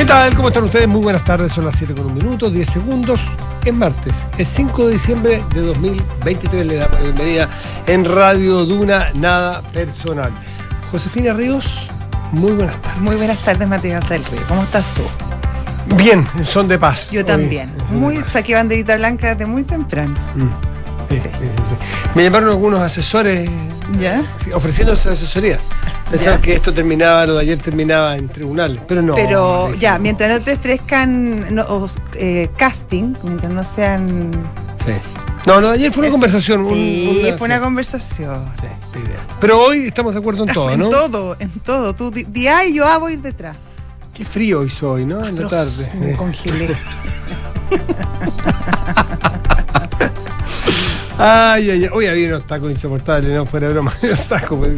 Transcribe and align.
¿Qué 0.00 0.06
tal? 0.06 0.34
¿Cómo 0.34 0.48
están 0.48 0.64
ustedes? 0.64 0.88
Muy 0.88 1.02
buenas 1.02 1.22
tardes, 1.24 1.52
son 1.52 1.66
las 1.66 1.76
7 1.76 1.94
con 1.94 2.06
un 2.06 2.14
minuto, 2.14 2.48
10 2.48 2.70
segundos. 2.70 3.20
Es 3.66 3.74
martes, 3.74 4.14
es 4.38 4.48
5 4.48 4.86
de 4.86 4.92
diciembre 4.94 5.44
de 5.54 5.60
2023. 5.60 6.66
Le 6.66 6.76
damos 6.76 6.94
la 6.94 7.04
bienvenida 7.04 7.48
en 7.86 8.06
Radio 8.06 8.64
Duna, 8.64 9.10
nada 9.12 9.60
personal. 9.60 10.32
Josefina 10.90 11.34
Ríos, 11.34 11.86
muy 12.32 12.52
buenas 12.52 12.80
tardes. 12.80 13.00
Muy 13.02 13.16
buenas 13.16 13.44
tardes, 13.44 13.68
Matías 13.68 14.08
del 14.08 14.24
Río. 14.24 14.40
¿Cómo 14.48 14.62
estás 14.62 14.86
tú? 14.94 15.02
Bien, 15.96 16.26
en 16.34 16.46
son 16.46 16.66
de 16.66 16.78
paz. 16.78 17.10
Yo 17.10 17.22
también. 17.22 17.70
Muy 17.90 18.22
saqué 18.26 18.54
banderita 18.54 18.96
blanca 18.96 19.34
desde 19.34 19.44
muy 19.44 19.64
temprano. 19.64 20.14
Mm. 20.34 20.69
Sí, 21.10 21.18
sí. 21.18 21.28
Me 22.14 22.22
llamaron 22.22 22.48
algunos 22.50 22.80
asesores 22.80 23.48
¿Ya? 23.98 24.22
ofreciéndose 24.54 25.08
asesoría. 25.10 25.58
Pensaban 26.10 26.40
que 26.40 26.54
esto 26.54 26.72
terminaba, 26.74 27.24
lo 27.26 27.34
de 27.34 27.40
ayer 27.42 27.58
terminaba 27.58 28.16
en 28.16 28.28
tribunales, 28.28 28.80
pero 28.88 29.00
no. 29.02 29.14
Pero 29.14 29.72
ya, 29.74 29.94
no. 29.94 30.00
mientras 30.00 30.30
no 30.38 30.44
te 30.44 30.54
ofrezcan 30.54 31.54
no, 31.54 31.86
eh, 32.14 32.48
casting, 32.56 33.14
mientras 33.22 33.52
no 33.52 33.62
sean. 33.64 34.32
Sí. 34.84 34.92
No, 35.46 35.60
lo 35.60 35.68
de 35.68 35.74
ayer 35.74 35.92
fue 35.92 36.00
una 36.00 36.08
Eso- 36.08 36.12
conversación. 36.14 36.60
un- 36.62 36.74
Sí, 36.74 37.20
una- 37.28 37.36
fue 37.38 37.46
una 37.46 37.56
sí. 37.56 37.60
conversación. 37.62 38.44
Sí. 38.60 38.98
Pero 39.40 39.60
hoy 39.60 39.86
estamos 39.86 40.12
de 40.14 40.18
acuerdo 40.20 40.44
en 40.44 40.52
todo, 40.52 40.70
en 40.70 40.80
¿no? 40.80 40.88
todo, 40.90 41.36
en 41.38 41.48
todo. 41.60 41.94
Tú 41.94 42.10
di, 42.10 42.24
di 42.24 42.48
A 42.48 42.64
y 42.66 42.74
yo 42.74 42.84
A 42.86 42.98
voy 42.98 43.12
a 43.12 43.14
ir 43.14 43.22
detrás. 43.22 43.56
Qué 44.12 44.24
frío 44.24 44.64
hizo 44.64 44.90
hoy, 44.92 45.04
¿no? 45.04 45.24
En 45.24 45.40
la 45.40 45.48
tarde. 45.48 45.92
Me 45.94 46.16
congelé. 46.16 46.76
Ay, 51.22 51.70
ay, 51.70 51.84
ay. 51.84 51.90
Hoy 51.92 52.06
había 52.06 52.28
unos 52.28 52.46
tacos 52.46 52.70
insoportables, 52.70 53.34
¿no? 53.34 53.44
Fuera 53.46 53.66
de 53.68 53.72
broma. 53.74 53.92
Los 54.02 54.26
tacos, 54.28 54.58
pues, 54.58 54.72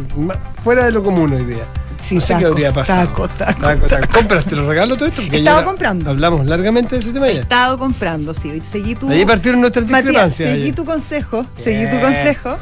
fuera 0.65 0.85
de 0.85 0.93
lo 0.93 1.03
común 1.03 1.33
hoy 1.33 1.45
día. 1.45 1.65
Sí, 2.01 2.17
no 2.17 2.21
sé 2.21 2.35
qué 2.37 2.47
habría 2.47 2.73
pasado. 2.73 3.07
taco, 3.07 3.29
taco, 3.29 3.61
taco, 3.61 3.87
taco. 3.87 4.09
¿Compraste 4.13 4.57
los 4.57 4.67
regalos 4.67 4.99
todo 4.99 5.09
esto? 5.09 5.23
Estaba 5.23 5.61
ya 5.61 5.65
comprando. 5.65 6.11
Hablamos 6.11 6.45
largamente 6.47 6.97
de 6.97 7.01
ese 7.01 7.13
tema 7.13 7.29
He 7.29 7.35
ya. 7.35 7.41
estado 7.43 7.79
comprando, 7.79 8.35
sí. 8.35 8.61
Seguí 8.69 8.97
tu. 8.97 9.07
De 9.07 9.15
ahí 9.15 9.25
partieron 9.25 9.61
nuestras 9.61 9.85
Matías, 9.85 10.05
discrepancias. 10.07 10.51
seguí 10.51 10.73
tu 10.73 10.85
consejo, 10.85 11.47
seguí 11.57 11.89
tu 11.89 12.01
consejo. 12.01 12.57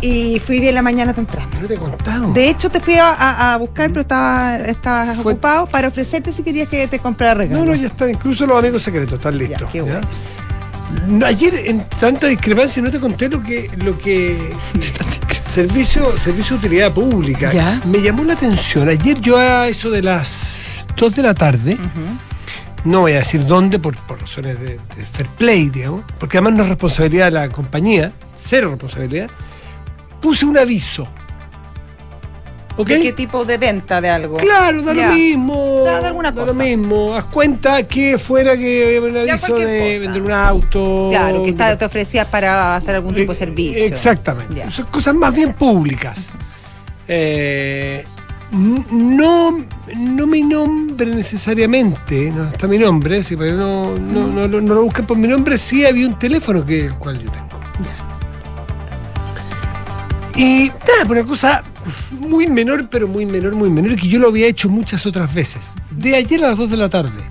Y 0.00 0.40
fui 0.46 0.60
de 0.60 0.72
la 0.72 0.80
mañana 0.82 1.12
temprano. 1.12 1.50
No 1.60 1.66
te 1.66 1.74
he 1.74 1.78
contado. 1.78 2.32
De 2.32 2.48
hecho, 2.50 2.70
te 2.70 2.80
fui 2.80 2.94
a, 2.96 3.12
a- 3.12 3.54
a 3.54 3.56
buscar, 3.58 3.88
pero 3.90 4.00
estaba, 4.02 4.56
estabas 4.58 5.16
Fue- 5.18 5.32
ocupado 5.34 5.66
para 5.66 5.88
ofrecerte 5.88 6.32
si 6.32 6.42
querías 6.42 6.68
que 6.68 6.86
te 6.86 6.98
comprara 6.98 7.34
regalo. 7.34 7.60
No, 7.64 7.70
no, 7.72 7.74
ya 7.74 7.88
está. 7.88 8.08
Incluso 8.08 8.46
los 8.46 8.58
amigos 8.58 8.82
secretos 8.82 9.14
están 9.14 9.36
listos. 9.36 9.68
qué 9.70 9.78
¿ya? 9.84 10.00
No, 11.06 11.26
ayer, 11.26 11.54
en 11.66 11.84
tanta 12.00 12.26
discrepancia, 12.26 12.82
no 12.82 12.90
te 12.90 13.00
conté 13.00 13.28
lo 13.28 13.42
que. 13.42 13.70
Lo 13.78 13.98
que 13.98 14.38
servicio, 15.40 16.16
servicio 16.18 16.56
de 16.56 16.66
utilidad 16.66 16.92
pública. 16.92 17.52
Ya. 17.52 17.80
Me 17.86 18.00
llamó 18.00 18.24
la 18.24 18.34
atención. 18.34 18.88
Ayer 18.88 19.20
yo 19.20 19.38
a 19.38 19.68
eso 19.68 19.90
de 19.90 20.02
las 20.02 20.86
2 20.96 21.16
de 21.16 21.22
la 21.22 21.34
tarde. 21.34 21.76
No 22.84 23.00
voy 23.00 23.12
a 23.12 23.18
decir 23.18 23.44
dónde 23.46 23.78
por, 23.80 23.96
por 23.96 24.20
razones 24.20 24.60
de, 24.60 24.78
de 24.96 25.06
fair 25.10 25.26
play, 25.36 25.70
digamos, 25.70 26.04
porque 26.20 26.38
además 26.38 26.52
no 26.54 26.62
es 26.62 26.68
responsabilidad 26.68 27.24
de 27.26 27.30
la 27.32 27.48
compañía, 27.48 28.12
cero 28.38 28.70
responsabilidad. 28.70 29.28
Puse 30.20 30.44
un 30.44 30.56
aviso. 30.56 31.08
¿Ok? 32.78 32.88
¿De 32.88 33.00
qué 33.00 33.12
tipo 33.12 33.44
de 33.44 33.56
venta 33.56 34.00
de 34.02 34.10
algo? 34.10 34.36
Claro, 34.36 34.82
da 34.82 34.92
Ya. 34.92 35.08
lo 35.08 35.14
mismo. 35.14 35.82
Da- 35.84 36.00
da 36.02 36.08
alguna 36.08 36.30
lo 36.30 36.46
cosa. 36.46 36.62
mismo. 36.62 37.14
Haz 37.14 37.24
cuenta 37.24 37.82
que 37.84 38.18
fuera 38.18 38.56
que 38.56 38.96
había 38.98 39.00
un 39.00 39.16
aviso 39.30 39.54
de 39.56 39.98
vender 39.98 40.22
un 40.22 40.30
auto. 40.32 41.08
Claro, 41.10 41.42
que 41.42 41.50
está- 41.50 41.76
te 41.78 41.84
ofrecías 41.86 42.26
para 42.28 42.76
hacer 42.76 42.94
algún 42.94 43.14
tipo 43.14 43.32
de 43.32 43.36
Eh, 43.36 43.38
servicio. 43.38 43.84
Exactamente. 43.84 44.54
Ya. 44.56 44.70
Son 44.70 44.84
cosas 44.86 45.14
más 45.14 45.34
bien 45.34 45.54
públicas. 45.54 46.18
Eh, 47.08 48.04
no, 48.52 49.64
no 49.96 50.26
mi 50.26 50.42
nombre 50.42 51.06
necesariamente, 51.06 52.30
no 52.30 52.44
está 52.48 52.66
mi 52.66 52.78
nombre, 52.78 53.24
sí, 53.24 53.36
pero 53.36 53.56
no, 53.56 53.96
no, 53.98 54.26
no, 54.28 54.46
lo- 54.48 54.60
no 54.60 54.74
lo 54.74 54.82
busquen 54.84 55.06
por 55.06 55.16
mi 55.16 55.28
nombre, 55.28 55.56
sí 55.56 55.86
había 55.86 56.06
un 56.06 56.18
teléfono 56.18 56.64
que 56.64 56.86
el 56.86 56.94
cual 56.94 57.18
yo 57.20 57.30
tengo. 57.30 57.46
Ya. 57.80 57.96
Y 60.40 60.68
nada, 60.86 61.04
por 61.06 61.16
una 61.16 61.26
cosa 61.26 61.62
muy 62.10 62.46
menor, 62.46 62.88
pero 62.88 63.08
muy 63.08 63.26
menor, 63.26 63.54
muy 63.54 63.70
menor, 63.70 63.96
que 63.96 64.08
yo 64.08 64.18
lo 64.18 64.28
había 64.28 64.46
hecho 64.46 64.68
muchas 64.68 65.06
otras 65.06 65.32
veces. 65.32 65.62
De 65.90 66.16
ayer 66.16 66.44
a 66.44 66.48
las 66.48 66.58
2 66.58 66.70
de 66.70 66.76
la 66.76 66.88
tarde, 66.88 67.22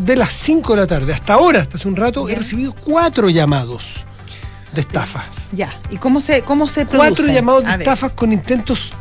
de 0.00 0.16
las 0.16 0.32
5 0.32 0.74
de 0.74 0.80
la 0.80 0.86
tarde, 0.86 1.12
hasta 1.12 1.34
ahora, 1.34 1.60
hasta 1.60 1.76
hace 1.76 1.88
un 1.88 1.96
rato, 1.96 2.28
he 2.28 2.34
recibido 2.34 2.72
cuatro 2.72 3.28
llamados 3.28 4.04
de 4.72 4.82
estafas. 4.82 5.26
Ya. 5.52 5.80
¿Y 5.90 5.96
cómo 5.96 6.20
se, 6.20 6.42
cómo 6.42 6.68
se? 6.68 6.86
Cuatro 6.86 7.26
llamados 7.26 7.64
de 7.64 7.70
estafas 7.72 8.12
con 8.12 8.32
intentos 8.32 8.92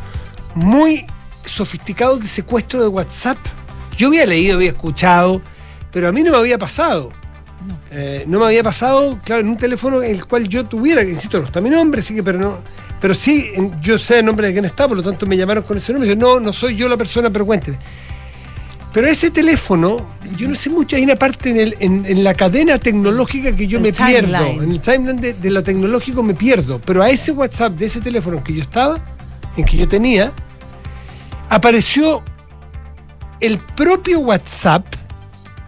muy 0.55 1.05
sofisticados 1.45 2.19
de 2.19 2.27
secuestro 2.27 2.81
de 2.81 2.87
WhatsApp. 2.87 3.37
Yo 3.97 4.07
había 4.07 4.25
leído, 4.25 4.55
había 4.55 4.71
escuchado, 4.71 5.41
pero 5.91 6.07
a 6.07 6.11
mí 6.11 6.23
no 6.23 6.31
me 6.31 6.37
había 6.37 6.57
pasado. 6.57 7.11
No. 7.67 7.77
Eh, 7.91 8.23
no 8.25 8.39
me 8.39 8.45
había 8.45 8.63
pasado, 8.63 9.19
claro, 9.23 9.41
en 9.41 9.49
un 9.49 9.57
teléfono 9.57 10.01
en 10.01 10.15
el 10.15 10.25
cual 10.25 10.47
yo 10.47 10.65
tuviera, 10.65 11.03
insisto, 11.03 11.39
no 11.39 11.45
está 11.45 11.59
mi 11.59 11.69
nombre, 11.69 12.01
sí 12.01 12.15
que, 12.15 12.23
pero 12.23 12.39
no. 12.39 12.59
Pero 13.01 13.13
sí, 13.13 13.51
yo 13.81 13.97
sé 13.97 14.19
el 14.19 14.25
nombre 14.25 14.47
de 14.47 14.53
quién 14.53 14.65
está, 14.65 14.87
por 14.87 14.97
lo 14.97 15.03
tanto 15.03 15.25
me 15.25 15.37
llamaron 15.37 15.63
con 15.63 15.77
ese 15.77 15.93
nombre. 15.93 16.09
Y 16.09 16.13
yo, 16.13 16.19
no, 16.19 16.39
no 16.39 16.51
soy 16.51 16.75
yo 16.75 16.89
la 16.89 16.97
persona, 16.97 17.29
pero 17.29 17.45
cuénteme. 17.45 17.77
Pero 18.91 19.07
ese 19.07 19.29
teléfono, 19.31 20.05
yo 20.35 20.49
no 20.49 20.55
sé 20.55 20.69
mucho, 20.69 20.95
hay 20.95 21.03
una 21.03 21.15
parte 21.15 21.51
en, 21.51 21.57
el- 21.57 21.75
en- 21.79 22.05
en 22.07 22.23
la 22.23 22.33
cadena 22.33 22.77
tecnológica 22.79 23.55
que 23.55 23.67
yo 23.67 23.77
El 23.77 23.83
me 23.83 23.93
pierdo. 23.93 24.45
En 24.63 24.71
el 24.71 24.81
timeline 24.81 25.21
de, 25.21 25.33
de 25.33 25.49
lo 25.51 25.63
tecnológico 25.63 26.23
me 26.23 26.33
pierdo. 26.33 26.81
Pero 26.83 27.03
a 27.03 27.09
ese 27.09 27.31
WhatsApp 27.31 27.73
de 27.73 27.85
ese 27.85 28.01
teléfono 28.01 28.37
en 28.37 28.43
que 28.43 28.53
yo 28.55 28.61
estaba, 28.63 28.97
en 29.55 29.63
que 29.63 29.77
yo 29.77 29.87
tenía, 29.87 30.31
apareció 31.49 32.21
el 33.39 33.59
propio 33.59 34.19
WhatsApp, 34.21 34.85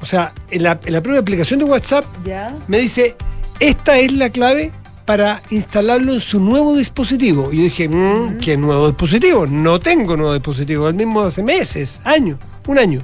o 0.02 0.06
sea, 0.06 0.34
en 0.50 0.64
la, 0.64 0.80
en 0.84 0.94
la 0.94 1.02
propia 1.02 1.20
aplicación 1.22 1.60
de 1.60 1.66
WhatsApp, 1.66 2.06
Ya. 2.26 2.54
me 2.68 2.80
dice, 2.80 3.16
esta 3.60 3.98
es 4.00 4.12
la 4.14 4.30
clave 4.30 4.72
para 5.12 5.42
instalarlo 5.50 6.14
en 6.14 6.22
su 6.22 6.40
nuevo 6.40 6.74
dispositivo. 6.74 7.52
Y 7.52 7.58
yo 7.58 7.64
dije, 7.64 7.90
"Mm, 7.90 8.38
¿qué 8.38 8.56
nuevo 8.56 8.88
dispositivo? 8.88 9.46
No 9.46 9.78
tengo 9.78 10.16
nuevo 10.16 10.34
dispositivo, 10.34 10.88
el 10.88 10.94
mismo 10.94 11.20
hace 11.20 11.44
meses, 11.44 12.00
años, 12.06 12.40
un 12.66 12.80
año. 12.80 13.02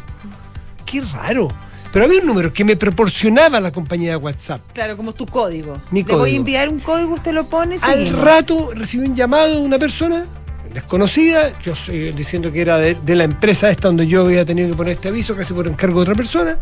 Qué 0.85 1.01
raro. 1.01 1.49
Pero 1.91 2.05
había 2.05 2.21
un 2.21 2.27
número 2.27 2.53
que 2.53 2.63
me 2.63 2.77
proporcionaba 2.77 3.59
la 3.59 3.73
compañía 3.73 4.11
de 4.11 4.15
WhatsApp. 4.15 4.61
Claro, 4.71 4.95
como 4.95 5.11
tu 5.11 5.25
código. 5.25 5.81
Mi 5.91 6.03
Le 6.03 6.15
voy 6.15 6.31
a 6.31 6.35
enviar 6.37 6.69
un 6.69 6.79
código, 6.79 7.15
usted 7.15 7.33
lo 7.33 7.43
pone. 7.43 7.77
Al 7.81 8.07
rato 8.13 8.69
recibí 8.73 9.05
un 9.05 9.13
llamado 9.13 9.55
de 9.55 9.61
una 9.61 9.77
persona 9.77 10.27
desconocida, 10.73 11.59
yo 11.59 11.75
soy 11.75 12.13
diciendo 12.13 12.53
que 12.53 12.61
era 12.61 12.77
de, 12.77 12.95
de 12.95 13.15
la 13.15 13.25
empresa 13.25 13.69
esta 13.69 13.89
donde 13.89 14.07
yo 14.07 14.21
había 14.21 14.45
tenido 14.45 14.69
que 14.69 14.75
poner 14.77 14.93
este 14.93 15.09
aviso 15.09 15.35
casi 15.35 15.53
por 15.53 15.67
encargo 15.67 15.99
de 15.99 16.03
otra 16.03 16.15
persona, 16.15 16.57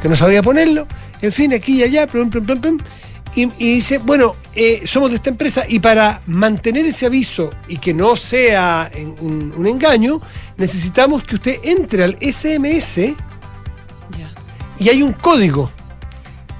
que 0.00 0.08
no 0.08 0.14
sabía 0.14 0.40
ponerlo, 0.40 0.86
en 1.20 1.32
fin, 1.32 1.52
aquí 1.52 1.80
y 1.80 1.82
allá, 1.82 2.06
plum, 2.06 2.30
plum, 2.30 2.46
plum, 2.46 2.60
plum, 2.60 2.78
y, 3.36 3.42
y 3.58 3.74
dice, 3.76 3.98
bueno, 3.98 4.36
eh, 4.54 4.82
somos 4.86 5.10
de 5.10 5.16
esta 5.16 5.30
empresa 5.30 5.64
y 5.68 5.80
para 5.80 6.20
mantener 6.26 6.86
ese 6.86 7.06
aviso 7.06 7.50
y 7.68 7.78
que 7.78 7.92
no 7.94 8.16
sea 8.16 8.90
en- 8.94 9.14
un, 9.20 9.52
un 9.56 9.66
engaño, 9.66 10.20
necesitamos 10.56 11.24
que 11.24 11.34
usted 11.36 11.58
entre 11.64 12.04
al 12.04 12.16
SMS 12.20 13.14
y 14.78 14.88
hay 14.88 15.02
un 15.02 15.12
código. 15.12 15.70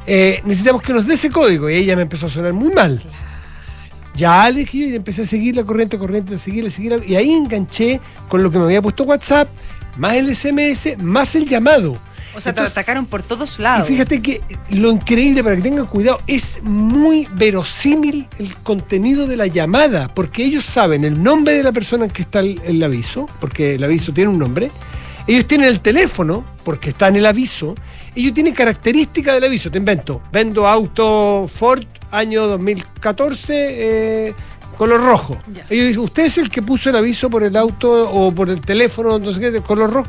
Eh, 0.07 0.41
necesitamos 0.45 0.83
que 0.83 0.93
nos 0.93 1.07
dé 1.07 1.15
ese 1.15 1.31
código. 1.31 1.69
Y 1.71 1.75
ella 1.77 1.97
me 1.97 2.03
empezó 2.03 2.27
a 2.27 2.29
sonar 2.29 2.53
muy 2.53 2.73
mal. 2.73 3.03
Ya 4.15 4.49
le 4.51 4.61
dije 4.61 4.79
yo 4.79 4.87
y 4.89 4.95
empecé 4.95 5.23
a 5.23 5.27
seguir 5.27 5.57
la 5.57 5.65
corriente, 5.65 5.99
corriente, 5.99 6.35
a 6.35 6.39
seguirla, 6.39 6.69
a 6.69 6.73
seguirla. 6.73 6.99
Y 7.05 7.17
ahí 7.17 7.33
enganché 7.33 8.01
con 8.29 8.43
lo 8.43 8.51
que 8.51 8.59
me 8.59 8.65
había 8.65 8.81
puesto 8.83 9.03
WhatsApp, 9.05 9.49
más 9.97 10.15
el 10.15 10.35
SMS, 10.35 10.97
más 11.03 11.35
el 11.35 11.47
llamado. 11.47 11.99
O 12.37 12.41
sea, 12.41 12.51
Entonces, 12.51 12.75
te 12.75 12.81
atacaron 12.81 13.07
por 13.07 13.23
todos 13.23 13.59
Y 13.59 13.63
lados. 13.63 13.87
fíjate 13.87 14.21
que 14.21 14.43
lo 14.71 14.91
increíble, 14.91 15.43
para 15.45 15.57
que 15.57 15.63
tengan 15.63 15.87
cuidado, 15.87 16.21
es 16.27 16.61
muy 16.63 17.29
verosímil 17.33 18.27
el 18.39 18.57
contenido 18.57 19.27
de 19.27 19.37
la 19.37 19.47
llamada, 19.47 20.13
porque 20.13 20.45
ellos 20.45 20.65
saben 20.65 21.05
el 21.05 21.23
nombre 21.23 21.55
de 21.55 21.63
la 21.63 21.73
persona 21.73 22.05
en 22.07 22.11
que 22.11 22.23
está 22.23 22.41
el, 22.41 22.61
el 22.65 22.83
aviso, 22.83 23.29
porque 23.41 23.77
el 23.77 23.85
aviso 23.85 24.13
tiene 24.13 24.31
un 24.31 24.39
nombre. 24.39 24.71
Ellos 25.27 25.47
tienen 25.47 25.69
el 25.69 25.81
teléfono, 25.81 26.45
porque 26.65 26.91
está 26.91 27.09
en 27.09 27.17
el 27.17 27.25
aviso. 27.27 27.75
Ellos 28.15 28.35
tienen 28.35 28.53
características 28.55 29.35
del 29.35 29.45
aviso. 29.45 29.71
Te 29.71 29.79
invento. 29.79 30.21
Vendo 30.31 30.67
auto 30.67 31.49
Ford 31.53 31.85
año 32.11 32.47
2014, 32.47 33.55
eh, 34.29 34.35
color 34.77 35.01
rojo. 35.03 35.37
Ya. 35.53 35.65
Ellos 35.71 35.87
dicen, 35.89 36.03
¿usted 36.03 36.25
es 36.27 36.39
el 36.39 36.51
que 36.51 36.63
puso 36.63 36.91
el 36.91 36.97
aviso 36.97 37.31
por 37.31 37.43
el 37.43 37.57
auto 37.57 38.11
o 38.11 38.33
por 38.33 38.51
el 38.51 38.61
teléfono, 38.61 39.19
no 39.19 39.33
sé 39.33 39.41
qué, 39.41 39.51
de 39.51 39.61
color 39.63 39.91
rojo? 39.93 40.09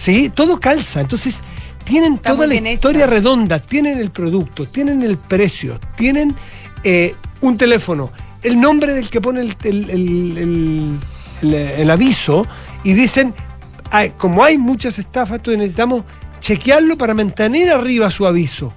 Sí, 0.00 0.30
todo 0.30 0.58
calza. 0.58 1.02
Entonces, 1.02 1.40
tienen 1.84 2.14
Está 2.14 2.32
toda 2.32 2.46
la 2.46 2.54
historia 2.54 3.02
hecho. 3.04 3.10
redonda, 3.10 3.58
tienen 3.58 3.98
el 3.98 4.10
producto, 4.10 4.64
tienen 4.66 5.02
el 5.02 5.18
precio, 5.18 5.78
tienen 5.94 6.34
eh, 6.84 7.14
un 7.42 7.58
teléfono, 7.58 8.10
el 8.42 8.58
nombre 8.58 8.94
del 8.94 9.10
que 9.10 9.20
pone 9.20 9.42
el, 9.42 9.54
el- 9.62 9.90
el- 9.90 10.38
el- 10.38 10.98
el- 11.42 11.54
el 11.54 11.90
aviso 11.90 12.46
y 12.82 12.94
dicen, 12.94 13.34
"Ay, 13.90 14.14
como 14.16 14.42
hay 14.42 14.56
muchas 14.56 14.98
estafas, 14.98 15.36
entonces 15.36 15.58
necesitamos 15.58 16.04
chequearlo 16.40 16.96
para 16.96 17.12
mantener 17.12 17.68
arriba 17.68 18.10
su 18.10 18.26
aviso. 18.26 18.72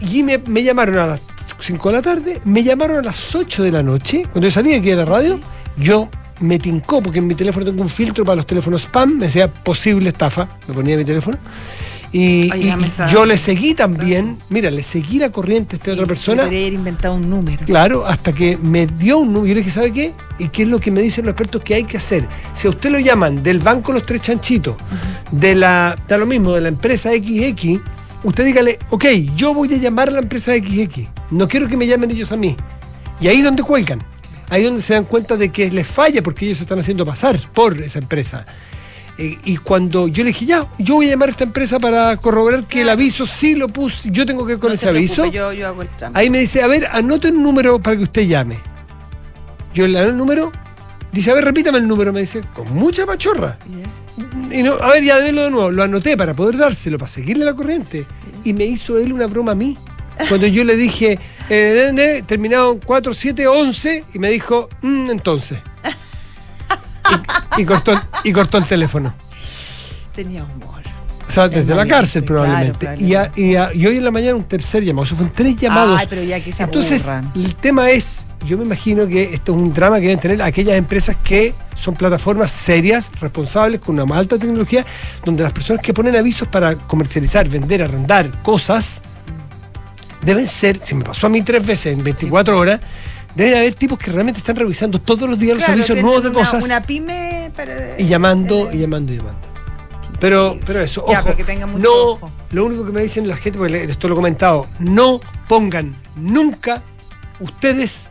Y 0.00 0.22
me, 0.22 0.38
me 0.38 0.62
llamaron 0.62 0.96
a 0.98 1.06
las 1.06 1.20
5 1.60 1.90
de 1.90 1.94
la 1.96 2.02
tarde, 2.02 2.40
me 2.46 2.62
llamaron 2.62 3.00
a 3.00 3.02
las 3.02 3.34
8 3.34 3.62
de 3.62 3.70
la 3.72 3.82
noche, 3.82 4.22
cuando 4.32 4.48
yo 4.48 4.50
salí 4.50 4.72
aquí 4.72 4.88
de 4.88 4.96
la 4.96 5.04
radio, 5.04 5.38
yo 5.76 6.08
me 6.42 6.58
tincó, 6.58 7.02
porque 7.02 7.20
en 7.20 7.26
mi 7.26 7.34
teléfono 7.34 7.64
tengo 7.64 7.82
un 7.82 7.88
filtro 7.88 8.24
para 8.24 8.36
los 8.36 8.46
teléfonos 8.46 8.82
spam, 8.82 9.18
me 9.18 9.26
decía 9.26 9.48
posible 9.48 10.10
estafa, 10.10 10.48
me 10.68 10.74
ponía 10.74 10.96
mi 10.96 11.04
teléfono. 11.04 11.38
Y, 12.12 12.50
yo 13.10 13.24
le 13.24 13.38
seguí 13.38 13.72
también, 13.72 14.36
mira, 14.50 14.70
le 14.70 14.82
seguí 14.82 15.18
la 15.18 15.32
corriente 15.32 15.76
a 15.76 15.78
esta 15.78 15.92
otra 15.92 16.04
persona. 16.04 16.42
Debería 16.42 16.66
haber 16.66 16.72
inventado 16.74 17.14
un 17.14 17.30
número. 17.30 17.64
Claro, 17.64 18.06
hasta 18.06 18.34
que 18.34 18.58
me 18.58 18.86
dio 18.86 19.18
un 19.18 19.32
número. 19.32 19.46
Yo 19.46 19.54
le 19.54 19.60
dije, 19.60 19.70
¿sabe 19.70 19.92
qué? 19.92 20.12
¿Y 20.38 20.48
qué 20.48 20.64
es 20.64 20.68
lo 20.68 20.78
que 20.78 20.90
me 20.90 21.00
dicen 21.00 21.24
los 21.24 21.32
expertos 21.32 21.62
que 21.62 21.74
hay 21.74 21.84
que 21.84 21.96
hacer? 21.96 22.28
Si 22.54 22.66
a 22.66 22.70
usted 22.70 22.90
lo 22.90 22.98
llaman 22.98 23.42
del 23.42 23.60
banco 23.60 23.92
Los 23.92 24.04
Tres 24.04 24.20
Chanchitos, 24.20 24.76
de 25.30 25.54
la, 25.54 25.96
da 26.06 26.18
lo 26.18 26.26
mismo, 26.26 26.52
de 26.52 26.60
la 26.60 26.68
empresa 26.68 27.10
XX, 27.10 27.80
usted 28.24 28.44
dígale, 28.44 28.78
ok, 28.90 29.06
yo 29.34 29.54
voy 29.54 29.72
a 29.72 29.78
llamar 29.78 30.10
a 30.10 30.12
la 30.12 30.18
empresa 30.18 30.52
XX. 30.52 31.08
No 31.30 31.48
quiero 31.48 31.66
que 31.66 31.78
me 31.78 31.86
llamen 31.86 32.10
ellos 32.10 32.30
a 32.30 32.36
mí. 32.36 32.54
Y 33.22 33.28
ahí 33.28 33.38
es 33.38 33.44
donde 33.44 33.62
cuelgan. 33.62 34.02
Ahí 34.52 34.64
donde 34.64 34.82
se 34.82 34.92
dan 34.92 35.04
cuenta 35.04 35.38
de 35.38 35.48
que 35.48 35.70
les 35.70 35.86
falla 35.86 36.22
porque 36.22 36.44
ellos 36.44 36.58
se 36.58 36.64
están 36.64 36.78
haciendo 36.78 37.06
pasar 37.06 37.40
por 37.54 37.78
esa 37.78 37.98
empresa. 37.98 38.44
Eh, 39.16 39.38
y 39.44 39.56
cuando 39.56 40.08
yo 40.08 40.24
le 40.24 40.28
dije, 40.28 40.44
ya, 40.44 40.66
yo 40.78 40.96
voy 40.96 41.06
a 41.06 41.12
llamar 41.12 41.30
a 41.30 41.32
esta 41.32 41.44
empresa 41.44 41.80
para 41.80 42.14
corroborar 42.18 42.66
que 42.66 42.82
el 42.82 42.90
aviso 42.90 43.24
sí 43.24 43.54
lo 43.54 43.68
puse, 43.68 44.10
yo 44.10 44.26
tengo 44.26 44.44
que 44.44 44.52
ir 44.52 44.58
con 44.58 44.68
No 44.68 44.74
ese 44.74 44.90
aviso. 44.90 45.24
Yo, 45.24 45.54
yo 45.54 45.68
hago 45.68 45.80
el 45.80 45.88
trámite. 45.88 46.20
Ahí 46.20 46.28
me 46.28 46.38
dice, 46.38 46.62
a 46.62 46.66
ver, 46.66 46.86
anote 46.92 47.28
un 47.28 47.42
número 47.42 47.80
para 47.80 47.96
que 47.96 48.02
usted 48.02 48.26
llame. 48.26 48.58
Yo 49.72 49.88
le 49.88 49.96
anoto 49.96 50.10
el 50.10 50.18
número, 50.18 50.52
dice, 51.12 51.30
a 51.30 51.34
ver, 51.34 51.46
repítame 51.46 51.78
el 51.78 51.88
número, 51.88 52.12
me 52.12 52.20
dice, 52.20 52.42
con 52.52 52.70
mucha 52.74 53.06
machorra. 53.06 53.56
Ya. 53.70 54.58
Y 54.58 54.62
no, 54.62 54.74
a 54.74 54.90
ver, 54.90 55.02
ya 55.02 55.16
démelo 55.16 55.44
de 55.44 55.50
nuevo. 55.50 55.70
Lo 55.70 55.82
anoté 55.82 56.14
para 56.18 56.34
poder 56.34 56.58
dárselo, 56.58 56.98
para 56.98 57.10
seguirle 57.10 57.46
la 57.46 57.54
corriente. 57.54 58.04
Y 58.44 58.52
me 58.52 58.66
hizo 58.66 58.98
él 58.98 59.14
una 59.14 59.28
broma 59.28 59.52
a 59.52 59.54
mí. 59.54 59.78
Cuando 60.28 60.46
yo 60.46 60.62
le 60.62 60.76
dije, 60.76 61.18
eh, 61.48 62.24
en 62.28 62.78
4, 62.78 63.14
7, 63.14 63.46
11, 63.46 64.04
y 64.14 64.18
me 64.18 64.30
dijo, 64.30 64.68
"Mm, 64.82 65.10
entonces. 65.10 65.58
Y, 67.58 67.62
y 67.62 67.64
cortó, 67.64 67.92
el- 67.92 68.00
y 68.24 68.32
cortó 68.32 68.58
el 68.58 68.64
teléfono. 68.64 69.12
Tenía 70.14 70.44
humor. 70.44 70.82
O 71.28 71.30
sea, 71.30 71.46
Es 71.46 71.50
desde 71.52 71.74
la 71.74 71.86
cárcel 71.86 72.24
claro, 72.24 72.42
probablemente. 72.44 72.96
y, 73.04 73.14
a- 73.14 73.32
y, 73.34 73.56
a- 73.56 73.70
y 73.74 73.86
hoy 73.86 73.96
en 73.96 74.04
la 74.04 74.10
mañana 74.10 74.36
un 74.36 74.44
tercer 74.44 74.82
llamado. 74.84 75.02
O 75.02 75.06
sea, 75.06 75.16
fueron 75.16 75.34
tres 75.34 75.56
llamados. 75.56 75.98
Ay, 75.98 76.06
pero 76.08 76.22
ya 76.22 76.40
que 76.40 76.52
se 76.52 76.62
Entonces, 76.62 77.02
aburran. 77.06 77.32
el 77.34 77.54
tema 77.56 77.90
es, 77.90 78.24
yo 78.46 78.56
me 78.58 78.64
imagino 78.64 79.06
que 79.06 79.34
esto 79.34 79.52
es 79.54 79.58
un 79.58 79.72
drama 79.72 79.96
que 79.96 80.02
deben 80.02 80.20
tener 80.20 80.42
aquellas 80.42 80.76
empresas 80.76 81.16
que 81.24 81.54
son 81.76 81.94
plataformas 81.94 82.50
serias, 82.52 83.10
responsables, 83.20 83.80
con 83.80 83.94
una 83.94 84.04
más 84.04 84.18
alta 84.18 84.38
tecnología, 84.38 84.84
donde 85.24 85.42
las 85.42 85.52
personas 85.52 85.82
que 85.82 85.94
ponen 85.94 86.14
avisos 86.16 86.46
para 86.48 86.76
comercializar, 86.76 87.48
vender, 87.48 87.82
arrendar 87.82 88.42
cosas, 88.42 89.00
deben 90.22 90.46
ser, 90.46 90.80
si 90.82 90.94
me 90.94 91.04
pasó 91.04 91.26
a 91.26 91.30
mí 91.30 91.42
tres 91.42 91.64
veces 91.64 91.92
en 91.96 92.02
24 92.04 92.58
horas, 92.58 92.80
deben 93.34 93.54
haber 93.56 93.74
tipos 93.74 93.98
que 93.98 94.10
realmente 94.10 94.38
están 94.38 94.56
revisando 94.56 95.00
todos 95.00 95.28
los 95.28 95.38
días 95.38 95.56
los 95.56 95.64
Claro, 95.64 95.82
tienen 95.84 96.02
nuevos 96.04 96.22
de 96.22 96.30
una, 96.30 96.38
cosas 96.38 96.64
Una 96.64 96.82
pyme 96.82 97.50
para. 97.54 97.98
y 98.00 98.06
llamando, 98.06 98.72
y 98.72 98.78
llamando, 98.78 99.12
y 99.12 99.16
llamando. 99.16 99.40
Pero, 100.20 100.58
pero 100.64 100.80
eso, 100.80 101.04
Ya, 101.08 101.20
ojo, 101.20 101.34
que 101.36 101.44
mucho 101.66 101.78
no, 101.78 101.92
ojo. 102.12 102.32
lo 102.52 102.66
único 102.66 102.86
que 102.86 102.92
me 102.92 103.02
dicen 103.02 103.26
la 103.26 103.36
gente, 103.36 103.58
porque 103.58 103.84
esto 103.84 104.06
lo 104.06 104.14
he 104.14 104.16
comentado, 104.16 104.68
no 104.78 105.20
pongan 105.48 105.96
nunca 106.14 106.82
ustedes 107.40 108.04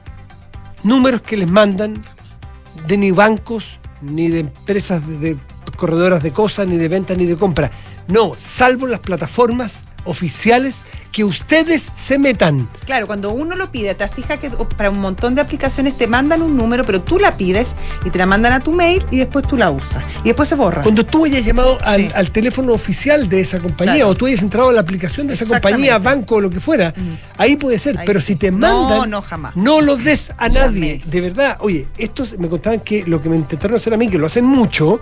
números 0.84 1.22
que 1.22 1.38
les 1.38 1.48
mandan 1.48 2.04
de 2.86 2.98
ni 2.98 3.12
bancos, 3.12 3.80
ni 4.02 4.28
de 4.28 4.42
empresas 4.42 5.06
de, 5.08 5.18
de 5.20 5.38
corredoras 5.78 6.22
de 6.22 6.32
cosas, 6.32 6.68
ni 6.68 6.76
de 6.76 6.90
venta, 6.90 7.14
ni 7.16 7.26
de 7.26 7.38
compra. 7.38 7.72
No, 8.08 8.34
salvo 8.38 8.88
las 8.88 9.00
plataformas 9.00 9.84
oficiales 10.04 10.84
que 11.12 11.24
ustedes 11.26 11.90
se 11.94 12.18
metan. 12.18 12.70
Claro, 12.86 13.06
cuando 13.06 13.32
uno 13.32 13.56
lo 13.56 13.70
pide, 13.72 13.94
te 13.96 14.08
fijas 14.08 14.40
que 14.40 14.50
para 14.50 14.90
un 14.90 15.00
montón 15.02 15.36
de 15.36 15.42
aplicaciones 15.42 15.98
te 15.98 16.08
mandan 16.08 16.42
un 16.42 16.56
número, 16.56 16.86
pero 16.86 17.02
tú 17.02 17.20
la 17.20 17.36
pides 17.36 17.76
y 18.06 18.10
te 18.10 18.18
la 18.18 18.26
mandan 18.26 18.54
a 18.54 18.62
tu 18.62 18.72
mail 18.72 19.06
y 19.12 19.18
después 19.18 19.46
tú 19.46 19.58
la 19.58 19.70
usas. 19.72 20.04
Y 20.24 20.28
después 20.30 20.48
se 20.48 20.56
borra. 20.56 20.84
Cuando 20.84 21.06
tú 21.06 21.26
hayas 21.26 21.44
llamado 21.46 21.78
al, 21.84 22.02
Sí. 22.02 22.10
al 22.16 22.32
teléfono 22.32 22.74
oficial 22.74 23.28
de 23.28 23.42
esa 23.42 23.60
compañía 23.60 23.96
Claro. 23.96 24.10
o 24.10 24.16
tú 24.16 24.26
hayas 24.28 24.42
entrado 24.42 24.70
a 24.70 24.74
la 24.74 24.82
aplicación 24.82 25.28
de 25.28 25.34
esa 25.34 25.46
compañía, 25.46 25.98
banco 25.98 26.36
o 26.36 26.42
lo 26.42 26.50
que 26.50 26.60
fuera, 26.62 26.94
Mm. 26.96 27.16
ahí 27.38 27.56
puede 27.58 27.78
ser. 27.78 27.98
Ahí 27.98 28.06
pero 28.06 28.22
sí. 28.22 28.28
si 28.28 28.36
te 28.38 28.52
No, 28.52 28.58
mandan, 28.88 29.10
no, 29.10 29.22
jamás. 29.22 29.56
no 29.58 29.82
los 29.82 30.02
des 30.04 30.32
a 30.38 30.48
nadie. 30.48 31.02
De 31.06 31.20
verdad, 31.22 31.58
oye, 31.60 31.88
estos 31.98 32.38
me 32.40 32.48
contaban 32.48 32.80
que 32.80 33.04
lo 33.06 33.22
que 33.22 33.28
me 33.28 33.36
intentaron 33.36 33.76
hacer 33.76 33.94
a 33.94 33.98
mí, 33.98 34.08
que 34.08 34.18
lo 34.18 34.28
hacen 34.28 34.46
mucho, 34.46 35.02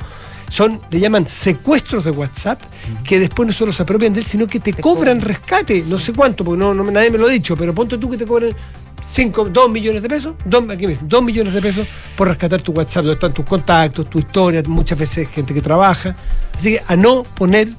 son, 0.50 0.82
le 0.90 1.00
llaman 1.00 1.28
secuestros 1.28 2.04
de 2.04 2.12
WhatsApp, 2.12 2.62
que 3.04 3.20
después 3.20 3.48
no 3.48 3.54
solo 3.54 3.72
se 3.72 3.84
apropian 3.84 4.14
de 4.14 4.20
él, 4.20 4.26
sino 4.26 4.48
que 4.48 4.60
te, 4.60 4.74
Te 4.74 4.82
cobran 4.82 5.20
cobran. 5.20 5.22
rescate. 5.22 5.84
No 5.88 6.00
sé 6.00 6.14
cuánto, 6.14 6.44
porque 6.44 6.60
no, 6.60 6.74
no- 6.74 6.90
nadie 6.92 7.10
me 7.12 7.18
lo 7.18 7.28
ha 7.28 7.30
dicho, 7.30 7.56
pero 7.56 7.74
ponte 7.74 7.98
tú 7.98 8.10
que 8.10 8.18
te 8.18 8.26
cobren 8.26 8.54
5, 9.02 9.50
2 9.50 9.70
millones 9.72 10.02
de 10.02 10.10
pesos, 10.10 10.34
2, 10.46 10.70
aquí 10.72 10.86
me 10.86 10.94
dicen, 10.94 11.08
2 11.08 11.24
millones 11.24 11.54
de 11.54 11.62
pesos 11.62 11.88
por 12.18 12.28
rescatar 12.28 12.62
tu 12.62 12.72
WhatsApp, 12.74 13.04
donde 13.04 13.14
están 13.14 13.34
tus 13.34 13.46
contactos, 13.46 14.10
tu 14.10 14.20
historia, 14.20 14.62
muchas 14.68 14.98
veces 15.00 15.30
gente 15.30 15.54
que 15.54 15.62
trabaja. 15.62 16.16
Así 16.58 16.72
que 16.74 16.84
a 16.86 16.96
no 16.98 17.24
poner 17.24 17.70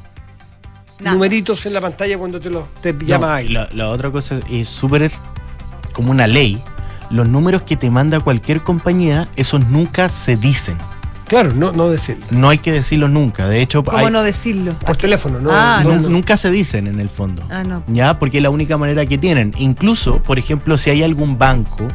Nada. 0.99 1.15
numeritos 1.15 1.65
en 1.67 1.75
la 1.75 1.81
pantalla 1.81 2.17
cuando 2.19 2.41
te, 2.41 2.51
lo, 2.51 2.69
te 2.81 2.93
No, 2.93 3.01
llama 3.01 3.37
alguien. 3.37 3.55
la, 3.55 3.69
la 3.75 3.89
otra 3.91 4.11
cosa 4.11 4.41
es 4.51 4.69
súper 4.69 5.03
es 5.03 5.21
como 5.93 6.11
una 6.11 6.27
ley. 6.27 6.63
Los 7.11 7.29
números 7.29 7.63
que 7.63 7.77
te 7.77 7.91
manda 7.91 8.21
cualquier 8.21 8.63
compañía, 8.63 9.29
esos 9.37 9.67
nunca 9.69 10.09
se 10.09 10.37
dicen. 10.37 10.77
Claro, 11.31 11.53
no, 11.55 11.71
no 11.71 11.89
decirlo. 11.89 12.27
No 12.33 12.49
hay 12.49 12.59
que 12.59 12.73
decirlos 12.73 13.09
nunca. 13.09 13.47
De 13.49 13.63
hecho, 13.63 13.85
¿Cómo 13.85 13.97
hay- 13.99 14.11
no 14.13 14.25
decirlo? 14.25 14.75
Por 14.81 14.97
teléfono, 14.97 15.39
no. 15.39 15.51
Ah, 15.53 15.81
no, 15.85 15.91
nu- 15.95 16.01
no. 16.03 16.09
nunca 16.09 16.37
se 16.37 16.51
dicen 16.51 16.89
en 16.89 16.99
el 16.99 17.09
fondo. 17.09 17.45
Ah, 17.49 17.63
no. 17.63 17.85
¿Ya? 17.87 18.19
Porque 18.19 18.39
es 18.39 18.43
la 18.43 18.51
única 18.51 18.77
manera 18.77 19.07
que 19.07 19.17
tienen. 19.17 19.55
Incluso, 19.57 20.21
por 20.25 20.41
ejemplo, 20.41 20.77
si 20.77 20.91
hay 20.91 21.05
algún 21.05 21.39
banco 21.39 21.87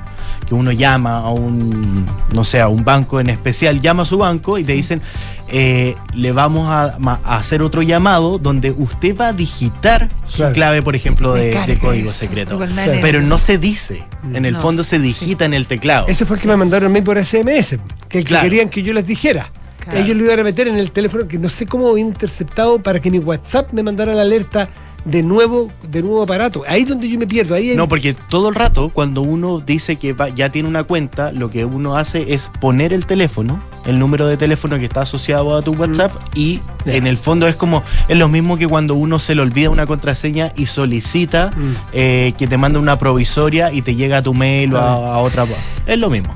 que 0.48 0.56
uno 0.56 0.72
llama 0.72 1.18
a 1.18 1.32
un, 1.32 2.06
no 2.34 2.46
sé, 2.46 2.62
a 2.62 2.70
un 2.70 2.86
banco 2.86 3.20
en 3.20 3.30
especial, 3.30 3.82
llama 3.82 4.04
a 4.04 4.06
su 4.06 4.18
banco 4.18 4.58
y 4.58 4.64
te 4.64 4.72
dicen, 4.72 5.02
eh, 5.50 5.96
le 6.14 6.32
vamos 6.32 6.68
a, 6.70 6.98
hacer 7.24 7.62
otro 7.62 7.82
llamado 7.82 8.38
donde 8.40 8.72
usted 8.72 9.16
va 9.16 9.28
a 9.30 9.34
digitar 9.34 10.10
su 10.26 10.38
Claro. 10.38 10.54
clave, 10.54 10.82
por 10.82 10.96
ejemplo, 10.96 11.34
de, 11.34 11.78
código 11.80 12.12
secreto. 12.12 12.58
Claro. 12.58 12.94
Pero 13.02 13.22
no 13.22 13.38
se 13.38 13.58
dice. 13.58 14.04
En 14.34 14.46
el 14.46 14.54
No. 14.54 14.62
fondo 14.62 14.84
se 14.84 15.00
digita 15.00 15.46
en 15.46 15.54
el 15.54 15.68
teclado. 15.68 16.08
Ese 16.08 16.26
fue 16.26 16.38
el 16.38 16.42
que 16.42 16.48
me 16.48 16.56
mandaron 16.58 16.92
a 16.92 16.94
mí 16.94 17.02
por 17.02 17.18
SMS, 17.18 17.78
que, 18.10 18.24
que 18.24 18.40
querían 18.40 18.70
que 18.70 18.82
yo 18.82 18.94
les 18.94 19.06
dijera. 19.06 19.52
Claro. 19.80 20.00
Ellos 20.00 20.18
lo 20.18 20.24
iban 20.24 20.40
a 20.40 20.44
meter 20.44 20.68
en 20.68 20.78
el 20.78 20.90
teléfono 20.92 21.28
que 21.28 21.38
no 21.38 21.48
sé 21.50 21.68
cómo 21.68 21.90
habían 21.90 22.08
interceptado 22.08 22.80
para 22.80 23.00
que 23.00 23.12
mi 23.12 23.20
WhatsApp 23.20 23.72
me 23.72 23.84
mandara 23.84 24.16
la 24.16 24.24
alerta 24.24 24.68
de 25.06 25.22
nuevo, 25.24 25.72
de 25.90 26.02
nuevo 26.02 26.24
aparato. 26.24 26.64
Ahí 26.68 26.82
es 26.82 26.90
donde 26.90 27.08
yo 27.08 27.18
me 27.20 27.28
pierdo. 27.28 27.54
Ahí 27.56 27.70
hay- 27.70 27.76
No, 27.78 27.88
porque 27.88 28.14
todo 28.14 28.50
el 28.50 28.56
rato, 28.56 28.90
cuando 28.90 29.22
uno 29.22 29.60
dice 29.60 29.96
que 29.98 30.14
va- 30.14 30.30
ya 30.30 30.50
tiene 30.50 30.68
una 30.68 30.84
cuenta, 30.84 31.32
lo 31.32 31.50
que 31.52 31.64
uno 31.64 31.96
hace 31.96 32.34
es 32.34 32.50
poner 32.60 32.92
el 32.92 33.06
teléfono, 33.06 33.60
el 33.86 34.00
número 34.00 34.26
de 34.26 34.36
teléfono 34.36 34.78
que 34.80 34.86
está 34.86 35.02
asociado 35.02 35.56
a 35.56 35.62
tu 35.62 35.74
WhatsApp, 35.74 36.12
y 36.36 36.60
en 36.88 37.06
el 37.06 37.18
fondo 37.18 37.48
es 37.48 37.56
como, 37.56 37.84
es 38.08 38.18
lo 38.18 38.28
mismo 38.30 38.58
que 38.58 38.68
cuando 38.68 38.96
uno 38.96 39.20
se 39.20 39.36
le 39.36 39.42
olvida 39.44 39.70
una 39.70 39.86
contraseña 39.86 40.52
y 40.58 40.66
solicita 40.66 41.52
Mm. 41.56 41.74
eh, 41.94 42.34
que 42.38 42.48
te 42.48 42.58
mande 42.58 42.80
una 42.80 42.98
provisoria 42.98 43.72
y 43.72 43.84
te 43.84 43.94
llega 43.96 44.18
a 44.18 44.22
tu 44.24 44.34
mail 44.34 44.74
o 44.74 44.80
a, 44.80 45.16
a 45.16 45.20
otra. 45.20 45.46
Es 45.86 46.00
lo 46.00 46.10
mismo. 46.10 46.34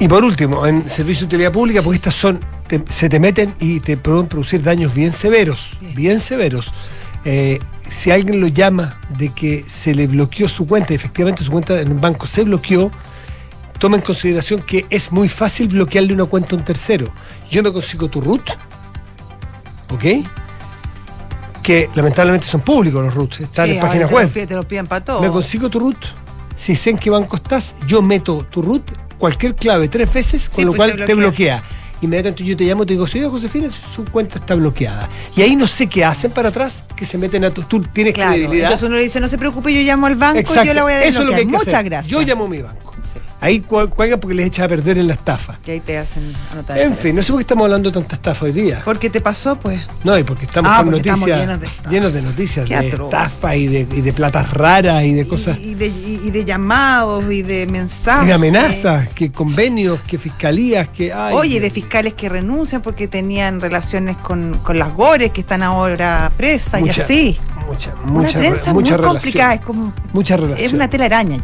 Y 0.00 0.08
por 0.08 0.24
último, 0.24 0.66
en 0.66 0.88
servicio 0.88 1.20
de 1.20 1.26
utilidad 1.26 1.52
pública, 1.52 1.80
porque 1.82 1.96
estas 1.96 2.14
son, 2.14 2.40
te- 2.66 2.82
se 2.88 3.08
te 3.08 3.20
meten 3.20 3.54
y 3.60 3.80
te 3.80 3.96
pueden 3.96 4.26
producir 4.26 4.62
daños 4.62 4.92
bien 4.94 5.12
severos, 5.12 5.70
bien 5.94 6.20
severos. 6.20 6.72
Eh, 7.24 7.58
si 7.88 8.10
alguien 8.10 8.40
lo 8.40 8.48
llama 8.48 9.00
de 9.16 9.30
que 9.32 9.64
se 9.68 9.94
le 9.94 10.06
bloqueó 10.06 10.48
su 10.48 10.66
cuenta, 10.66 10.92
y 10.92 10.96
efectivamente 10.96 11.42
su 11.44 11.50
cuenta 11.50 11.80
en 11.80 11.90
un 11.92 12.00
banco 12.00 12.26
se 12.26 12.44
bloqueó, 12.44 12.90
toma 13.78 13.96
en 13.96 14.02
consideración 14.02 14.62
que 14.62 14.86
es 14.90 15.10
muy 15.12 15.28
fácil 15.28 15.68
bloquearle 15.68 16.12
una 16.14 16.24
cuenta 16.26 16.54
a 16.54 16.58
un 16.58 16.64
tercero. 16.64 17.08
Yo 17.50 17.62
me 17.62 17.72
consigo 17.72 18.08
tu 18.08 18.20
root, 18.20 18.50
¿ok? 19.90 20.26
Que 21.62 21.88
lamentablemente 21.94 22.46
son 22.46 22.60
públicos 22.60 23.02
los 23.02 23.14
roots, 23.14 23.40
están 23.40 23.66
Sí, 23.68 23.74
en 23.76 23.80
páginas 23.80 24.10
web. 24.12 24.30
piden- 24.32 24.48
Te 24.48 24.54
lo 24.54 24.68
piden 24.68 24.86
para 24.86 25.04
todo. 25.04 25.20
Me 25.22 25.28
consigo 25.30 25.70
tu 25.70 25.80
root. 25.80 25.96
Si 26.56 26.76
sé 26.76 26.90
en 26.90 26.98
qué 26.98 27.10
banco 27.10 27.36
estás, 27.36 27.74
yo 27.86 28.02
meto 28.02 28.46
tu 28.50 28.60
root, 28.62 28.82
cualquier 29.18 29.54
clave 29.54 29.88
tres 29.88 30.12
veces, 30.12 30.48
con 30.48 30.56
Sí, 30.56 30.62
lo 30.64 30.72
pues, 30.72 30.76
cual 30.92 30.98
te 30.98 31.04
te 31.06 31.14
bloquea. 31.14 31.62
Inmediatamente 32.04 32.44
yo 32.44 32.56
te 32.56 32.64
llamo 32.64 32.82
y 32.84 32.86
te 32.86 32.92
digo, 32.94 33.06
señor 33.06 33.30
Josefina, 33.30 33.68
su 33.94 34.04
cuenta 34.04 34.38
está 34.38 34.54
bloqueada. 34.54 35.08
Y 35.36 35.42
ahí 35.42 35.56
no 35.56 35.66
sé 35.66 35.86
qué 35.88 36.04
hacen 36.04 36.30
para 36.30 36.50
atrás, 36.50 36.84
que 36.96 37.04
se 37.06 37.18
meten 37.18 37.44
a 37.44 37.50
tu. 37.50 37.62
Tú 37.62 37.80
tienes 37.80 38.14
Claro. 38.14 38.32
credibilidad. 38.32 38.66
Entonces 38.68 38.86
uno 38.88 38.96
le 38.96 39.02
dice, 39.04 39.20
no 39.20 39.28
se 39.28 39.38
preocupe, 39.38 39.72
yo 39.74 39.80
llamo 39.80 40.06
al 40.06 40.16
banco 40.16 40.40
y 40.62 40.66
yo 40.66 40.74
la 40.74 40.82
voy 40.82 40.92
a 40.92 41.04
Eso 41.04 41.20
es 41.20 41.24
lo 41.24 41.30
que 41.32 41.36
desbloquear. 41.36 41.38
hay 41.38 41.46
que 41.46 41.52
Muchas 41.52 41.74
hacer. 41.74 41.84
gracias. 41.84 42.08
Yo 42.10 42.20
llamo 42.22 42.44
a 42.44 42.48
mi 42.48 42.62
banco. 42.62 42.83
Ahí 43.44 43.60
cu- 43.60 43.90
cuelgan 43.90 44.18
porque 44.20 44.34
les 44.34 44.46
echa 44.46 44.64
a 44.64 44.68
perder 44.68 44.96
en 44.96 45.06
la 45.06 45.12
estafa. 45.14 45.58
que 45.62 45.72
ahí 45.72 45.80
te 45.80 45.98
hacen 45.98 46.32
anotar. 46.50 46.78
En 46.78 46.96
fin, 46.96 47.14
no 47.14 47.22
sé 47.22 47.28
por 47.30 47.38
qué 47.40 47.42
estamos 47.42 47.64
hablando 47.64 47.90
de 47.90 47.94
tanta 48.00 48.14
estafa 48.16 48.46
hoy 48.46 48.52
día. 48.52 48.80
¿Por 48.82 48.98
qué 48.98 49.10
te 49.10 49.20
pasó, 49.20 49.56
pues? 49.56 49.82
No, 50.02 50.16
y 50.18 50.24
porque 50.24 50.46
estamos 50.46 50.70
Ah, 50.72 50.78
con 50.78 50.86
porque 50.86 51.00
estamos 51.00 51.28
noticias 51.28 51.40
llenos 51.40 51.60
de 51.60 51.90
llenos 51.90 52.12
de 52.14 52.22
noticias 52.22 52.66
Qué 52.68 52.78
de 52.80 52.88
atroz. 52.88 53.12
estafa 53.12 53.54
y 53.54 53.66
de, 53.66 53.80
y 53.80 54.00
de 54.00 54.12
platas 54.14 54.50
raras 54.50 55.04
y 55.04 55.12
de 55.12 55.26
cosas. 55.28 55.58
Y, 55.58 55.72
y 55.72 55.74
de, 55.74 55.86
y- 55.88 56.30
de 56.30 56.44
llamados 56.46 57.30
y 57.30 57.42
de 57.42 57.66
mensajes. 57.66 58.24
Y 58.24 58.28
de 58.28 58.32
amenazas, 58.32 59.08
que 59.10 59.30
convenios, 59.30 60.00
que 60.00 60.16
fiscalías, 60.16 60.88
que. 60.88 61.12
ay, 61.12 61.34
Oye, 61.34 61.60
de 61.60 61.70
fiscales 61.70 62.14
que 62.14 62.30
renuncian 62.30 62.80
porque 62.80 63.08
tenían 63.08 63.60
relaciones 63.60 64.16
con, 64.16 64.58
con 64.62 64.78
las 64.78 64.90
gores 64.94 65.32
que 65.32 65.42
están 65.42 65.62
ahora 65.62 66.32
presas 66.36 66.80
y 66.80 66.88
así. 66.88 67.38
Mucha, 67.68 67.92
Una 68.04 68.12
mucha, 68.12 68.38
prensa 68.38 68.72
mucha 68.72 68.72
muy 68.72 68.82
relación. 68.84 69.02
complicada, 69.02 69.54
es 69.54 69.60
como 69.60 69.92
Mucha 70.14 70.34
es 70.34 70.40
relación. 70.40 70.74
una 70.76 70.88
tela 70.88 71.04
araña 71.06 71.40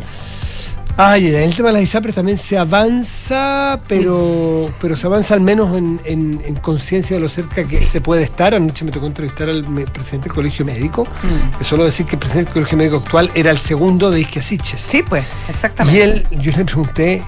ya. 1.01 1.11
Ah, 1.13 1.19
y 1.19 1.29
en 1.29 1.35
el 1.37 1.55
tema 1.55 1.69
de 1.69 1.75
las 1.75 1.83
ISAPRES 1.83 2.15
también 2.15 2.37
se 2.39 2.59
avanza, 2.59 3.79
pero, 3.89 4.71
pero 4.81 4.97
se 4.97 5.07
avanza 5.07 5.35
al 5.35 5.41
menos 5.41 5.77
en, 5.77 6.01
en- 6.05 6.41
en 6.45 6.55
conciencia 6.57 7.17
de 7.17 7.23
lo 7.23 7.29
cerca 7.29 7.65
que 7.65 7.83
se 7.83 8.01
puede 8.01 8.23
estar. 8.25 8.55
Anoche 8.55 8.85
me 8.85 8.91
tocó 8.91 9.07
entrevistar 9.07 9.49
al 9.49 9.65
presidente 9.93 10.29
del 10.29 10.35
Colegio 10.35 10.65
Médico, 10.65 11.05
Mm. 11.23 11.59
que 11.59 11.65
solo 11.65 11.85
decir 11.85 12.07
que 12.07 12.17
el 12.17 12.19
presidente 12.21 12.49
del 12.51 12.55
Colegio 12.55 12.79
Médico 12.79 12.97
actual 12.97 13.31
era 13.35 13.51
el 13.51 13.59
segundo 13.59 14.11
de 14.11 14.21
Isquiasiches. 14.21 14.81
Sí, 14.81 15.03
pues, 15.03 15.25
Y 15.49 15.51
exactamente. 15.53 16.03
él, 16.03 16.27
yo 16.41 16.53
le 16.57 16.65
pregunté 16.65 17.23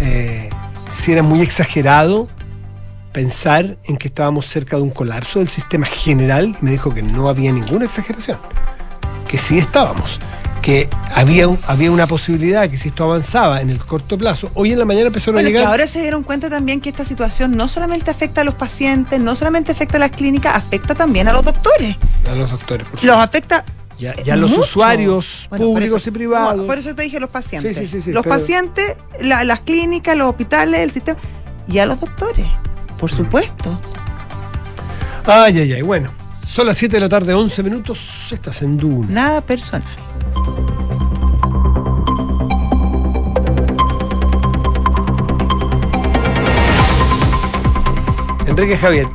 eh, 0.00 0.50
si 0.90 1.12
era 1.12 1.22
muy 1.22 1.40
exagerado 1.40 2.28
pensar 3.12 3.76
en 3.84 3.96
que 3.96 4.08
estábamos 4.08 4.46
cerca 4.46 4.76
de 4.76 4.82
un 4.82 4.90
colapso 4.90 5.38
del 5.38 5.46
sistema 5.48 5.86
general 5.86 6.56
y 6.60 6.64
me 6.64 6.72
dijo 6.72 6.92
que 6.92 7.02
no 7.02 7.28
había 7.28 7.52
ninguna 7.52 7.84
exageración, 7.84 8.38
que 9.28 9.38
sí 9.38 9.58
estábamos, 9.58 10.18
que 10.64 10.88
había, 11.14 11.46
un- 11.46 11.58
había 11.66 11.90
una 11.92 12.06
posibilidad 12.06 12.70
que 12.70 12.78
si 12.78 12.88
esto 12.88 13.04
avanzaba 13.04 13.60
en 13.60 13.68
el 13.68 13.78
corto 13.78 14.16
plazo, 14.16 14.50
hoy 14.54 14.72
en 14.72 14.78
la 14.78 14.86
mañana 14.86 15.08
empezaron 15.08 15.34
Bueno, 15.34 15.48
a 15.48 15.52
que 15.52 15.58
llegar... 15.58 15.70
ahora 15.70 15.86
se 15.86 16.00
dieron 16.00 16.22
cuenta 16.22 16.48
también 16.48 16.80
que 16.80 16.88
esta 16.88 17.04
situación 17.04 17.54
no 17.54 17.68
solamente 17.68 18.10
afecta 18.10 18.40
a 18.40 18.44
los 18.44 18.54
pacientes, 18.54 19.20
no 19.20 19.36
solamente 19.36 19.72
afecta 19.72 19.98
a 19.98 20.00
las 20.00 20.10
clínicas, 20.12 20.56
afecta 20.56 20.94
también 20.94 21.28
a 21.28 21.34
los 21.34 21.44
doctores. 21.44 21.96
a 22.26 22.34
los 22.34 22.50
doctores, 22.50 22.86
por 22.86 22.94
Los 22.94 23.00
supuesto. 23.02 23.20
afecta 23.20 23.64
Ya, 23.98 24.14
ya 24.24 24.36
los 24.36 24.56
usuarios 24.56 25.46
Bueno, 25.50 25.66
públicos 25.66 26.00
eso- 26.00 26.08
y 26.08 26.12
privados. 26.12 26.56
no, 26.56 26.66
por 26.66 26.78
eso 26.78 26.94
te 26.94 27.02
dije 27.02 27.20
los 27.20 27.28
pacientes. 27.30 27.76
Sí, 27.76 27.86
sí, 27.86 27.92
sí, 27.98 28.02
sí, 28.02 28.12
los 28.12 28.22
pero- 28.22 28.36
pacientes, 28.36 28.96
la- 29.20 29.44
las 29.44 29.60
clínicas, 29.60 30.16
los 30.16 30.28
hospitales, 30.30 30.80
el 30.80 30.90
sistema. 30.90 31.18
Y 31.68 31.78
a 31.78 31.84
los 31.84 32.00
doctores, 32.00 32.46
por 32.98 33.10
supuesto. 33.10 33.78
Ay, 35.26 35.58
ay, 35.58 35.72
ay. 35.74 35.82
Bueno, 35.82 36.10
son 36.46 36.66
las 36.66 36.76
7 36.78 36.96
de 36.96 37.00
la 37.00 37.08
tarde, 37.10 37.34
11 37.34 37.62
minutos. 37.62 38.28
Estás 38.32 38.62
en 38.62 38.76
Duna. 38.78 39.06
Nada 39.10 39.40
personal. 39.42 39.86
Enrique 48.46 48.76
Javier, 48.76 49.08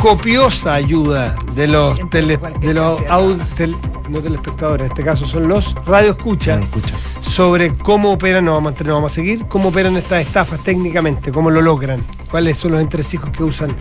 copiosa 0.00 0.74
ayuda 0.74 1.34
de 1.54 1.66
los, 1.66 1.98
Sí, 1.98 2.04
tele- 2.10 2.38
cualquier 2.38 2.74
de 2.74 2.74
los 2.80 2.96
cantidad. 2.96 3.18
aud- 3.18 3.42
tel- 3.56 3.76
no 4.08 4.20
telespectadores, 4.20 4.86
en 4.86 4.92
este 4.92 5.04
caso 5.04 5.26
son 5.26 5.48
los 5.48 5.74
radioescuchas, 5.86 6.58
Ya, 6.60 6.64
escucha. 6.64 6.94
sobre 7.20 7.74
cómo 7.76 8.12
operan, 8.12 8.44
no 8.44 8.54
vamos, 8.54 8.74
a, 8.78 8.84
no 8.84 8.94
vamos 8.94 9.12
a 9.12 9.14
seguir, 9.14 9.46
cómo 9.46 9.68
operan 9.70 9.96
estas 9.96 10.26
estafas 10.26 10.60
técnicamente, 10.60 11.32
cómo 11.32 11.50
lo 11.50 11.60
logran, 11.62 12.00
cuáles 12.30 12.58
son 12.58 12.72
los 12.72 12.80
entresijos 12.80 13.30
que 13.30 13.42
usan 13.44 13.74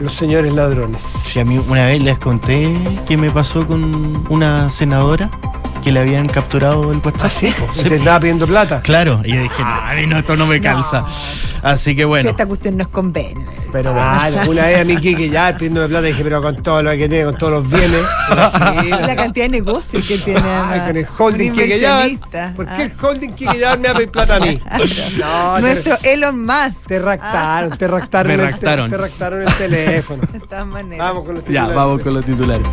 los 0.00 0.12
señores 0.14 0.52
ladrones. 0.52 1.00
Si 1.24 1.38
a 1.38 1.44
mí 1.44 1.60
una 1.68 1.86
vez 1.86 2.00
les 2.02 2.18
conté 2.18 2.74
que 3.06 3.16
me 3.16 3.30
pasó 3.30 3.66
con 3.66 4.24
una 4.28 4.68
senadora 4.70 5.30
que 5.84 5.92
le 5.92 6.00
habían 6.00 6.26
capturado 6.26 6.90
el 6.90 6.98
WhatsApp. 6.98 7.24
Ah, 7.26 7.30
sí, 7.30 7.52
te 7.88 7.96
estaba 7.96 8.18
pidiendo 8.20 8.46
plata. 8.46 8.80
Claro, 8.82 9.20
y 9.24 9.34
yo 9.34 9.42
dije, 9.42 9.62
no, 9.62 9.68
a 9.74 9.92
mí 9.94 10.06
no, 10.06 10.18
esto 10.18 10.36
no 10.36 10.46
me 10.46 10.60
calza. 10.60 11.04
Así 11.62 11.94
que 11.96 12.02
Si 12.02 12.04
bueno. 12.06 12.28
esta 12.28 12.44
cuestión 12.46 12.76
no 12.76 12.82
es 12.82 12.88
convenio. 12.88 13.46
Pero 13.72 13.94
Ah, 13.96 14.28
una 14.46 14.66
vez 14.66 14.80
a 14.80 14.84
mí 14.84 14.96
Kike 14.98 15.30
ya 15.30 15.54
pidiéndome 15.56 15.88
plata 15.88 16.06
dije, 16.06 16.22
pero 16.22 16.42
con 16.42 16.62
todo 16.62 16.82
lo 16.82 16.90
que 16.90 17.08
tiene, 17.08 17.24
con 17.24 17.36
todos 17.38 17.52
los 17.54 17.70
bienes. 17.70 18.02
Y 18.84 18.88
la 18.90 19.16
cantidad 19.16 19.46
de 19.46 19.50
negocios 19.50 20.06
que 20.06 20.18
tiene. 20.18 20.42
Ay, 20.44 20.80
con 20.80 20.96
el 20.96 21.06
holding 21.18 21.50
Un 21.52 21.56
Kike 21.56 21.78
ya. 21.78 22.00
¿Por 22.54 22.66
qué 22.66 22.72
Ah. 22.72 22.82
el 22.82 22.92
holding 23.00 23.30
Kike 23.34 23.58
ya 23.58 23.76
me 23.76 23.84
va 23.88 23.90
a 23.92 23.94
pedir 23.94 24.10
plata 24.10 24.36
a 24.36 24.40
mí? 24.40 24.60
No, 25.18 25.54
te- 25.56 25.60
Nuestro 25.62 25.96
Elon 26.02 26.44
Musk. 26.46 26.86
Te 26.86 26.98
raptaron, 26.98 27.78
te 27.78 27.88
raptaron, 27.88 28.28
Me 28.28 28.34
el, 28.34 28.50
raptaron. 28.50 28.90
te, 28.90 28.96
te 28.96 29.02
raptaron 29.02 29.42
el 29.42 29.54
teléfono. 29.54 30.22
De 30.32 30.40
todas 30.40 30.66
maneras. 30.66 31.06
Vamos 31.08 31.24
con 31.24 31.34
los 31.36 31.44
Ya, 31.44 31.48
titulares. 31.50 31.76
vamos 31.76 32.02
con 32.02 32.14
los 32.14 32.24
titulares. 32.26 32.66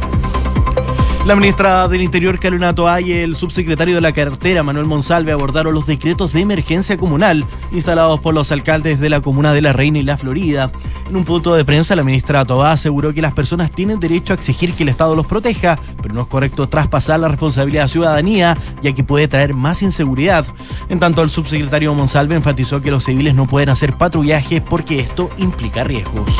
La 1.23 1.35
ministra 1.35 1.87
del 1.87 2.01
Interior, 2.01 2.39
Carolina 2.39 2.73
Toá, 2.73 2.99
y 2.99 3.11
el 3.11 3.35
subsecretario 3.35 3.93
de 3.93 4.01
la 4.01 4.11
cartera, 4.11 4.63
Manuel 4.63 4.87
Monsalve, 4.87 5.31
abordaron 5.31 5.71
los 5.71 5.85
decretos 5.85 6.33
de 6.33 6.39
emergencia 6.39 6.97
comunal 6.97 7.45
instalados 7.71 8.19
por 8.19 8.33
los 8.33 8.51
alcaldes 8.51 8.99
de 8.99 9.09
la 9.09 9.21
comuna 9.21 9.53
de 9.53 9.61
La 9.61 9.71
Reina 9.71 9.99
y 9.99 10.03
La 10.03 10.17
Florida. 10.17 10.71
En 11.07 11.15
un 11.15 11.23
punto 11.23 11.53
de 11.53 11.63
prensa, 11.63 11.95
la 11.95 12.03
ministra 12.03 12.43
Toá 12.43 12.71
aseguró 12.71 13.13
que 13.13 13.21
las 13.21 13.33
personas 13.33 13.69
tienen 13.69 13.99
derecho 13.99 14.33
a 14.33 14.35
exigir 14.35 14.73
que 14.73 14.81
el 14.81 14.89
Estado 14.89 15.15
los 15.15 15.27
proteja, 15.27 15.77
pero 16.01 16.15
no 16.15 16.21
es 16.21 16.27
correcto 16.27 16.67
traspasar 16.67 17.19
la 17.19 17.27
responsabilidad 17.27 17.83
a 17.83 17.85
la 17.85 17.89
ciudadanía, 17.89 18.57
ya 18.81 18.91
que 18.93 19.03
puede 19.03 19.27
traer 19.27 19.53
más 19.53 19.83
inseguridad. 19.83 20.47
En 20.89 20.99
tanto, 20.99 21.21
el 21.21 21.29
subsecretario 21.29 21.93
Monsalve 21.93 22.35
enfatizó 22.35 22.81
que 22.81 22.89
los 22.89 23.03
civiles 23.03 23.35
no 23.35 23.45
pueden 23.45 23.69
hacer 23.69 23.95
patrullajes 23.95 24.61
porque 24.61 24.99
esto 24.99 25.29
implica 25.37 25.83
riesgos. 25.83 26.35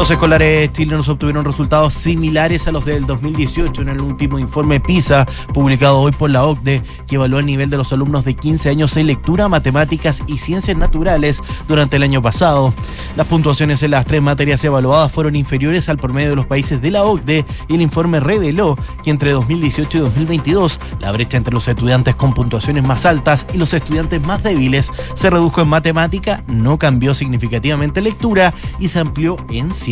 Los 0.00 0.10
escolares 0.10 0.72
chilenos 0.72 1.10
obtuvieron 1.10 1.44
resultados 1.44 1.92
similares 1.92 2.66
a 2.66 2.72
los 2.72 2.86
del 2.86 3.04
2018 3.04 3.82
en 3.82 3.90
el 3.90 4.00
último 4.00 4.38
informe 4.38 4.80
PISA 4.80 5.26
publicado 5.52 6.00
hoy 6.00 6.10
por 6.10 6.30
la 6.30 6.46
OCDE, 6.46 6.82
que 7.06 7.16
evaluó 7.16 7.38
el 7.38 7.44
nivel 7.44 7.68
de 7.68 7.76
los 7.76 7.92
alumnos 7.92 8.24
de 8.24 8.32
15 8.32 8.70
años 8.70 8.96
en 8.96 9.08
lectura, 9.08 9.50
matemáticas 9.50 10.22
y 10.26 10.38
ciencias 10.38 10.78
naturales 10.78 11.42
durante 11.68 11.96
el 11.96 12.02
año 12.02 12.22
pasado. 12.22 12.72
Las 13.14 13.26
puntuaciones 13.26 13.82
en 13.82 13.90
las 13.90 14.06
tres 14.06 14.22
materias 14.22 14.64
evaluadas 14.64 15.12
fueron 15.12 15.36
inferiores 15.36 15.90
al 15.90 15.98
promedio 15.98 16.30
de 16.30 16.36
los 16.36 16.46
países 16.46 16.80
de 16.80 16.92
la 16.92 17.04
OCDE 17.04 17.44
y 17.68 17.74
el 17.74 17.82
informe 17.82 18.20
reveló 18.20 18.78
que 19.04 19.10
entre 19.10 19.32
2018 19.32 19.98
y 19.98 20.00
2022 20.00 20.80
la 20.98 21.12
brecha 21.12 21.36
entre 21.36 21.52
los 21.52 21.68
estudiantes 21.68 22.14
con 22.14 22.32
puntuaciones 22.32 22.84
más 22.84 23.04
altas 23.04 23.46
y 23.52 23.58
los 23.58 23.74
estudiantes 23.74 24.26
más 24.26 24.42
débiles 24.42 24.90
se 25.12 25.28
redujo 25.28 25.60
en 25.60 25.68
matemática, 25.68 26.42
no 26.46 26.78
cambió 26.78 27.12
significativamente 27.12 28.00
en 28.00 28.04
lectura 28.04 28.54
y 28.78 28.88
se 28.88 28.98
amplió 28.98 29.36
en 29.50 29.74
ciencias. 29.74 29.89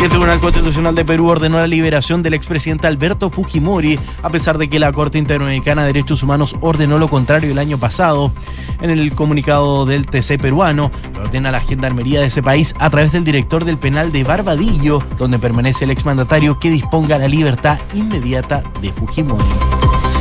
El 0.00 0.10
Tribunal 0.10 0.38
Constitucional 0.38 0.94
de 0.94 1.04
Perú 1.04 1.26
ordenó 1.26 1.58
la 1.58 1.66
liberación 1.66 2.22
del 2.22 2.34
expresidente 2.34 2.86
Alberto 2.86 3.30
Fujimori, 3.30 3.98
a 4.22 4.30
pesar 4.30 4.56
de 4.56 4.68
que 4.68 4.78
la 4.78 4.92
Corte 4.92 5.18
Interamericana 5.18 5.82
de 5.82 5.88
Derechos 5.88 6.22
Humanos 6.22 6.54
ordenó 6.60 6.98
lo 6.98 7.08
contrario 7.08 7.50
el 7.50 7.58
año 7.58 7.78
pasado. 7.78 8.32
En 8.80 8.90
el 8.90 9.12
comunicado 9.16 9.86
del 9.86 10.06
TC 10.06 10.38
peruano, 10.40 10.92
lo 11.14 11.22
ordena 11.22 11.50
la 11.50 11.60
gendarmería 11.60 12.20
de 12.20 12.26
ese 12.26 12.44
país 12.44 12.76
a 12.78 12.90
través 12.90 13.10
del 13.10 13.24
director 13.24 13.64
del 13.64 13.78
penal 13.78 14.12
de 14.12 14.22
Barbadillo, 14.22 15.02
donde 15.18 15.40
permanece 15.40 15.84
el 15.84 15.90
exmandatario 15.90 16.60
que 16.60 16.70
disponga 16.70 17.18
la 17.18 17.26
libertad 17.26 17.80
inmediata 17.92 18.62
de 18.80 18.92
Fujimori. 18.92 19.77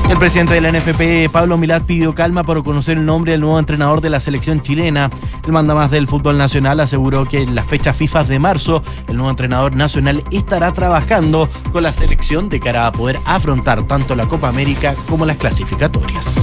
El 0.10 0.18
presidente 0.20 0.54
de 0.54 0.62
la 0.62 0.72
NFP, 0.72 1.30
Pablo 1.34 1.58
Milad, 1.58 1.82
pidió 1.82 2.16
calma 2.16 2.44
para 2.44 2.62
conocer 2.62 2.98
el 2.98 3.06
nombre 3.06 3.34
del 3.34 3.42
nuevo 3.42 3.60
entrenador 3.60 4.00
de 4.00 4.10
la 4.10 4.22
selección 4.22 4.62
chilena. 4.62 5.10
El 5.46 5.52
mandamás 5.52 5.92
del 5.92 6.08
fútbol 6.08 6.38
nacional 6.38 6.80
aseguró 6.80 7.26
que 7.26 7.40
en 7.40 7.56
las 7.56 7.68
fechas 7.68 7.98
FIFA 7.98 8.24
de 8.24 8.40
marzo, 8.40 8.84
el 9.10 9.18
nuevo 9.18 9.30
entrenador 9.30 9.76
nacional 9.76 10.24
estará 10.32 10.72
trabajando 10.72 11.50
con 11.74 11.84
la 11.84 11.92
selección 11.92 12.48
de 12.48 12.62
cara 12.62 12.88
a 12.88 12.94
poder 12.94 13.20
afrontar 13.26 13.84
tanto 13.84 14.16
la 14.16 14.28
Copa 14.28 14.48
América 14.48 14.96
como 15.10 15.26
las 15.26 15.36
clasificatorias. 15.36 16.42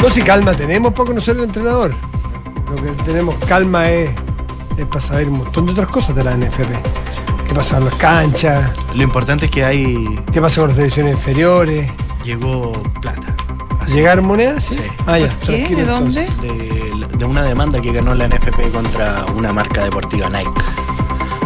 No, 0.00 0.08
si 0.08 0.22
calma 0.22 0.54
tenemos 0.54 0.92
para 0.92 1.06
conocer 1.06 1.36
al 1.36 1.44
entrenador. 1.44 1.96
Lo 2.70 2.76
que 2.76 2.90
tenemos 3.02 3.34
calma 3.46 3.90
es, 3.90 4.10
es 4.76 4.86
para 4.86 5.00
saber 5.00 5.28
un 5.28 5.38
montón 5.38 5.66
de 5.66 5.72
otras 5.72 5.88
cosas 5.88 6.14
de 6.14 6.22
la 6.22 6.36
NFP. 6.36 6.70
¿Qué 7.48 7.54
pasa 7.54 7.78
en 7.78 7.86
las 7.86 7.94
canchas? 7.94 8.70
Lo 8.94 9.02
importante 9.02 9.46
es 9.46 9.50
que 9.50 9.64
ahí 9.64 10.20
¿Qué 10.32 10.40
pasa 10.40 10.60
con 10.60 10.68
las 10.68 10.76
divisiones 10.78 11.14
inferiores? 11.14 11.90
llegó 12.24 12.72
plata. 13.00 13.34
Así 13.80 13.94
¿Llegaron 13.94 14.26
monedas? 14.26 14.64
Sí. 14.64 14.78
Ah, 15.06 15.18
ya. 15.18 15.28
¿Por 15.28 15.38
qué? 15.38 15.56
tranquilo, 15.64 15.78
¿De 15.80 15.86
dónde? 15.86 16.24
entonces. 16.26 17.08
de, 17.10 17.16
de 17.16 17.24
una 17.24 17.42
demanda 17.42 17.80
que 17.80 17.90
ganó 17.92 18.14
la 18.14 18.28
NFP 18.28 18.70
contra 18.72 19.24
una 19.34 19.52
marca 19.52 19.84
deportiva 19.84 20.28
Nike. 20.28 20.50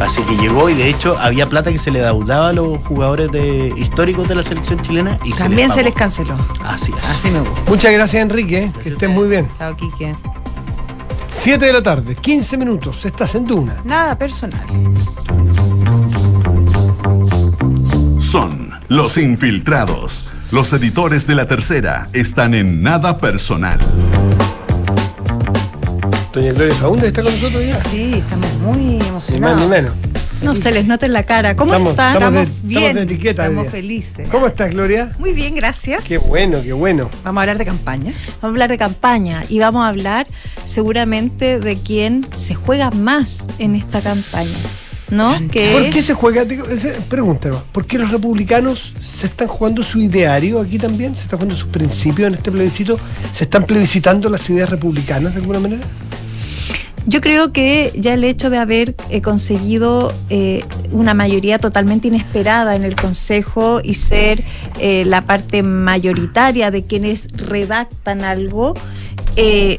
Así 0.01 0.21
que 0.23 0.37
llegó 0.37 0.69
y 0.69 0.75
de 0.75 0.89
hecho 0.89 1.17
había 1.21 1.49
plata 1.49 1.71
que 1.71 1.79
se 1.79 1.93
le 1.93 2.01
deudaba 2.01 2.49
a 2.49 2.53
los 2.53 2.83
jugadores 2.83 3.31
de, 3.31 3.73
históricos 3.77 4.27
de 4.27 4.35
la 4.35 4.43
selección 4.43 4.81
chilena 4.81 5.17
y 5.23 5.33
También 5.33 5.71
se 5.71 5.77
se 5.77 5.83
les 5.85 5.95
canceló. 5.95 6.35
Así 6.65 6.93
es. 6.93 7.05
Así 7.11 7.31
me 7.31 7.39
gusta. 7.39 7.63
Muchas 7.69 7.93
gracias, 7.93 8.21
Enrique. 8.23 8.73
Que 8.83 8.89
estés 8.89 9.09
muy 9.09 9.29
bien. 9.29 9.49
Chao, 9.59 9.77
Quique. 9.77 10.17
7 11.31 11.65
de 11.65 11.73
la 11.73 11.83
tarde, 11.83 12.17
15 12.17 12.57
minutos. 12.57 13.05
Estás 13.05 13.35
en 13.37 13.47
Duna. 13.47 13.77
Nada 13.85 14.19
personal. 14.19 14.67
Son 18.33 18.71
los 18.89 19.19
infiltrados. 19.19 20.25
Los 20.51 20.73
editores 20.73 21.27
de 21.27 21.35
la 21.35 21.45
tercera 21.47 22.09
están 22.15 22.55
en 22.55 22.83
nada 22.83 23.19
personal. 23.19 23.79
Doña 26.33 26.53
Gloria 26.53 26.75
Faúndez 26.77 27.09
está 27.09 27.23
con 27.23 27.35
nosotros 27.35 27.63
ya. 27.63 27.85
Sí, 27.91 28.15
estamos 28.15 28.55
muy 28.55 28.79
Ni 28.79 28.97
más 29.01 29.07
emocionados. 29.09 29.61
ni 29.61 29.67
menos. 29.67 29.93
No 30.41 30.57
se 30.57 30.73
les 30.73 30.87
nota 30.87 31.05
en 31.05 31.13
la 31.13 31.25
cara. 31.25 31.55
¿Cómo 31.57 31.73
Estamos- 31.73 31.91
están? 31.91 32.15
estamos 32.15 32.41
de- 32.63 32.67
bien. 32.69 32.83
estamos 32.85 32.95
de 33.07 33.15
etiqueta 33.15 33.43
estamos 33.47 33.69
felices. 33.71 34.29
¿Cómo 34.31 34.47
estás, 34.47 34.71
Gloria? 34.71 35.13
Muy 35.19 35.35
bien, 35.35 35.55
gracias. 35.55 36.03
Qué 36.05 36.17
bueno, 36.17 36.63
qué 36.63 36.73
bueno. 36.73 37.11
Vamos 37.25 37.39
a 37.39 37.43
hablar 37.43 37.59
de 37.59 37.67
campaña. 37.67 38.15
Vamos 38.41 38.45
a 38.45 38.47
hablar 38.47 38.71
de 38.71 38.79
campaña 38.79 39.45
y 39.51 39.59
vamos 39.59 39.85
a 39.85 39.89
hablar 39.89 40.27
seguramente 40.65 41.61
de 41.61 41.77
quién 41.77 42.27
se 42.35 42.55
juega 42.55 42.91
más 42.93 43.45
en 43.59 43.75
esta 43.75 44.01
campaña. 44.01 44.57
¿No? 45.11 45.37
Que 45.51 45.73
¿Por 45.73 45.83
es- 45.83 45.95
qué 45.95 46.03
se 46.03 46.15
juega? 46.15 46.45
Nomás, 46.45 47.63
¿por 47.73 47.87
qué 47.87 47.99
los 47.99 48.11
republicanos 48.11 48.93
se 49.03 49.27
están 49.27 49.47
jugando 49.49 49.83
su 49.83 50.01
ideario 50.01 50.61
aquí 50.61 50.79
también? 50.79 51.15
¿Se 51.15 51.23
están 51.23 51.39
jugando 51.39 51.55
sus 51.57 51.69
principios 51.69 52.29
en 52.29 52.35
este 52.35 52.51
plebiscito? 52.51 52.99
¿Se 53.35 53.45
están 53.45 53.65
plebiscitando 53.65 54.31
las 54.31 54.49
ideas 54.49 54.71
republicanas 54.71 55.35
de 55.35 55.41
alguna 55.41 55.59
manera? 55.61 55.83
Yo 57.05 57.21
creo 57.21 57.53
que 57.53 57.93
ya 57.97 58.15
el 58.15 58.23
hecho 58.23 58.49
de 58.49 58.59
haber 58.59 58.95
eh, 59.11 59.21
conseguido 59.23 60.13
eh, 60.31 60.65
una 60.93 61.15
mayoría 61.15 61.59
totalmente 61.59 62.07
inesperada 62.09 62.77
en 62.77 62.85
el 62.85 62.95
Consejo 62.95 63.81
y 63.83 63.95
ser 63.95 64.45
eh, 64.79 65.05
la 65.05 65.23
parte 65.27 65.65
mayoritaria 65.65 66.71
de 66.71 66.85
quienes 66.85 67.27
redactan 67.33 68.23
algo, 68.23 68.75
eh, 69.35 69.79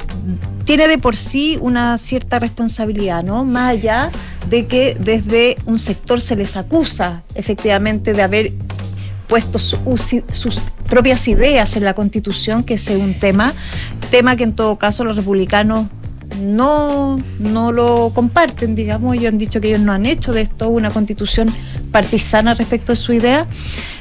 tiene 0.65 0.87
de 0.89 0.97
por 0.97 1.15
sí 1.15 1.57
una 1.61 1.97
cierta 1.97 2.39
responsabilidad, 2.39 3.23
¿no? 3.23 3.45
Más 3.45 3.71
allá 3.71 4.11
de 4.49 4.67
que 4.67 4.95
desde 4.99 5.57
un 5.65 5.79
sector 5.79 6.19
se 6.21 6.35
les 6.35 6.55
acusa 6.57 7.23
efectivamente 7.35 8.13
de 8.13 8.21
haber 8.21 8.51
puesto 9.27 9.57
sus 9.57 10.61
propias 10.89 11.27
ideas 11.27 11.75
en 11.75 11.83
la 11.85 11.93
constitución, 11.93 12.63
que 12.63 12.75
es 12.75 12.87
un 12.89 13.13
tema, 13.15 13.53
tema 14.11 14.35
que 14.35 14.43
en 14.43 14.53
todo 14.53 14.77
caso 14.77 15.03
los 15.03 15.15
republicanos 15.15 15.87
no, 16.41 17.19
no 17.39 17.71
lo 17.71 18.11
comparten, 18.13 18.75
digamos, 18.75 19.15
ellos 19.15 19.29
han 19.29 19.37
dicho 19.37 19.61
que 19.61 19.69
ellos 19.69 19.81
no 19.81 19.91
han 19.91 20.05
hecho 20.05 20.33
de 20.33 20.41
esto 20.41 20.69
una 20.69 20.89
constitución 20.89 21.47
partisana 21.91 22.53
respecto 22.55 22.91
a 22.93 22.95
su 22.95 23.13
idea. 23.13 23.45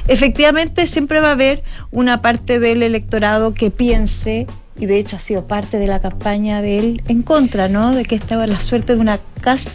Efectivamente, 0.07 0.87
siempre 0.87 1.19
va 1.19 1.29
a 1.29 1.31
haber 1.33 1.63
una 1.91 2.21
parte 2.21 2.59
del 2.59 2.83
electorado 2.83 3.53
que 3.53 3.71
piense, 3.71 4.47
y 4.79 4.87
de 4.87 4.97
hecho 4.97 5.15
ha 5.17 5.19
sido 5.19 5.47
parte 5.47 5.77
de 5.77 5.87
la 5.87 5.99
campaña 6.01 6.61
de 6.61 6.79
él 6.79 7.03
en 7.07 7.21
contra, 7.21 7.67
¿no? 7.69 7.93
De 7.93 8.03
que 8.03 8.15
estaba 8.15 8.47
la 8.47 8.59
suerte 8.59 8.95
de 8.95 9.01
una 9.01 9.19
cas- 9.41 9.67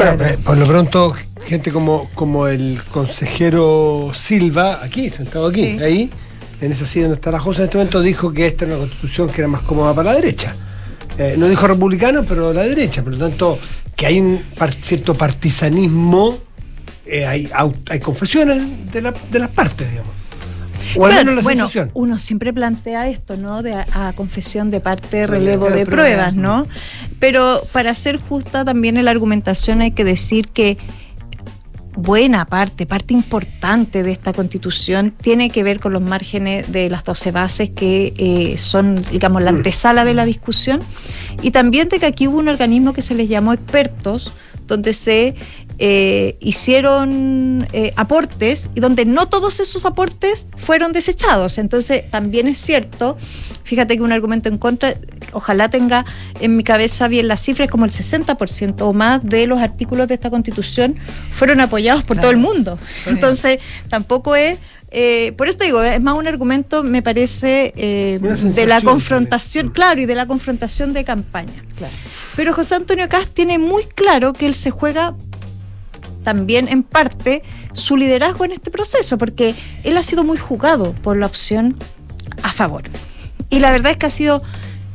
Bueno, 0.00 0.16
pero 0.18 0.38
por 0.40 0.56
lo 0.58 0.66
pronto, 0.66 1.14
gente 1.44 1.70
como, 1.72 2.10
como 2.14 2.46
el 2.48 2.80
consejero 2.92 4.10
Silva, 4.14 4.80
aquí, 4.82 5.10
sentado 5.10 5.46
aquí, 5.48 5.76
Sí. 5.78 5.82
ahí, 5.82 6.10
en 6.60 6.72
esa 6.72 6.86
silla 6.86 7.04
donde 7.06 7.16
está 7.16 7.30
la 7.30 7.40
Josa 7.40 7.60
en 7.60 7.64
este 7.66 7.76
momento, 7.78 8.00
dijo 8.00 8.32
que 8.32 8.46
esta 8.46 8.64
era 8.64 8.74
una 8.76 8.86
constitución 8.86 9.28
que 9.28 9.40
era 9.42 9.48
más 9.48 9.62
cómoda 9.62 9.94
para 9.94 10.10
la 10.12 10.16
derecha. 10.16 10.52
Eh, 11.18 11.34
no 11.38 11.48
dijo 11.48 11.66
republicano, 11.66 12.24
pero 12.28 12.52
la 12.52 12.62
derecha. 12.62 13.02
Por 13.02 13.14
lo 13.14 13.18
tanto, 13.28 13.58
que 13.94 14.06
hay 14.06 14.20
un 14.20 14.42
par- 14.58 14.74
cierto 14.74 15.14
partisanismo, 15.14 16.36
eh, 17.06 17.24
hay, 17.26 17.48
hay 17.88 18.00
confesiones 18.00 18.92
de, 18.92 19.02
la- 19.02 19.14
de 19.30 19.38
las 19.38 19.50
partes, 19.50 19.90
digamos. 19.90 20.12
O 20.94 21.04
al 21.06 21.12
Claro, 21.12 21.24
menos 21.26 21.34
la 21.36 21.42
bueno, 21.42 21.60
sensación. 21.68 21.90
uno 21.94 22.18
siempre 22.18 22.52
plantea 22.52 23.08
esto, 23.08 23.36
¿no? 23.36 23.62
De 23.62 23.74
a, 23.74 23.86
a 24.08 24.12
confesión 24.14 24.70
de 24.70 24.80
parte, 24.80 25.26
relevo 25.26 25.66
Relevo 25.66 25.70
de 25.70 25.78
de 25.80 25.86
pruebas. 25.86 26.32
pruebas, 26.32 26.34
¿no? 26.34 26.66
Pero 27.18 27.62
para 27.72 27.94
ser 27.94 28.18
justa 28.18 28.64
también 28.64 28.96
en 28.96 29.04
la 29.06 29.10
argumentación 29.10 29.80
hay 29.80 29.90
que 29.92 30.04
decir 30.04 30.48
que 30.48 30.78
buena 31.98 32.44
parte, 32.44 32.84
parte 32.84 33.14
importante 33.14 34.02
de 34.02 34.12
esta 34.12 34.34
constitución 34.34 35.12
tiene 35.12 35.48
que 35.48 35.62
ver 35.62 35.80
con 35.80 35.94
los 35.94 36.02
márgenes 36.02 36.70
de 36.70 36.90
las 36.90 37.04
12 37.04 37.32
bases 37.32 37.70
que 37.70 38.12
eh, 38.18 38.58
son, 38.58 39.02
digamos, 39.10 39.42
la 39.42 39.48
antesala 39.50 40.04
de 40.04 40.12
la 40.12 40.26
discusión 40.26 40.80
y 41.42 41.52
también 41.52 41.88
de 41.88 41.98
que 41.98 42.04
aquí 42.06 42.28
hubo 42.28 42.38
un 42.38 42.48
organismo 42.48 42.92
que 42.92 43.00
se 43.00 43.14
les 43.14 43.28
llamó 43.30 43.54
expertos, 43.54 44.32
donde 44.66 44.92
se 44.92 45.34
eh, 45.78 46.36
hicieron 46.40 47.66
eh, 47.72 47.92
aportes 47.96 48.68
y 48.74 48.80
donde 48.80 49.04
no 49.04 49.26
todos 49.28 49.60
esos 49.60 49.84
aportes 49.84 50.48
fueron 50.56 50.92
desechados. 50.92 51.58
Entonces, 51.58 52.10
también 52.10 52.48
es 52.48 52.58
cierto, 52.58 53.16
fíjate 53.64 53.96
que 53.96 54.02
un 54.02 54.12
argumento 54.12 54.48
en 54.48 54.58
contra, 54.58 54.94
ojalá 55.32 55.68
tenga 55.68 56.04
en 56.40 56.56
mi 56.56 56.64
cabeza 56.64 57.08
bien 57.08 57.28
las 57.28 57.42
cifras, 57.42 57.68
como 57.70 57.84
el 57.84 57.90
60% 57.90 58.76
o 58.80 58.92
más 58.92 59.20
de 59.24 59.46
los 59.46 59.60
artículos 59.60 60.08
de 60.08 60.14
esta 60.14 60.30
constitución 60.30 60.96
fueron 61.32 61.60
apoyados 61.60 62.04
por 62.04 62.16
Claro. 62.16 62.28
todo 62.28 62.30
el 62.32 62.38
mundo. 62.38 62.78
Entonces, 63.06 63.58
tampoco 63.88 64.34
es... 64.36 64.58
eh, 64.90 65.32
por 65.36 65.48
eso 65.48 65.58
te 65.58 65.64
digo, 65.66 65.82
es 65.82 66.00
más 66.00 66.16
un 66.16 66.26
argumento, 66.26 66.82
me 66.84 67.02
parece, 67.02 67.74
eh, 67.76 68.18
de 68.20 68.66
la 68.66 68.80
confrontación, 68.80 69.70
claro, 69.70 70.00
y 70.00 70.06
de 70.06 70.14
la 70.14 70.26
confrontación 70.26 70.92
de 70.94 71.04
campaña. 71.04 71.64
Claro. 71.76 71.92
Pero 72.34 72.54
José 72.54 72.76
Antonio 72.76 73.08
Cast 73.08 73.28
tiene 73.34 73.58
muy 73.58 73.84
claro 73.94 74.32
que 74.32 74.46
él 74.46 74.54
se 74.54 74.70
juega 74.70 75.14
también 76.26 76.66
en 76.66 76.82
parte 76.82 77.44
su 77.72 77.96
liderazgo 77.96 78.44
en 78.44 78.50
este 78.50 78.72
proceso, 78.72 79.16
porque 79.16 79.54
él 79.84 79.96
ha 79.96 80.02
sido 80.02 80.24
muy 80.24 80.36
jugado 80.36 80.92
por 81.04 81.16
la 81.16 81.26
opción 81.26 81.76
a 82.42 82.50
favor. 82.50 82.82
Y 83.48 83.60
la 83.60 83.70
verdad 83.70 83.92
es 83.92 83.96
que 83.96 84.06
ha 84.06 84.10
sido 84.10 84.42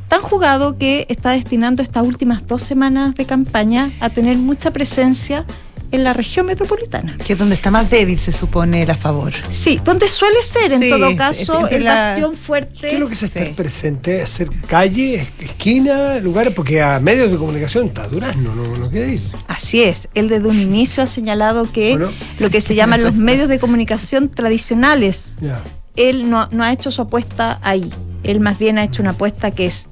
tan 0.10 0.20
jugado 0.20 0.78
que 0.78 1.06
está 1.08 1.30
destinando 1.30 1.82
estas 1.82 2.06
últimas 2.06 2.46
dos 2.48 2.64
semanas 2.64 3.16
de 3.16 3.24
campaña 3.24 3.94
a 4.02 4.10
tener 4.10 4.36
mucha 4.40 4.72
presencia 4.72 5.46
en 5.92 6.04
la 6.04 6.14
región 6.14 6.46
metropolitana. 6.46 7.18
Que 7.25 7.34
es 7.34 7.40
donde 7.40 7.56
está 7.56 7.70
más 7.72 7.90
débil, 7.90 8.18
se 8.18 8.32
supone, 8.32 8.84
el 8.84 8.92
a 8.92 8.96
favor. 8.96 9.34
Sí, 9.51 9.80
donde 9.84 10.08
suele 10.08 10.42
ser 10.44 10.72
en 10.72 10.82
Sí, 10.82 10.90
todo 10.90 11.16
caso 11.16 11.68
el 11.68 11.84
la- 11.84 11.94
bastión 12.12 12.32
¿Qué 12.32 12.38
fuerte. 12.38 12.94
es 12.94 13.00
lo 13.00 13.08
que 13.10 13.16
se 13.16 13.25
está 13.27 13.46
Sí. 13.46 13.54
presente? 13.56 14.22
¿Hacer 14.22 14.50
calle, 14.68 15.16
es- 15.16 15.27
esquina, 15.50 16.18
lugares? 16.20 16.54
Porque 16.54 16.82
a 16.82 17.00
medios 17.00 17.32
de 17.32 17.38
comunicación 17.38 17.88
está 17.88 18.08
Durazno, 18.08 18.56
no, 18.56 18.64
no 18.75 18.90
quiere 18.90 19.14
ir. 19.16 19.22
Así 19.48 19.82
es, 19.84 20.08
él 20.14 20.27
desde 20.30 20.48
un 20.48 20.60
inicio 20.60 21.04
ha 21.04 21.08
señalado 21.08 21.72
que 21.72 21.92
Bueno. 21.92 22.12
lo 22.40 22.50
que 22.50 22.62
se 22.62 22.75
llaman 22.75 23.04
los 23.04 23.16
medios 23.16 23.48
de 23.50 23.60
comunicación 23.60 24.30
tradicionales 24.30 25.36
Ya. 25.42 25.62
él 25.96 26.30
no, 26.30 26.48
no 26.51 26.64
ha 26.64 26.72
hecho 26.72 26.92
su 26.92 27.01
apuesta 27.01 27.60
ahí. 27.64 27.90
Él 28.24 28.40
más 28.40 28.58
bien 28.60 28.77
ha 28.77 28.84
hecho 28.84 29.01
una 29.01 29.12
apuesta 29.12 29.51
que 29.51 29.66
es. 29.66 29.88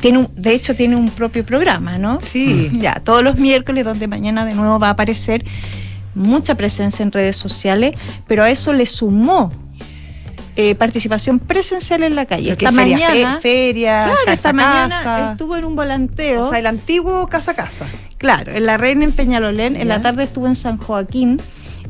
Tiene 0.00 0.18
un, 0.18 0.28
de 0.34 0.54
hecho, 0.54 0.74
tiene 0.74 0.96
un 0.96 1.08
propio 1.10 1.46
programa, 1.46 1.96
¿no? 1.98 2.20
Sí. 2.20 2.70
Ya, 2.74 2.94
todos 2.96 3.22
los 3.22 3.36
miércoles, 3.38 3.84
donde 3.84 4.08
mañana 4.08 4.44
de 4.44 4.54
nuevo 4.54 4.78
va 4.78 4.88
a 4.88 4.90
aparecer 4.90 5.44
mucha 6.14 6.54
presencia 6.56 7.02
en 7.02 7.12
redes 7.12 7.36
sociales, 7.36 7.94
pero 8.26 8.42
a 8.42 8.50
eso 8.50 8.72
le 8.72 8.86
sumó 8.86 9.52
eh, 10.56 10.74
participación 10.74 11.38
presencial 11.38 12.02
en 12.02 12.14
la 12.14 12.26
calle. 12.26 12.52
Esta 12.52 12.72
feria, 12.72 13.08
mañana. 13.08 13.34
fe- 13.36 13.40
feria, 13.40 14.04
Claro, 14.04 14.18
casa 14.26 14.32
esta 14.34 14.52
mañana 14.52 14.88
casa. 15.02 15.30
estuvo 15.32 15.56
en 15.56 15.64
un 15.64 15.76
volanteo. 15.76 16.42
O 16.42 16.50
sea, 16.50 16.58
el 16.58 16.66
antiguo 16.66 17.26
casa 17.28 17.52
a 17.52 17.54
casa. 17.54 17.86
Claro, 18.18 18.52
en 18.52 18.66
la 18.66 18.76
Reina 18.76 19.04
en 19.04 19.12
Peñalolén, 19.12 19.76
en 19.76 19.88
la 19.88 20.02
tarde 20.02 20.24
estuvo 20.24 20.46
en 20.46 20.54
San 20.56 20.76
Joaquín. 20.76 21.40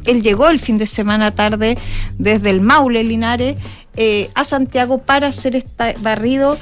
Él 0.07 0.23
llegó 0.23 0.49
el 0.49 0.61
fin 0.61 0.79
de 0.79 0.87
semana 0.87 1.31
tarde 1.33 1.77
desde 2.19 2.51
el 2.51 2.61
Maule, 2.61 3.03
Linares, 3.05 3.57
eh, 3.97 4.31
a 4.35 4.45
Santiago 4.45 4.99
para 4.99 5.29
hacer 5.29 5.55
este 5.57 5.97
barrido 6.01 6.57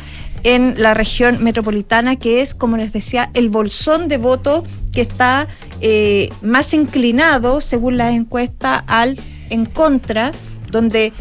en 0.44 0.74
la 0.76 0.94
región 0.94 1.42
metropolitana, 1.42 2.16
que 2.16 2.42
es, 2.42 2.54
como 2.54 2.76
les 2.76 2.92
decía, 2.92 3.30
el 3.34 3.48
bolsón 3.48 4.08
de 4.08 4.16
voto 4.16 4.64
que 4.92 5.02
está 5.02 5.48
eh, 5.80 6.30
más 6.42 6.74
inclinado, 6.74 7.60
según 7.60 7.96
las 7.96 8.12
encuestas, 8.12 8.82
al 8.86 9.18
en 9.50 9.66
contra, 9.66 10.32
donde 10.70 11.12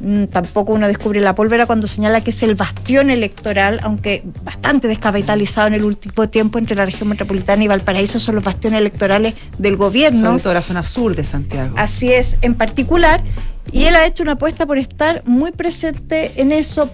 mm, 0.00 0.24
tampoco 0.24 0.72
uno 0.72 0.86
descubre 0.86 1.20
la 1.20 1.34
pólvora 1.34 1.66
cuando 1.66 1.86
señala 1.86 2.20
que 2.22 2.30
es 2.30 2.42
el 2.42 2.54
bastión 2.54 3.10
electoral, 3.10 3.80
aunque 3.82 4.22
bastante 4.42 4.88
descapitalizado 4.88 5.68
en 5.68 5.74
el 5.74 5.84
último 5.84 6.28
tiempo 6.28 6.58
entre 6.58 6.76
la 6.76 6.84
región 6.84 7.08
metropolitana 7.08 7.64
y 7.64 7.68
Valparaíso 7.68 8.20
son 8.20 8.36
los 8.36 8.44
bastiones 8.44 8.80
electorales 8.80 9.34
del 9.58 9.76
gobierno. 9.76 10.20
Sobre 10.20 10.42
todo 10.42 10.54
la 10.54 10.62
zona 10.62 10.82
sur 10.82 11.14
de 11.14 11.24
Santiago. 11.24 11.74
Así 11.76 12.12
es, 12.12 12.38
en 12.42 12.54
particular. 12.54 13.22
Y 13.70 13.84
él 13.84 13.96
ha 13.96 14.06
hecho 14.06 14.22
una 14.22 14.32
apuesta 14.32 14.64
por 14.66 14.78
estar 14.78 15.22
muy 15.26 15.52
presente 15.52 16.32
en 16.36 16.52
eso 16.52 16.90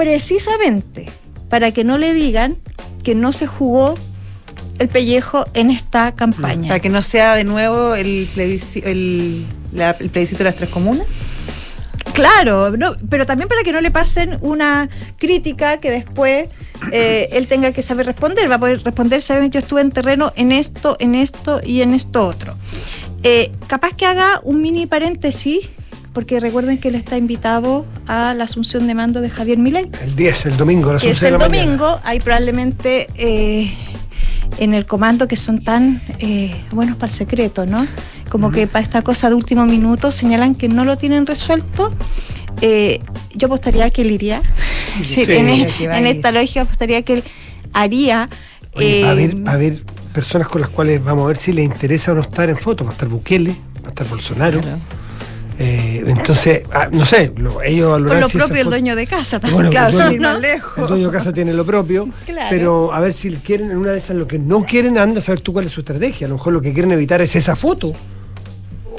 precisamente 0.00 1.10
para 1.50 1.72
que 1.72 1.84
no 1.84 1.98
le 1.98 2.14
digan 2.14 2.56
que 3.04 3.14
no 3.14 3.32
se 3.32 3.46
jugó 3.46 3.94
el 4.78 4.88
pellejo 4.88 5.44
en 5.52 5.70
esta 5.70 6.12
campaña. 6.12 6.68
Para 6.68 6.80
que 6.80 6.88
no 6.88 7.02
sea 7.02 7.34
de 7.34 7.44
nuevo 7.44 7.94
el, 7.94 8.26
plebisci- 8.34 8.82
el, 8.82 9.44
la- 9.74 9.94
el 10.00 10.08
plebiscito 10.08 10.38
de 10.38 10.44
las 10.44 10.56
tres 10.56 10.70
comunas. 10.70 11.06
Claro, 12.14 12.70
no, 12.78 12.96
pero 13.10 13.26
también 13.26 13.48
para 13.48 13.62
que 13.62 13.72
no 13.72 13.80
le 13.82 13.90
pasen 13.90 14.38
una 14.40 14.88
crítica 15.18 15.80
que 15.80 15.90
después 15.90 16.48
eh, 16.92 17.28
él 17.32 17.46
tenga 17.46 17.72
que 17.72 17.82
saber 17.82 18.06
responder. 18.06 18.50
Va 18.50 18.54
a 18.54 18.58
poder 18.58 18.82
responder, 18.82 19.20
saben, 19.20 19.50
yo 19.50 19.58
estuve 19.60 19.82
en 19.82 19.90
terreno 19.90 20.32
en 20.34 20.50
esto, 20.50 20.96
en 20.98 21.14
esto 21.14 21.60
y 21.62 21.82
en 21.82 21.92
esto 21.92 22.26
otro. 22.26 22.54
Eh, 23.22 23.52
capaz 23.66 23.92
que 23.94 24.06
haga 24.06 24.40
un 24.44 24.62
mini 24.62 24.86
paréntesis, 24.86 25.68
porque 26.12 26.40
recuerden 26.40 26.78
que 26.78 26.88
él 26.88 26.94
está 26.96 27.16
invitado 27.16 27.86
a 28.06 28.34
la 28.34 28.44
asunción 28.44 28.86
de 28.86 28.94
mando 28.94 29.20
de 29.20 29.30
Javier 29.30 29.58
Milei, 29.58 29.90
El 30.02 30.16
10, 30.16 30.46
el 30.46 30.56
domingo, 30.56 30.90
a 30.90 30.94
las 30.94 31.02
que 31.02 31.10
es 31.10 31.16
11 31.18 31.24
de 31.24 31.28
el 31.28 31.32
la 31.38 31.48
mañana. 31.48 31.64
domingo. 31.64 32.00
Hay 32.04 32.18
probablemente 32.20 33.06
eh, 33.14 33.72
en 34.58 34.74
el 34.74 34.86
comando 34.86 35.28
que 35.28 35.36
son 35.36 35.62
tan 35.62 36.02
eh, 36.18 36.54
buenos 36.72 36.96
para 36.96 37.10
el 37.10 37.16
secreto, 37.16 37.66
¿no? 37.66 37.86
Como 38.28 38.50
que 38.52 38.66
para 38.66 38.84
esta 38.84 39.02
cosa 39.02 39.28
de 39.28 39.34
último 39.34 39.66
minuto 39.66 40.10
señalan 40.10 40.54
que 40.54 40.68
no 40.68 40.84
lo 40.84 40.96
tienen 40.96 41.26
resuelto. 41.26 41.92
Eh, 42.60 43.00
yo 43.34 43.46
apostaría 43.46 43.88
que 43.90 44.02
él 44.02 44.10
iría. 44.12 44.42
Sí, 45.02 45.04
sí, 45.24 45.24
en, 45.28 45.48
e- 45.48 45.68
en 45.80 45.90
a 45.90 46.10
esta 46.10 46.30
lógica 46.32 46.62
apostaría 46.62 47.02
que 47.02 47.14
él 47.14 47.24
haría. 47.72 48.28
Oye, 48.74 49.04
a 49.04 49.08
eh, 49.08 49.10
haber, 49.10 49.46
va 49.46 49.52
a 49.52 49.54
haber 49.54 49.82
personas 50.12 50.48
con 50.48 50.60
las 50.60 50.70
cuales 50.70 51.02
vamos 51.02 51.24
a 51.24 51.28
ver 51.28 51.36
si 51.36 51.52
les 51.52 51.64
interesa 51.64 52.12
o 52.12 52.14
no 52.16 52.20
estar 52.22 52.48
en 52.48 52.56
foto. 52.58 52.84
Va 52.84 52.90
a 52.90 52.92
estar 52.92 53.08
Bukele, 53.08 53.50
va 53.82 53.86
a 53.86 53.88
estar 53.90 54.06
Bolsonaro. 54.08 54.60
Claro. 54.60 54.78
Eh, 55.62 56.02
entonces, 56.06 56.62
ah, 56.72 56.88
no 56.90 57.04
sé, 57.04 57.32
lo- 57.36 57.60
ellos 57.60 57.84
por 57.84 57.92
valorarán 57.92 58.20
lo 58.22 58.28
si 58.30 58.38
propio 58.38 58.62
el 58.62 58.68
dueño 58.70 58.96
de 58.96 59.06
casa 59.06 59.38
también. 59.38 59.54
Bueno, 59.56 59.70
Claro, 59.70 59.88
el 59.88 59.94
dueño- 60.18 60.38
lejos. 60.40 60.78
El 60.78 60.86
de 61.08 61.12
casa 61.12 61.32
tiene 61.34 61.52
lo 61.52 61.66
propio, 61.66 62.08
Claro. 62.24 62.46
pero 62.48 62.94
a 62.94 63.00
ver 63.00 63.12
si 63.12 63.30
quieren, 63.36 63.70
en 63.70 63.76
una 63.76 63.92
de 63.92 63.98
esas 63.98 64.16
lo 64.16 64.26
que 64.26 64.38
no 64.38 64.64
quieren, 64.64 64.96
anda 64.96 65.18
a 65.18 65.22
saber 65.22 65.40
tú 65.42 65.52
cuál 65.52 65.66
es 65.66 65.72
su 65.72 65.80
estrategia. 65.80 66.26
A 66.26 66.30
lo 66.30 66.36
mejor 66.36 66.54
lo 66.54 66.62
que 66.62 66.72
quieren 66.72 66.92
evitar 66.92 67.20
es 67.20 67.36
esa 67.36 67.56
foto. 67.56 67.92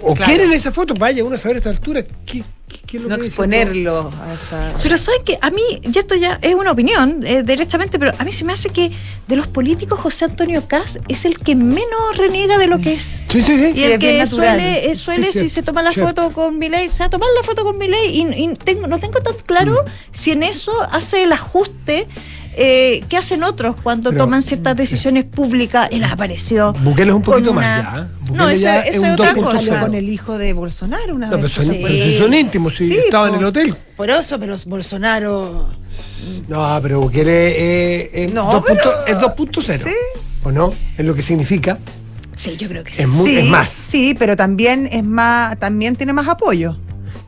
O 0.03 0.15
Claro. 0.15 0.31
quieren 0.31 0.53
esa 0.53 0.71
foto, 0.71 0.93
vaya 0.95 1.23
uno 1.23 1.35
a 1.35 1.37
saber 1.37 1.57
a 1.57 1.59
esta 1.59 1.69
altura 1.69 2.03
qué, 2.25 2.43
¿Qué- 2.71 2.79
qué 2.87 2.97
es 2.97 3.03
lo 3.03 3.09
No 3.09 3.17
que 3.17 3.25
exponerlo 3.27 4.09
a 4.23 4.33
esa. 4.33 4.73
Pero 4.81 4.97
saben 4.97 5.23
que 5.25 5.37
a 5.41 5.51
mí, 5.51 5.61
y 5.83 5.97
esto 5.99 6.15
ya 6.15 6.39
es 6.41 6.55
una 6.55 6.71
opinión, 6.71 7.19
eh, 7.25 7.43
directamente, 7.43 7.99
pero 7.99 8.13
a 8.17 8.23
mí 8.23 8.31
se 8.31 8.45
me 8.45 8.53
hace 8.53 8.69
que 8.69 8.89
de 9.27 9.35
los 9.35 9.47
políticos 9.47 9.99
José 9.99 10.23
Antonio 10.25 10.65
Caz 10.67 10.97
es 11.09 11.25
el 11.25 11.37
que 11.37 11.55
menos 11.57 12.17
reniega 12.17 12.57
de 12.57 12.67
lo 12.67 12.79
que 12.79 12.93
es. 12.93 13.21
Sí, 13.29 13.41
sí, 13.41 13.57
sí. 13.57 13.65
Y 13.71 13.73
Sí, 13.73 13.83
el 13.83 13.99
que 13.99 14.25
suele, 14.25 14.89
eh, 14.89 14.95
suele 14.95 15.33
Sí, 15.33 15.39
si 15.39 15.49
se 15.49 15.63
toma 15.63 15.81
la 15.81 15.91
cierto. 15.91 16.21
foto 16.23 16.33
con 16.33 16.57
Milei, 16.59 16.89
se 16.89 16.99
va 16.99 17.05
a 17.07 17.09
tomar 17.09 17.27
la 17.35 17.43
foto 17.43 17.63
con 17.65 17.77
Milei 17.77 18.09
y, 18.17 18.21
y 18.45 18.55
tengo, 18.55 18.87
no 18.87 18.99
tengo 19.01 19.19
tan 19.21 19.35
claro 19.45 19.73
Mm. 19.73 19.89
si 20.13 20.31
en 20.31 20.43
eso 20.43 20.71
hace 20.91 21.23
el 21.23 21.33
ajuste 21.33 22.07
eh, 22.55 23.01
que 23.09 23.17
hacen 23.17 23.43
otros 23.43 23.75
cuando 23.81 24.09
Pero, 24.11 24.23
toman 24.25 24.41
ciertas 24.43 24.75
decisiones 24.77 25.25
públicas. 25.25 25.89
Él 25.91 26.03
apareció. 26.03 26.73
Bukele 26.73 27.11
es 27.11 27.15
un 27.15 27.21
poquito 27.21 27.51
una- 27.51 27.61
más 27.61 27.95
ya. 27.95 28.01
¿eh? 28.01 28.31
No, 28.33 28.49
eso, 28.49 28.61
ya 28.63 28.79
eso 28.81 28.89
es 28.89 28.95
es 28.97 29.03
un 29.03 29.09
otra 29.09 29.33
2.0. 29.33 29.45
Salió 29.57 29.69
cosa. 29.71 29.81
con 29.81 29.95
el 29.95 30.09
hijo 30.09 30.37
de 30.37 30.53
Bolsonaro 30.53 31.15
una 31.15 31.27
No, 31.27 31.31
pero 31.33 31.43
vez. 31.43 31.51
son, 31.53 31.65
Sí. 31.65 31.79
pero 31.81 31.93
si 32.05 32.17
son 32.17 32.33
íntimos, 32.33 32.75
si 32.75 32.87
Sí, 32.87 32.97
estaban 32.97 33.33
en 33.33 33.39
el 33.39 33.45
hotel. 33.45 33.75
Por 33.95 34.09
eso, 34.09 34.39
pero 34.39 34.57
Bolsonaro. 34.65 35.69
No, 36.47 36.79
pero 36.81 37.01
Bukele 37.01 37.31
eh, 38.03 38.25
es, 38.25 38.33
No, 38.33 38.43
dos 38.51 38.63
pero- 38.65 38.79
punto- 38.81 39.05
es 39.07 39.19
2.0. 39.19 39.83
Sí. 39.83 39.95
¿O 40.43 40.51
no? 40.51 40.73
Es 40.97 41.05
lo 41.05 41.13
que 41.15 41.21
significa. 41.21 41.77
Sí, 42.35 42.55
yo 42.57 42.67
creo 42.67 42.83
que 42.83 42.93
sí. 42.93 43.01
Es 43.03 43.07
muy- 43.09 43.29
sí, 43.29 43.37
es 43.37 43.45
más. 43.45 43.69
Sí, 43.69 44.15
pero 44.17 44.35
también 44.37 44.87
es 44.91 45.03
más, 45.03 45.57
también 45.59 45.95
tiene 45.95 46.13
más 46.13 46.27
apoyo. 46.27 46.77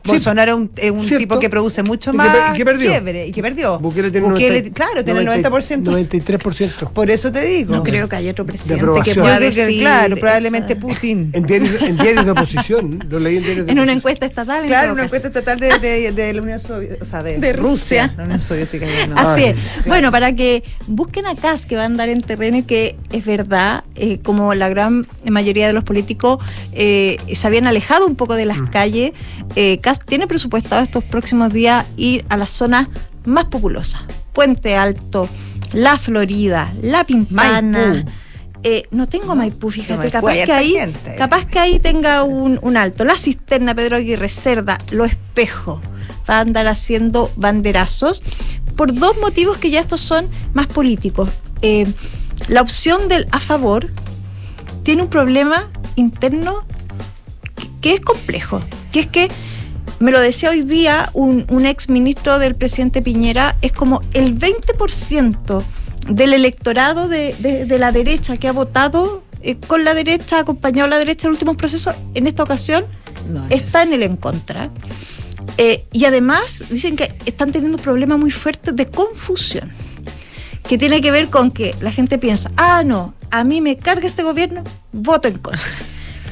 Sí. 0.04 0.10
Bolsonaro 0.10 0.68
es 0.76 0.90
un, 0.90 1.06
tipo 1.06 1.38
que 1.40 1.48
produce 1.48 1.82
mucho 1.82 2.12
más 2.12 2.28
per- 2.28 2.54
y 2.54 2.58
que 2.58 2.64
perdió. 2.66 2.90
quiebre 2.90 3.26
y 3.26 3.32
que 3.32 3.40
perdió. 3.42 3.78
Bukele 3.78 4.10
tiene 4.10 4.26
Bukele, 4.28 4.58
90 4.60 4.74
claro, 4.74 5.02
tiene 5.04 5.20
el 5.20 5.26
90%. 5.28 5.82
93%. 5.82 6.90
Por 6.92 7.10
eso 7.10 7.32
te 7.32 7.40
digo. 7.46 7.74
No 7.74 7.82
creo 7.82 8.06
que 8.06 8.16
haya 8.16 8.32
otro 8.32 8.44
presidente 8.44 8.84
que 8.84 9.14
pueda 9.14 9.38
que, 9.38 9.78
claro, 9.78 10.16
probablemente 10.16 10.72
esa- 10.74 10.80
Putin. 10.80 11.30
En 11.32 11.46
diarios, 11.46 11.80
en 11.82 11.96
diarios 11.96 12.24
de 12.26 12.30
oposición. 12.32 12.98
Lo 13.08 13.18
leí 13.18 13.38
en 13.38 13.44
diarios 13.44 13.66
de 13.66 13.72
En 13.72 13.78
una 13.80 13.92
encuesta 13.92 14.26
estatal. 14.26 14.62
en 14.64 14.68
Claro, 14.68 14.88
todo 14.88 14.94
una 14.94 15.04
encuesta 15.04 15.28
estatal 15.28 15.58
de, 15.58 15.78
de, 15.78 16.12
de 16.12 16.34
la 16.34 16.42
Unión 16.42 16.60
Soviética, 16.60 17.02
o 17.02 17.06
sea, 17.06 17.22
de, 17.22 17.38
De 17.38 17.52
Rusia. 17.54 18.12
La 18.16 18.24
Unión 18.24 18.40
Soviética. 18.40 18.86
no. 19.08 19.16
Así 19.18 19.44
es. 19.44 19.56
Bueno, 19.86 20.12
para 20.12 20.34
que 20.36 20.64
busquen 20.86 21.26
a 21.26 21.34
Kass, 21.34 21.64
que 21.64 21.76
va 21.76 21.82
a 21.82 21.86
andar 21.86 22.10
en 22.10 22.20
terreno 22.20 22.58
y 22.58 22.62
que 22.64 22.96
es 23.10 23.24
verdad, 23.24 23.84
eh, 23.94 24.18
como 24.22 24.52
la 24.54 24.68
gran 24.68 25.06
mayoría 25.28 25.66
de 25.66 25.72
los 25.72 25.84
políticos 25.84 26.44
eh, 26.72 27.16
se 27.32 27.46
habían 27.46 27.66
alejado 27.66 28.06
un 28.06 28.16
poco 28.16 28.34
de 28.34 28.44
las 28.44 28.60
calles, 28.70 29.12
eh, 29.56 29.78
Kass 29.80 29.93
tiene 30.00 30.26
presupuestado 30.26 30.82
estos 30.82 31.04
próximos 31.04 31.52
días 31.52 31.86
ir 31.96 32.24
a 32.28 32.36
las 32.36 32.50
zonas 32.50 32.88
más 33.24 33.46
populosas. 33.46 34.02
Puente 34.32 34.76
Alto, 34.76 35.28
La 35.72 35.96
Florida, 35.98 36.72
La 36.82 37.04
Pintana. 37.04 38.04
Eh, 38.66 38.84
no 38.90 39.06
tengo 39.06 39.34
Maipú, 39.34 39.70
fíjate, 39.70 39.96
Maipú, 39.98 40.12
capaz 40.12 40.32
que 40.46 40.52
ahí, 40.52 40.72
gente. 40.72 41.16
capaz 41.16 41.44
que 41.46 41.58
ahí 41.58 41.78
tenga 41.78 42.22
un, 42.22 42.58
un 42.62 42.76
alto. 42.78 43.04
La 43.04 43.16
cisterna, 43.16 43.74
Pedro 43.74 43.96
Aguirre 43.96 44.28
Cerda, 44.30 44.78
Lo 44.90 45.04
Espejo, 45.04 45.80
va 46.28 46.38
a 46.38 46.40
andar 46.40 46.66
haciendo 46.66 47.30
banderazos 47.36 48.22
por 48.76 48.94
dos 48.94 49.18
motivos 49.18 49.58
que 49.58 49.70
ya 49.70 49.80
estos 49.80 50.00
son 50.00 50.28
más 50.54 50.66
políticos. 50.66 51.28
Eh, 51.60 51.86
la 52.48 52.62
opción 52.62 53.06
del 53.08 53.26
a 53.32 53.38
favor 53.38 53.88
tiene 54.82 55.02
un 55.02 55.08
problema 55.08 55.68
interno 55.96 56.64
que- 57.54 57.68
que 57.82 57.94
es 57.94 58.00
complejo, 58.00 58.60
que 58.90 59.00
es 59.00 59.06
que 59.06 59.28
me 60.00 60.10
lo 60.10 60.20
decía 60.20 60.50
hoy 60.50 60.62
día 60.62 61.10
un, 61.14 61.44
un 61.48 61.66
ex 61.66 61.88
ministro 61.88 62.38
del 62.38 62.54
presidente 62.54 63.02
Piñera, 63.02 63.56
es 63.62 63.72
como 63.72 64.00
el 64.12 64.38
20% 64.38 65.62
del 66.08 66.32
electorado 66.34 67.08
de, 67.08 67.34
de- 67.38 67.64
de 67.66 67.78
la 67.78 67.92
derecha 67.92 68.36
que 68.36 68.48
ha 68.48 68.52
votado 68.52 69.22
eh, 69.42 69.56
con 69.66 69.84
la 69.84 69.94
derecha, 69.94 70.38
acompañado 70.40 70.86
a 70.86 70.90
la 70.90 70.98
derecha 70.98 71.26
en 71.26 71.32
los 71.32 71.36
últimos 71.36 71.56
procesos, 71.56 71.94
en 72.14 72.26
esta 72.26 72.42
ocasión 72.42 72.84
No, 73.28 73.46
está 73.50 73.82
en 73.82 73.92
el 73.92 74.02
en 74.02 74.16
contra. 74.16 74.70
Eh, 75.58 75.84
y 75.92 76.04
además 76.06 76.64
dicen 76.70 76.96
que 76.96 77.14
están 77.26 77.52
teniendo 77.52 77.76
un 77.78 77.82
problema 77.84 78.16
muy 78.16 78.30
fuerte 78.30 78.72
de 78.72 78.86
confusión, 78.86 79.70
que 80.68 80.78
tiene 80.78 81.00
que 81.00 81.10
ver 81.10 81.28
con 81.28 81.50
que 81.50 81.74
la 81.82 81.92
gente 81.92 82.18
piensa, 82.18 82.50
ah, 82.56 82.82
no, 82.84 83.14
a 83.30 83.44
mí 83.44 83.60
me 83.60 83.76
carga 83.76 84.06
este 84.06 84.22
gobierno, 84.22 84.64
voto 84.92 85.28
en 85.28 85.38
contra. 85.38 85.62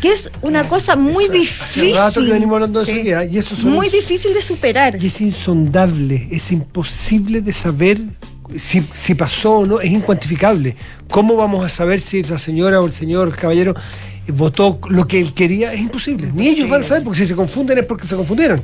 Que 0.03 0.13
es 0.13 0.33
una 0.43 0.65
cosa 0.69 0.97
muy 0.97 1.27
Eso, 1.27 1.63
Hace 1.63 1.93
rato 1.95 2.15
que 2.15 2.21
difícil, 2.21 2.33
venimos 2.33 2.55
hablando 2.55 2.85
de 2.85 2.93
eso 2.93 3.03
ya, 3.05 3.25
y 3.25 3.39
eso 3.39 3.55
son 3.55 3.71
muy 3.71 3.89
difícil 3.89 4.35
de 4.35 4.43
superar. 4.43 5.01
Y 5.01 5.07
es 5.07 5.21
insondable, 5.21 6.27
es 6.33 6.51
imposible 6.51 7.41
de 7.41 7.53
saber 7.53 7.99
si, 8.59 8.83
si 8.95 9.15
pasó 9.15 9.59
o 9.59 9.67
no, 9.67 9.81
es 9.81 9.93
incuantificable. 9.93 10.77
¿Cómo 11.09 11.37
vamos 11.37 11.65
a 11.65 11.69
saber 11.69 12.01
si 12.01 12.19
esa 12.19 12.41
señora 12.41 12.81
o 12.81 12.87
el 12.87 12.93
señor, 12.93 13.29
el 13.29 13.37
caballero, 13.37 13.77
votó 14.27 14.81
lo 14.89 15.07
que 15.07 15.21
él 15.21 15.35
quería? 15.35 15.73
Es 15.73 15.81
imposible. 15.81 16.33
Ni 16.35 16.49
ellos 16.49 16.69
van 16.69 16.81
a 16.81 16.85
saber, 16.85 17.05
porque 17.05 17.21
si 17.21 17.27
se 17.27 17.37
confunden 17.37 17.79
es 17.79 17.87
porque 17.87 18.09
se 18.09 18.17
confundieron. 18.17 18.61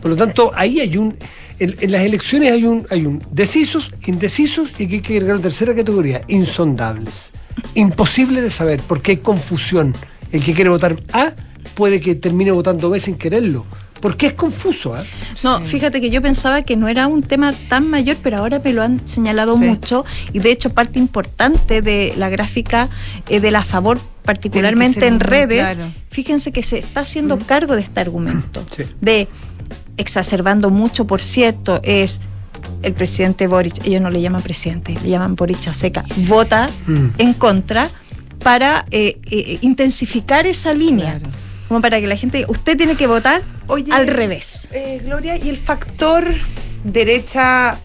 Por 0.00 0.10
lo 0.10 0.16
tanto, 0.16 0.50
ahí 0.52 0.80
hay 0.80 0.96
un. 0.96 1.16
En, 1.60 1.76
en 1.78 1.92
las 1.92 2.02
elecciones 2.02 2.50
hay 2.50 2.64
un, 2.64 2.88
hay 2.90 3.06
un 3.06 3.22
decisos, 3.30 3.92
indecisos 4.06 4.70
y 4.80 4.86
aquí 4.86 4.94
hay 4.94 5.00
que 5.00 5.12
agregar 5.14 5.36
una 5.36 5.44
tercera 5.44 5.74
categoría, 5.76 6.22
insondables. 6.26 7.30
Imposible 7.74 8.40
de 8.40 8.50
saber 8.50 8.80
porque 8.88 9.12
hay 9.12 9.16
confusión. 9.18 9.94
El 10.32 10.42
que 10.42 10.54
quiere 10.54 10.70
votar 10.70 10.96
A 11.12 11.32
puede 11.74 12.00
que 12.00 12.14
termine 12.14 12.50
votando 12.50 12.90
B 12.90 12.98
sin 13.00 13.16
quererlo. 13.16 13.64
Porque 14.00 14.26
es 14.26 14.32
confuso, 14.32 14.96
¿ah? 14.96 15.04
No, 15.44 15.60
fíjate 15.64 16.00
que 16.00 16.10
yo 16.10 16.20
pensaba 16.20 16.62
que 16.62 16.74
no 16.76 16.88
era 16.88 17.06
un 17.06 17.22
tema 17.22 17.52
tan 17.68 17.88
mayor, 17.88 18.16
pero 18.20 18.38
ahora 18.38 18.60
me 18.62 18.72
lo 18.72 18.82
han 18.82 19.06
señalado 19.06 19.54
Sí. 19.54 19.60
mucho 19.60 20.04
y 20.32 20.40
de 20.40 20.50
hecho 20.50 20.70
parte 20.70 20.98
importante 20.98 21.82
de 21.82 22.12
la 22.16 22.28
gráfica 22.28 22.88
eh, 23.28 23.38
de 23.38 23.50
la 23.52 23.62
favor, 23.62 24.00
particularmente 24.24 25.06
en 25.06 25.20
redes, 25.20 25.60
claro. 25.76 25.92
fíjense 26.10 26.50
que 26.50 26.64
se 26.64 26.78
está 26.80 27.00
haciendo 27.02 27.38
cargo 27.38 27.76
de 27.76 27.82
este 27.82 28.00
argumento, 28.00 28.64
Sí. 28.76 28.82
de 29.00 29.28
exacerbando 29.96 30.70
mucho, 30.70 31.06
por 31.06 31.22
cierto, 31.22 31.78
es 31.84 32.20
el 32.82 32.94
presidente 32.94 33.46
Boric, 33.46 33.86
ellos 33.86 34.00
no 34.02 34.10
le 34.10 34.20
llaman 34.20 34.42
presidente, 34.42 34.96
le 35.02 35.10
llaman 35.10 35.36
Boric 35.36 35.68
a 35.68 35.74
seca, 35.74 36.04
vota 36.28 36.68
Mm. 36.86 37.06
en 37.18 37.34
contra 37.34 37.88
para 38.42 38.84
eh, 38.90 39.20
eh, 39.30 39.58
intensificar 39.62 40.46
esa 40.46 40.74
línea. 40.74 41.18
Claro. 41.18 41.36
Como 41.68 41.80
para 41.80 42.00
que 42.00 42.06
la 42.06 42.16
gente, 42.16 42.44
usted 42.48 42.76
tiene 42.76 42.96
que 42.96 43.06
votar 43.06 43.40
Oye, 43.66 43.90
al 43.92 44.06
revés. 44.06 44.68
Eh, 44.72 45.00
Gloria, 45.04 45.36
y 45.36 45.48
el 45.48 45.56
factor 45.56 46.24
derecha 46.84 47.78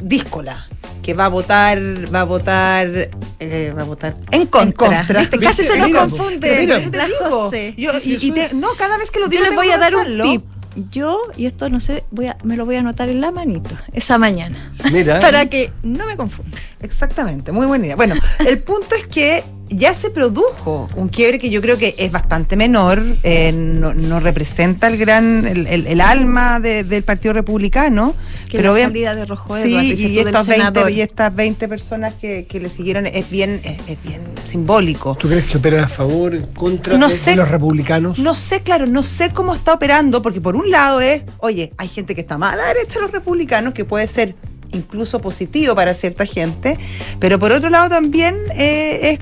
díscola, 0.00 0.66
que 1.02 1.14
va 1.14 1.26
a 1.26 1.28
votar, 1.28 1.78
va 2.14 2.20
a 2.20 2.24
votar, 2.24 3.10
eh, 3.40 3.74
va 3.76 3.82
a 3.82 3.84
votar 3.84 4.14
En 4.30 4.46
contra. 4.46 5.02
Viste, 5.02 5.38
Casi 5.38 5.62
se 5.64 5.78
nos 5.78 5.88
Mira, 5.88 6.00
confunde 6.00 6.56
mira, 6.60 6.78
Eso 6.78 6.90
te 6.90 6.98
digo. 7.04 7.30
José. 7.30 7.74
Yo- 7.76 7.90
y, 8.02 8.30
te- 8.32 8.54
no, 8.54 8.68
cada 8.78 8.96
vez 8.96 9.10
que 9.10 9.18
lo 9.20 9.26
Yo 9.26 9.30
digo 9.30 9.42
les 9.42 9.50
tengo 9.50 9.62
voy 9.62 9.70
a 9.70 9.78
dar 9.78 9.94
un 9.94 10.22
tip. 10.22 10.42
Yo, 10.90 11.20
y 11.36 11.44
esto 11.44 11.68
no 11.68 11.80
sé, 11.80 12.04
voy 12.10 12.28
a, 12.28 12.38
me 12.44 12.56
lo 12.56 12.64
voy 12.64 12.76
a 12.76 12.80
anotar 12.80 13.10
en 13.10 13.20
la 13.20 13.30
manito 13.30 13.76
esa 13.92 14.16
mañana. 14.16 14.72
Mira. 14.90 15.20
para 15.20 15.44
que 15.46 15.70
no 15.82 16.06
me 16.06 16.16
confunda. 16.16 16.56
Exactamente, 16.80 17.52
muy 17.52 17.66
buena 17.66 17.84
idea. 17.86 17.96
Bueno, 17.96 18.14
el 18.46 18.62
punto 18.62 18.94
es 18.94 19.06
que 19.06 19.44
ya 19.76 19.94
se 19.94 20.10
produjo 20.10 20.88
un 20.96 21.08
quiebre 21.08 21.38
que 21.38 21.50
yo 21.50 21.60
creo 21.60 21.76
que 21.78 21.94
es 21.98 22.10
bastante 22.12 22.56
menor, 22.56 23.02
eh, 23.22 23.52
no, 23.52 23.94
no 23.94 24.20
representa 24.20 24.86
el 24.88 24.96
gran, 24.96 25.46
el, 25.46 25.66
el- 25.66 25.86
el 25.86 26.00
alma 26.00 26.60
de- 26.60 26.84
del 26.84 27.02
Partido 27.02 27.34
Republicano, 27.34 28.14
Que 28.48 28.58
pero 28.58 28.70
la 28.70 28.74
obvia- 28.74 28.86
salida 28.86 29.14
de 29.14 29.24
Rojo 29.26 29.56
Sí, 29.56 29.72
y, 29.94 30.18
estos 30.18 30.46
20, 30.46 30.52
senador. 30.54 30.90
y 30.90 31.00
estas 31.00 31.34
20 31.34 31.68
personas 31.68 32.14
que, 32.14 32.46
que 32.46 32.60
le 32.60 32.68
siguieron 32.68 33.06
es 33.06 33.28
bien, 33.30 33.60
es, 33.64 33.78
es 33.88 34.02
bien 34.02 34.22
simbólico. 34.44 35.16
¿Tú 35.18 35.28
crees 35.28 35.46
que 35.46 35.58
operan 35.58 35.84
a 35.84 35.88
favor, 35.88 36.34
en 36.34 36.46
contra 36.46 36.96
No 36.98 37.10
sé. 37.10 37.36
los 37.36 37.48
republicanos? 37.48 38.18
No 38.18 38.34
sé, 38.34 38.62
claro, 38.62 38.86
no 38.86 39.02
sé 39.02 39.30
cómo 39.30 39.54
está 39.54 39.72
operando, 39.74 40.22
porque 40.22 40.40
por 40.40 40.56
un 40.56 40.70
lado 40.70 41.00
es, 41.00 41.22
oye, 41.38 41.72
hay 41.78 41.88
gente 41.88 42.14
que 42.14 42.20
está 42.20 42.38
más 42.38 42.52
a 42.54 42.56
la 42.56 42.66
derecha 42.68 42.94
de 42.96 43.02
los 43.02 43.10
republicanos, 43.12 43.74
que 43.74 43.84
puede 43.84 44.06
ser 44.06 44.34
incluso 44.74 45.20
positivo 45.20 45.74
para 45.74 45.92
cierta 45.92 46.24
gente, 46.24 46.78
pero 47.20 47.38
por 47.38 47.52
otro 47.52 47.68
lado 47.68 47.90
también 47.90 48.34
eh, 48.56 49.10
es 49.12 49.18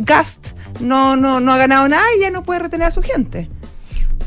Gast 0.00 0.48
no, 0.80 1.16
no, 1.16 1.40
no 1.40 1.52
ha 1.52 1.56
ganado 1.56 1.88
nada 1.88 2.04
y 2.16 2.22
ya 2.22 2.30
no 2.30 2.42
puede 2.42 2.60
retener 2.60 2.88
a 2.88 2.90
su 2.90 3.02
gente. 3.02 3.48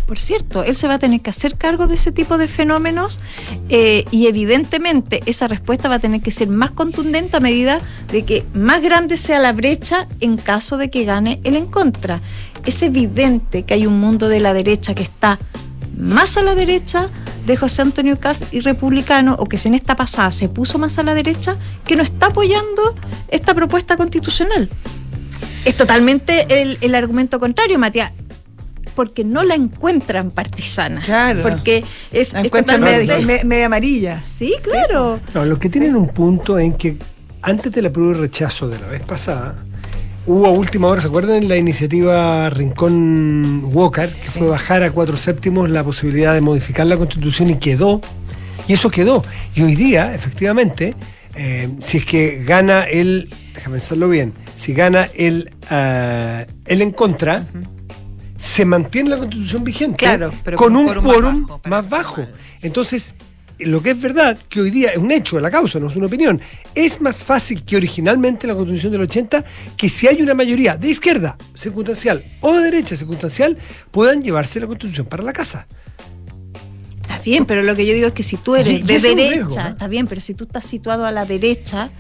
Por 0.08 0.20
cierto, 0.20 0.64
él 0.64 0.76
se 0.76 0.88
va 0.88 0.96
a 0.96 1.00
tener 1.00 1.22
que 1.22 1.32
hacer 1.32 1.58
cargo 1.58 1.88
de 1.88 1.96
ese 1.96 2.12
tipo 2.12 2.38
de 2.38 2.48
fenómenos 2.48 3.20
eh, 3.70 4.06
y 4.12 4.28
evidentemente 4.28 5.22
esa 5.26 5.48
respuesta 5.48 5.90
va 5.90 5.96
a 5.96 6.00
tener 6.00 6.22
que 6.22 6.30
ser 6.30 6.48
más 6.48 6.72
contundente 6.72 7.38
a 7.38 7.40
medida 7.40 7.80
de 8.12 8.24
que 8.24 8.46
más 8.54 8.84
grande 8.84 9.18
sea 9.18 9.40
la 9.40 9.52
brecha 9.52 10.08
en 10.20 10.38
caso 10.38 10.78
de 10.78 10.92
que 10.92 11.06
gane 11.06 11.42
el 11.44 11.56
en 11.56 11.66
contra. 11.66 12.22
Es 12.66 12.84
evidente 12.84 13.64
que 13.64 13.74
hay 13.74 13.88
un 13.88 14.00
mundo 14.00 14.30
de 14.30 14.40
la 14.40 14.54
derecha 14.54 14.94
que 14.94 15.04
está 15.04 15.40
más 15.98 16.38
a 16.38 16.44
la 16.44 16.54
derecha 16.54 17.10
de 17.46 17.58
José 17.58 17.82
Antonio 17.82 18.20
Cast 18.20 18.54
y 18.54 18.60
republicano, 18.60 19.36
o 19.40 19.46
que 19.46 19.60
en 19.66 19.76
esta 19.76 19.96
pasada 19.96 20.32
se 20.32 20.50
puso 20.50 20.78
más 20.78 20.98
a 20.98 21.04
la 21.04 21.14
derecha, 21.14 21.58
que 21.86 21.96
no 21.96 22.04
está 22.04 22.28
apoyando 22.28 22.96
esta 23.30 23.54
propuesta 23.54 23.98
constitucional. 23.98 24.70
Es 25.66 25.76
totalmente 25.76 26.62
el, 26.62 26.78
el 26.82 26.96
argumento 26.96 27.40
contrario, 27.40 27.78
Matías 27.80 28.12
porque 28.96 29.26
no 29.26 29.44
la 29.44 29.56
encuentran 29.56 30.32
partisana. 30.32 31.02
Claro. 31.02 31.42
Porque 31.42 31.84
es, 32.14 32.32
La 32.32 32.40
es 32.40 32.46
encuentran 32.46 32.80
media, 32.80 33.18
me- 33.20 33.44
media 33.44 33.66
amarilla. 33.66 34.24
Sí, 34.24 34.54
claro. 34.64 35.20
No, 35.34 35.44
los 35.44 35.60
que 35.60 35.68
tienen 35.68 35.98
un 35.98 36.08
punto 36.08 36.58
en 36.58 36.72
que 36.74 36.96
antes 37.42 37.74
de 37.74 37.82
la 37.82 37.90
prueba 37.90 38.14
de 38.14 38.20
rechazo 38.22 38.70
de 38.70 38.80
la 38.80 38.88
vez 38.88 39.02
pasada, 39.04 39.54
hubo 40.26 40.46
a 40.48 40.52
última 40.52 40.88
hora, 40.88 41.02
¿se 41.02 41.08
acuerdan? 41.10 41.50
La 41.50 41.58
iniciativa 41.58 42.50
Rincón 42.52 43.66
Walker, 43.66 44.14
que 44.14 44.30
fue 44.30 44.48
bajar 44.48 44.82
a 44.84 44.92
cuatro 44.92 45.18
séptimos 45.18 45.70
la 45.70 45.84
posibilidad 45.84 46.34
de 46.34 46.40
modificar 46.40 46.88
la 46.88 46.96
constitución 46.96 47.50
y 47.50 47.56
quedó. 47.56 48.00
Y 48.66 48.74
eso 48.74 48.90
quedó. 48.90 49.26
Y 49.56 49.64
hoy 49.64 49.76
día, 49.76 50.16
efectivamente, 50.16 50.96
eh, 51.36 51.68
si 51.82 51.98
es 51.98 52.06
que 52.06 52.44
gana 52.46 52.84
el, 52.84 53.30
déjame 53.54 53.78
pensarlo 53.80 54.08
bien, 54.08 54.34
si 54.58 54.74
gana 54.74 55.10
el, 55.16 55.54
ah, 55.70 56.46
el 56.66 56.82
en 56.82 56.92
contra, 56.92 57.46
se 58.38 58.66
mantiene 58.66 59.10
la 59.10 59.18
constitución 59.18 59.64
vigente 59.64 59.98
Claro, 59.98 60.32
pero 60.44 60.58
con 60.58 60.74
con 60.74 60.88
un 60.88 60.96
quórum 60.96 61.48
más 61.66 61.90
bajo, 61.90 62.22
más. 62.22 62.30
Entonces, 62.62 63.14
lo 63.60 63.82
que 63.82 63.92
es 63.92 64.02
verdad, 64.02 64.38
que 64.50 64.62
hoy 64.62 64.70
día 64.70 64.90
es 64.90 64.98
un 64.98 65.12
hecho 65.12 65.38
de 65.38 65.42
la 65.42 65.50
causa, 65.50 65.80
no 65.80 65.88
es 65.88 65.96
una 65.96 66.08
opinión, 66.08 66.42
es 66.74 67.00
más 67.02 67.24
fácil 67.24 67.64
que 67.64 67.78
originalmente 67.78 68.48
la 68.48 68.56
constitución 68.56 68.92
del 68.92 69.02
80, 69.02 69.44
que 69.78 69.90
si 69.90 70.08
hay 70.08 70.22
una 70.22 70.34
mayoría 70.34 70.76
de 70.76 70.90
izquierda 70.90 71.38
circunstancial 71.54 72.24
o 72.42 72.54
de 72.58 72.64
derecha 72.64 72.98
circunstancial, 72.98 73.58
puedan 73.92 74.24
llevarse 74.24 74.60
la 74.60 74.68
constitución 74.68 75.06
para 75.08 75.24
la 75.24 75.34
casa. 75.34 75.68
Está 77.02 77.20
bien, 77.20 77.46
pero 77.46 77.62
lo 77.62 77.76
que 77.76 77.86
yo 77.86 77.94
digo 77.94 78.08
es 78.08 78.14
que 78.14 78.24
si 78.24 78.38
tú 78.38 78.56
eres 78.56 78.80
y 78.80 78.82
de 78.82 79.00
derecha, 79.00 79.32
riesgo, 79.32 79.56
¿no? 79.56 79.68
está 79.70 79.88
bien, 79.88 80.08
pero 80.08 80.22
si 80.22 80.34
tú 80.34 80.44
estás 80.46 80.66
situado 80.66 81.06
a 81.06 81.12
la 81.12 81.26
derecha, 81.26 81.92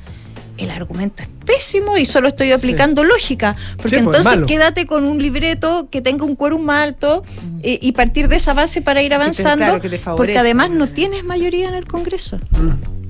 el 0.57 0.71
argumento 0.71 1.21
es 1.23 1.29
pésimo 1.45 1.97
y 1.97 2.05
solo 2.05 2.27
estoy 2.29 2.51
aplicando 2.51 3.03
lógica. 3.03 3.55
Porque 3.77 3.97
Sí, 3.97 4.03
pues, 4.03 4.17
entonces 4.17 4.45
quédate 4.47 4.85
con 4.87 5.03
un 5.05 5.21
libreto 5.21 5.87
que 5.91 6.01
tenga 6.01 6.25
un 6.25 6.35
quórum 6.35 6.61
más 6.63 6.83
alto 6.83 7.23
eh, 7.61 7.77
y 7.81 7.91
partir 7.91 8.27
de 8.27 8.37
esa 8.37 8.53
base 8.53 8.81
para 8.81 9.01
ir 9.01 9.09
te- 9.09 9.15
avanzando. 9.15 9.57
claro, 9.65 9.81
que 9.81 9.89
te 9.89 9.99
porque 9.99 10.37
además 10.37 10.69
no 10.71 10.87
tienes 10.87 11.23
mayoría 11.23 11.67
en 11.69 11.75
el 11.75 11.85
Congreso. 11.85 12.39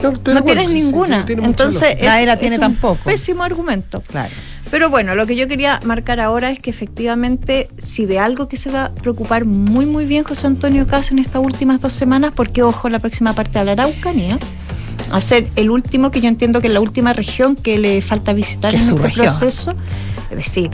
No, 0.01 0.12
de 0.12 0.34
No 0.34 0.43
tienes 0.43 0.69
ninguna. 0.69 1.21
sí, 1.21 1.27
tiene 1.27 1.41
mucha 1.41 1.51
entonces, 1.51 1.81
lógica. 1.81 1.99
es, 2.01 2.05
Nadie 2.08 2.25
la 2.25 2.34
es 2.34 2.39
tiene 2.39 2.55
un 2.55 2.62
tampoco. 2.62 3.03
Pésimo 3.05 3.43
argumento. 3.43 4.01
Claro. 4.01 4.34
Pero 4.71 4.89
bueno, 4.89 5.13
lo 5.13 5.27
que 5.27 5.36
yo 5.36 5.47
quería 5.47 5.79
marcar 5.86 6.19
ahora 6.19 6.49
es 6.49 6.60
que 6.60 6.71
efectivamente, 6.71 7.69
si 7.77 8.05
de 8.08 8.17
algo 8.19 8.47
que 8.49 8.58
se 8.58 8.71
va 8.71 8.86
a 8.86 8.95
preocupar 8.95 9.45
muy, 9.45 9.86
muy 9.86 10.05
bien 10.05 10.23
José 10.23 10.47
Antonio 10.47 10.88
Cas 10.88 11.12
en 11.12 11.19
estas 11.19 11.41
últimas 11.43 11.79
dos 11.79 11.93
semanas, 11.93 12.34
porque 12.36 12.63
ojo, 12.63 12.89
la 12.89 12.97
próxima 12.99 13.34
parte 13.34 13.60
de 13.60 13.65
la 13.65 13.71
Araucanía, 13.73 14.39
a 15.11 15.21
ser 15.21 15.47
el 15.55 15.69
último, 15.69 16.11
que 16.11 16.21
yo 16.21 16.27
entiendo 16.27 16.61
que 16.61 16.67
es 16.67 16.73
la 16.73 16.81
última 16.81 17.13
región 17.13 17.55
que 17.55 17.77
le 17.77 18.01
falta 18.01 18.33
visitar 18.33 18.73
en 18.73 18.81
su 18.81 18.95
este 18.95 19.03
región. 19.03 19.25
proceso. 19.27 19.75
Es 20.31 20.37
decir, 20.37 20.71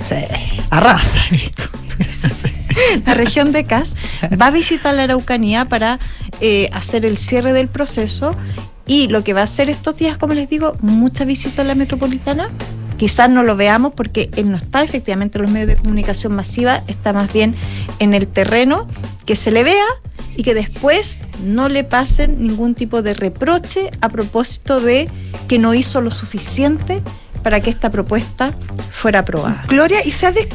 Arrasa. 0.70 1.20
la 3.06 3.14
región 3.14 3.52
de 3.52 3.66
Cas 3.66 3.94
va 4.40 4.48
a 4.48 4.52
visitar 4.52 4.94
la 4.94 5.04
Araucanía 5.04 5.66
para 5.66 6.00
eh, 6.40 6.70
hacer 6.74 7.06
el 7.06 7.18
cierre 7.18 7.54
del 7.54 7.68
proceso 7.68 8.36
y 8.88 9.08
lo 9.08 9.24
que 9.24 9.34
va 9.34 9.42
a 9.42 9.44
hacer 9.44 9.70
estos 9.70 9.98
días, 9.98 10.18
como 10.18 10.34
les 10.34 10.50
digo, 10.50 10.76
mucha 10.82 11.26
visita 11.26 11.62
a 11.62 11.66
la 11.66 11.76
metropolitana. 11.76 12.50
Quizás 12.98 13.30
no 13.30 13.42
lo 13.42 13.56
veamos 13.56 13.94
porque 13.94 14.30
él 14.36 14.52
no 14.52 14.58
está 14.58 14.84
efectivamente 14.84 15.38
en 15.38 15.44
los 15.44 15.52
medios 15.52 15.70
de 15.70 15.76
comunicación 15.76 16.36
masiva, 16.36 16.82
está 16.88 17.14
más 17.14 17.34
bien 17.34 17.56
en 18.00 18.14
el 18.14 18.28
terreno, 18.28 18.88
que 19.26 19.36
se 19.36 19.52
le 19.52 19.64
vea 19.64 19.86
y 20.36 20.44
que 20.44 20.54
después 20.54 21.20
no 21.44 21.70
le 21.70 21.84
pasen 21.84 22.42
ningún 22.42 22.76
tipo 22.76 23.02
de 23.02 23.14
reproche 23.14 23.92
a 24.02 24.10
propósito 24.10 24.80
de 24.80 25.10
que 25.48 25.60
no 25.60 25.74
hizo 25.74 26.02
lo 26.02 26.12
suficiente 26.12 27.02
para 27.44 27.60
que 27.60 27.70
esta 27.70 27.90
propuesta 27.90 28.52
fuera 28.92 29.20
aprobada. 29.20 29.64
Gloria, 29.68 30.06
¿y 30.06 30.12
des- 30.32 30.48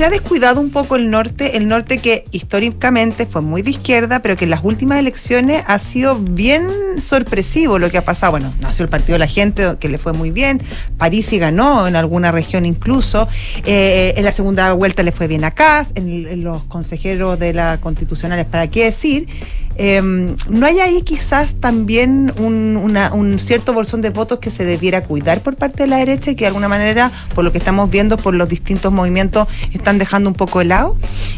se 0.00 0.06
ha 0.06 0.08
descuidado 0.08 0.62
un 0.62 0.70
poco 0.70 0.96
el 0.96 1.10
norte? 1.10 1.58
El 1.58 1.68
norte 1.68 1.98
que 1.98 2.24
históricamente 2.30 3.26
fue 3.26 3.42
muy 3.42 3.60
de 3.60 3.72
izquierda, 3.72 4.22
pero 4.22 4.34
que 4.34 4.44
en 4.44 4.50
las 4.50 4.64
últimas 4.64 4.98
elecciones 4.98 5.62
ha 5.66 5.78
sido 5.78 6.14
bien 6.14 6.70
sorpresivo 6.98 7.78
lo 7.78 7.90
que 7.90 7.98
ha 7.98 8.04
pasado. 8.06 8.30
Bueno, 8.30 8.50
nació 8.62 8.84
el 8.84 8.88
Partido 8.88 9.16
de 9.16 9.18
la 9.18 9.26
Gente, 9.26 9.76
que 9.78 9.90
le 9.90 9.98
fue 9.98 10.14
muy 10.14 10.30
bien. 10.30 10.62
París 10.96 11.30
y 11.34 11.38
ganó 11.38 11.86
en 11.86 11.96
alguna 11.96 12.32
región 12.32 12.64
incluso. 12.64 13.28
Eh, 13.66 14.14
en 14.16 14.24
la 14.24 14.32
segunda 14.32 14.72
vuelta 14.72 15.02
le 15.02 15.12
fue 15.12 15.26
bien 15.26 15.44
a 15.44 15.50
Kass, 15.50 15.92
en, 15.94 16.42
los 16.42 16.64
consejeros 16.64 17.38
de 17.38 17.52
la 17.52 17.78
constitucionales, 17.78 18.46
¿para 18.46 18.68
qué 18.68 18.86
decir? 18.86 19.28
Eh, 19.76 20.02
¿No 20.02 20.66
hay 20.66 20.80
ahí 20.80 21.00
quizás 21.02 21.54
también 21.54 22.32
un, 22.38 22.76
una- 22.76 23.14
un 23.14 23.38
cierto 23.38 23.72
bolsón 23.72 24.02
de 24.02 24.10
votos 24.10 24.38
que 24.38 24.50
se 24.50 24.64
debiera 24.66 25.02
cuidar 25.02 25.40
por 25.40 25.56
parte 25.56 25.84
de 25.84 25.86
la 25.86 25.96
derecha 25.96 26.32
y 26.32 26.34
que 26.34 26.44
de 26.44 26.48
alguna 26.48 26.68
manera, 26.68 27.10
por 27.34 27.44
lo 27.44 27.52
que 27.52 27.58
estamos 27.58 27.88
viendo, 27.88 28.18
por 28.18 28.34
los 28.34 28.48
distintos 28.48 28.92
movimientos, 28.92 29.48
están 29.72 29.96
dejando 29.98 30.28
un 30.28 30.34
poco 30.34 30.58
de 30.58 30.66
lado? 30.66 30.96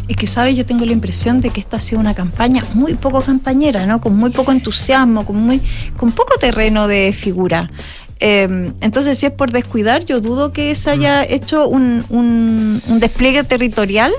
Es 0.08 0.16
que, 0.16 0.26
¿sabes? 0.26 0.56
Yo 0.56 0.66
tengo 0.66 0.84
la 0.84 0.92
impresión 0.92 1.40
de 1.40 1.50
que 1.50 1.60
esta 1.60 1.76
ha 1.76 1.80
sido 1.80 2.00
una 2.00 2.14
campaña 2.14 2.64
muy 2.74 2.94
poco 2.94 3.20
campañera, 3.20 3.86
¿no? 3.86 4.00
Con 4.00 4.16
muy 4.16 4.30
poco 4.30 4.50
entusiasmo, 4.50 5.24
con, 5.24 5.36
muy, 5.36 5.60
con 5.96 6.10
poco 6.10 6.36
terreno 6.40 6.88
de 6.88 7.14
figura. 7.16 7.70
Eh, 8.18 8.72
entonces, 8.80 9.18
si 9.18 9.26
es 9.26 9.32
por 9.32 9.52
descuidar, 9.52 10.04
yo 10.04 10.20
dudo 10.20 10.52
que 10.52 10.74
se 10.74 10.90
haya 10.90 11.22
hecho 11.24 11.68
un, 11.68 12.04
un- 12.08 12.82
un 12.88 12.98
despliegue 13.00 13.44
territorial 13.44 14.12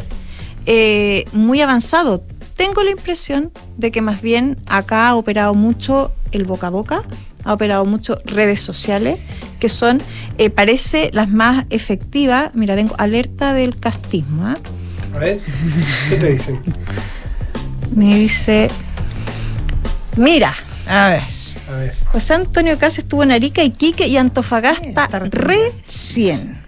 eh, 0.65 1.25
muy 1.33 1.59
avanzado. 1.61 2.23
Tengo 2.55 2.83
la 2.83 2.91
impresión 2.91 3.51
de 3.77 3.91
que 3.91 4.01
más 4.01 4.21
bien 4.21 4.57
acá 4.67 5.07
ha 5.09 5.15
operado 5.15 5.53
mucho 5.53 6.11
el 6.31 6.45
boca 6.45 6.67
a 6.67 6.69
boca, 6.69 7.03
ha 7.43 7.53
operado 7.53 7.85
mucho 7.85 8.17
redes 8.25 8.59
sociales, 8.61 9.19
que 9.59 9.69
son, 9.69 10.01
eh, 10.37 10.49
parece, 10.49 11.09
las 11.13 11.29
más 11.29 11.65
efectivas. 11.69 12.51
Mira, 12.53 12.75
tengo 12.75 12.95
alerta 12.97 13.53
del 13.53 13.79
castismo. 13.79 14.45
¿ah? 14.47 14.57
A 15.15 15.17
ver, 15.19 15.39
¿qué 16.09 16.15
te 16.17 16.31
dicen? 16.31 16.59
Me 17.95 18.17
dice, 18.19 18.69
mira, 20.17 20.53
A 20.87 21.09
ver. 21.09 21.21
A 21.69 21.75
ver. 21.77 21.95
José 22.11 22.33
Antonio 22.33 22.77
Casa 22.77 22.99
estuvo 23.01 23.23
en 23.23 23.31
Arica, 23.31 23.63
Iquique 23.63 24.07
y 24.07 24.17
Antofagasta 24.17 25.05
Está 25.05 25.19
recorriendo. 25.19 25.77
recién. 25.83 26.61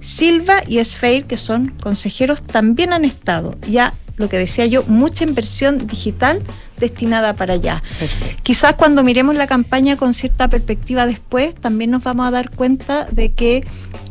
Silva 0.00 0.62
y 0.66 0.78
Esfeir, 0.78 1.26
que 1.26 1.36
son 1.36 1.68
consejeros, 1.68 2.42
también 2.42 2.92
han 2.92 3.04
estado. 3.04 3.56
Ya, 3.68 3.94
lo 4.22 4.28
que 4.28 4.38
decía 4.38 4.64
yo, 4.66 4.84
mucha 4.84 5.24
inversión 5.24 5.86
digital 5.86 6.42
destinada 6.78 7.34
para 7.34 7.54
allá. 7.54 7.82
Perfecto. 7.98 8.42
Quizás 8.42 8.74
cuando 8.74 9.04
miremos 9.04 9.36
la 9.36 9.46
campaña 9.46 9.96
con 9.96 10.14
cierta 10.14 10.48
perspectiva 10.48 11.06
después, 11.06 11.54
también 11.54 11.90
nos 11.90 12.02
vamos 12.02 12.26
a 12.26 12.30
dar 12.30 12.50
cuenta 12.50 13.06
de 13.10 13.32
que 13.32 13.64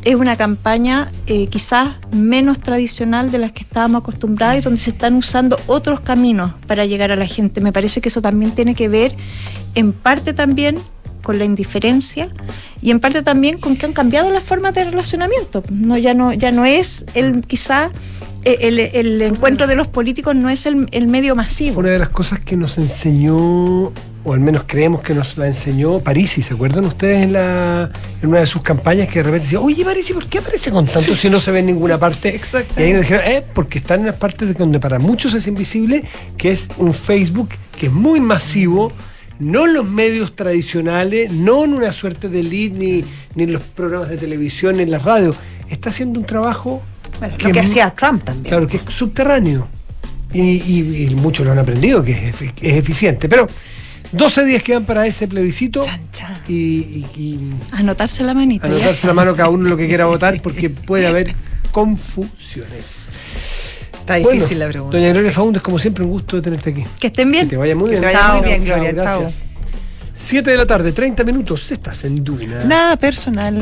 es 0.03 0.15
una 0.15 0.35
campaña 0.35 1.11
eh, 1.27 1.47
quizás 1.47 1.95
menos 2.11 2.59
tradicional 2.59 3.31
de 3.31 3.39
las 3.39 3.51
que 3.51 3.63
estábamos 3.63 4.01
acostumbrados 4.01 4.57
y 4.59 4.61
donde 4.61 4.79
se 4.79 4.91
están 4.91 5.15
usando 5.15 5.59
otros 5.67 5.99
caminos 6.01 6.53
para 6.67 6.85
llegar 6.85 7.11
a 7.11 7.15
la 7.15 7.27
gente. 7.27 7.61
Me 7.61 7.73
parece 7.73 8.01
que 8.01 8.09
eso 8.09 8.21
también 8.21 8.51
tiene 8.51 8.75
que 8.75 8.87
ver 8.89 9.15
en 9.75 9.93
parte 9.93 10.33
también 10.33 10.77
con 11.21 11.39
la 11.39 11.45
indiferencia 11.45 12.29
y 12.81 12.91
en 12.91 12.99
parte 12.99 13.21
también 13.21 13.57
con 13.57 13.75
que 13.75 13.85
han 13.85 13.93
cambiado 13.93 14.31
las 14.31 14.43
formas 14.43 14.73
de 14.73 14.85
relacionamiento. 14.85 15.63
No, 15.69 15.97
ya 15.97 16.13
no, 16.13 16.33
ya 16.33 16.51
no 16.51 16.65
es 16.65 17.05
el 17.13 17.43
quizás 17.45 17.91
eh, 18.43 18.57
el, 18.61 18.79
el 18.79 19.21
encuentro 19.21 19.67
de 19.67 19.75
los 19.75 19.87
políticos 19.87 20.35
no 20.35 20.49
es 20.49 20.65
el, 20.65 20.87
el 20.91 21.07
medio 21.07 21.35
masivo. 21.35 21.79
Una 21.79 21.89
de 21.89 21.99
las 21.99 22.09
cosas 22.09 22.39
que 22.39 22.57
nos 22.57 22.79
enseñó, 22.79 23.35
o 24.23 24.33
al 24.33 24.39
menos 24.39 24.63
creemos 24.65 25.01
que 25.01 25.13
nos 25.13 25.37
la 25.37 25.45
enseñó 25.45 25.99
Parisi, 25.99 26.41
¿se 26.41 26.55
acuerdan 26.55 26.85
ustedes 26.85 27.23
en, 27.23 27.33
la, 27.33 27.91
en 28.21 28.29
una 28.29 28.39
de 28.39 28.47
sus 28.47 28.63
campañas 28.63 29.07
que 29.09 29.19
de 29.19 29.23
repente 29.23 29.45
decía, 29.45 29.59
oye 29.59 29.85
Parisi, 29.85 30.13
¿por 30.13 30.25
qué 30.27 30.39
aparece 30.39 30.71
con 30.71 30.87
tanto 30.87 31.15
si 31.15 31.29
no 31.29 31.39
se 31.39 31.51
ve 31.51 31.59
en 31.59 31.67
ninguna 31.67 31.99
parte? 31.99 32.35
Exacto. 32.35 32.81
Y 32.81 32.83
ahí 32.83 32.93
nos 32.93 33.01
dijeron, 33.01 33.25
eh, 33.27 33.45
porque 33.53 33.77
están 33.77 33.99
en 33.99 34.07
las 34.07 34.15
partes 34.15 34.47
de 34.47 34.55
donde 34.55 34.79
para 34.79 34.97
muchos 34.97 35.35
es 35.35 35.45
invisible, 35.45 36.03
que 36.35 36.51
es 36.51 36.67
un 36.77 36.95
Facebook 36.95 37.49
que 37.77 37.87
es 37.87 37.91
muy 37.91 38.19
masivo, 38.19 38.91
no 39.41 39.65
en 39.65 39.73
los 39.73 39.85
medios 39.85 40.35
tradicionales, 40.35 41.31
no 41.31 41.63
en 41.65 41.73
una 41.73 41.91
suerte 41.91 42.29
de 42.29 42.43
lead, 42.43 42.71
ni, 42.71 43.03
ni 43.35 43.43
en 43.43 43.53
los 43.53 43.61
programas 43.61 44.09
de 44.09 44.17
televisión, 44.17 44.77
ni 44.77 44.83
en 44.83 44.91
la 44.91 44.99
radio. 44.99 45.35
Está 45.69 45.89
haciendo 45.89 46.19
un 46.19 46.25
trabajo 46.25 46.81
Bueno, 47.19 47.35
lo 47.39 47.51
que 47.51 47.59
hacía 47.59 47.89
Trump 47.91 48.23
también. 48.23 48.49
Claro, 48.49 48.67
que 48.67 48.77
es 48.77 48.83
subterráneo. 48.93 49.67
Y, 50.33 50.41
y- 50.61 51.07
y 51.09 51.15
muchos 51.15 51.45
lo 51.45 51.51
han 51.51 51.59
aprendido, 51.59 52.03
que 52.03 52.11
es, 52.29 52.41
es 52.41 52.53
eficiente. 52.73 53.27
Pero 53.27 53.47
12 54.13 54.45
días 54.45 54.63
quedan 54.63 54.85
para 54.85 55.05
ese 55.07 55.27
plebiscito. 55.27 55.83
Chan, 55.83 56.01
chan. 56.11 56.37
Y, 56.47 56.53
y- 56.55 57.05
y 57.15 57.39
Anotarse 57.71 58.23
la 58.23 58.33
manita. 58.33 58.67
anotarse 58.67 59.07
la 59.07 59.13
mano 59.13 59.35
cada 59.35 59.49
uno 59.49 59.67
lo 59.67 59.75
que 59.77 59.87
quiera 59.87 60.05
votar, 60.05 60.41
porque 60.41 60.69
puede 60.69 61.07
haber 61.07 61.33
confusiones. 61.71 63.09
Está 64.01 64.15
difícil 64.15 64.39
Bueno, 64.57 64.59
la 64.59 64.67
pregunta. 64.69 64.97
Doña 64.97 65.11
Gloria 65.13 65.31
Faúndez, 65.31 65.61
como 65.61 65.79
siempre, 65.79 66.03
un 66.03 66.09
gusto 66.11 66.35
de 66.35 66.41
tenerte 66.41 66.69
aquí. 66.71 66.83
Que 66.99 67.07
estén 67.07 67.27
Que 67.31 67.37
bien. 67.37 67.49
te 67.49 67.57
vaya 67.57 67.75
muy 67.75 67.85
Que 67.85 67.91
bien. 67.91 68.01
te 68.01 68.07
vaya 68.07 68.19
Chao, 68.19 68.37
muy 68.37 68.45
bien, 68.47 68.65
chao, 68.65 68.75
Gloria, 68.77 68.95
chao. 69.03 69.19
Gracias. 69.21 69.43
7 70.13 70.51
de 70.51 70.57
la 70.57 70.65
tarde, 70.65 70.91
30 70.91 71.23
minutos. 71.23 71.71
Estás 71.71 72.03
en 72.03 72.23
Duna. 72.23 72.63
Nada 72.65 72.97
personal. 72.97 73.59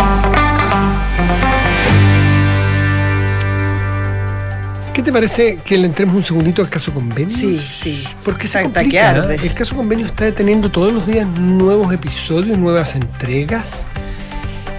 ¿Qué 4.93 5.03
te 5.03 5.13
parece 5.13 5.59
que 5.63 5.77
le 5.77 5.85
entremos 5.85 6.15
un 6.15 6.23
segundito 6.23 6.61
al 6.61 6.69
caso 6.69 6.93
convenio? 6.93 7.35
Sí, 7.35 7.57
sí. 7.59 8.03
Porque 8.25 8.47
se 8.47 8.61
complica, 8.63 9.13
que. 9.25 9.33
¿eh? 9.35 9.39
El 9.43 9.53
caso 9.53 9.75
convenio 9.75 10.05
está 10.05 10.31
teniendo 10.33 10.69
todos 10.71 10.91
los 10.91 11.05
días 11.05 11.25
nuevos 11.27 11.93
episodios, 11.93 12.57
nuevas 12.57 12.95
entregas. 12.95 13.85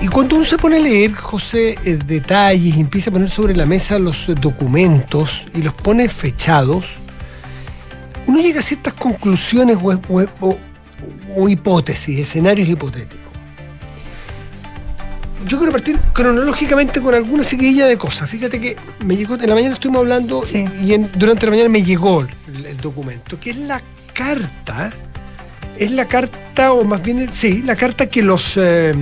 Y 0.01 0.09
cuando 0.09 0.37
uno 0.37 0.45
se 0.45 0.57
pone 0.57 0.79
a 0.79 0.81
leer, 0.81 1.13
José, 1.13 1.79
eh, 1.85 1.99
detalles 2.05 2.77
y 2.77 2.81
empieza 2.81 3.11
a 3.11 3.13
poner 3.13 3.29
sobre 3.29 3.55
la 3.55 3.67
mesa 3.67 3.99
los 3.99 4.29
eh, 4.31 4.35
documentos 4.35 5.47
y 5.55 5.63
los 5.63 5.75
pone 5.75 6.09
fechados, 6.09 6.99
uno 8.27 8.41
llega 8.41 8.61
a 8.61 8.63
ciertas 8.63 8.95
conclusiones 8.95 9.77
o, 9.81 9.91
o- 9.93 10.27
o- 10.41 10.59
o 11.37 11.49
hipótesis, 11.49 12.19
escenarios 12.19 12.69
hipotéticos. 12.69 13.19
yo 15.47 15.57
quiero 15.57 15.73
partir 15.73 15.99
cronológicamente 16.13 17.01
con 17.01 17.15
alguna 17.15 17.43
seguidilla 17.45 17.87
de 17.87 17.97
cosas. 17.97 18.29
Fíjate 18.31 18.61
que 18.61 18.77
me 19.05 19.17
llegó, 19.17 19.35
en 19.37 19.49
la 19.49 19.55
mañana 19.55 19.75
estuvimos 19.75 20.01
hablando 20.01 20.45
Sí. 20.45 20.65
y 20.83 20.93
en- 20.95 21.11
durante 21.15 21.47
la 21.47 21.51
mañana 21.53 21.69
me 21.71 21.83
llegó 21.83 22.27
el, 22.47 22.67
el 22.67 22.77
documento, 22.79 23.39
que 23.41 23.51
es 23.51 23.57
la 23.57 23.83
carta, 24.15 24.93
es 25.79 25.91
la 25.91 26.07
carta, 26.07 26.73
o 26.73 26.85
más 26.85 27.03
bien, 27.03 27.29
sí, 27.33 27.63
la 27.63 27.75
carta 27.77 28.07
que 28.07 28.23
los... 28.23 28.57
eh, 28.59 28.95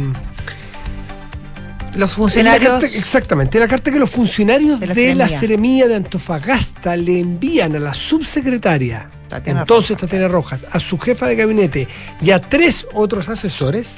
Los 1.94 1.98
la 2.00 2.08
funcionarios. 2.08 2.80
carta- 2.80 2.96
exactamente, 2.96 3.58
la 3.58 3.66
carta 3.68 3.90
que 3.90 3.98
los 3.98 4.10
funcionarios 4.10 4.78
De 4.80 4.86
de 4.88 5.14
la 5.14 5.24
la, 5.24 5.28
Seremía. 5.28 5.38
Seremía 5.40 5.88
de 5.88 5.94
Antofagasta 5.96 6.96
le 6.96 7.18
envían 7.20 7.74
a 7.76 7.78
la 7.78 7.94
subsecretaria, 7.94 9.10
Tatiana 9.28 9.60
entonces 9.60 9.90
Rojas. 9.90 10.00
Tatiana 10.02 10.28
Rojas, 10.28 10.66
a 10.70 10.80
su 10.80 10.98
jefa 10.98 11.26
de 11.26 11.36
gabinete 11.36 11.88
y 12.20 12.30
a 12.30 12.40
tres 12.40 12.86
otros 12.94 13.28
asesores, 13.28 13.96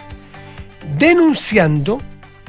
denunciando 0.98 2.00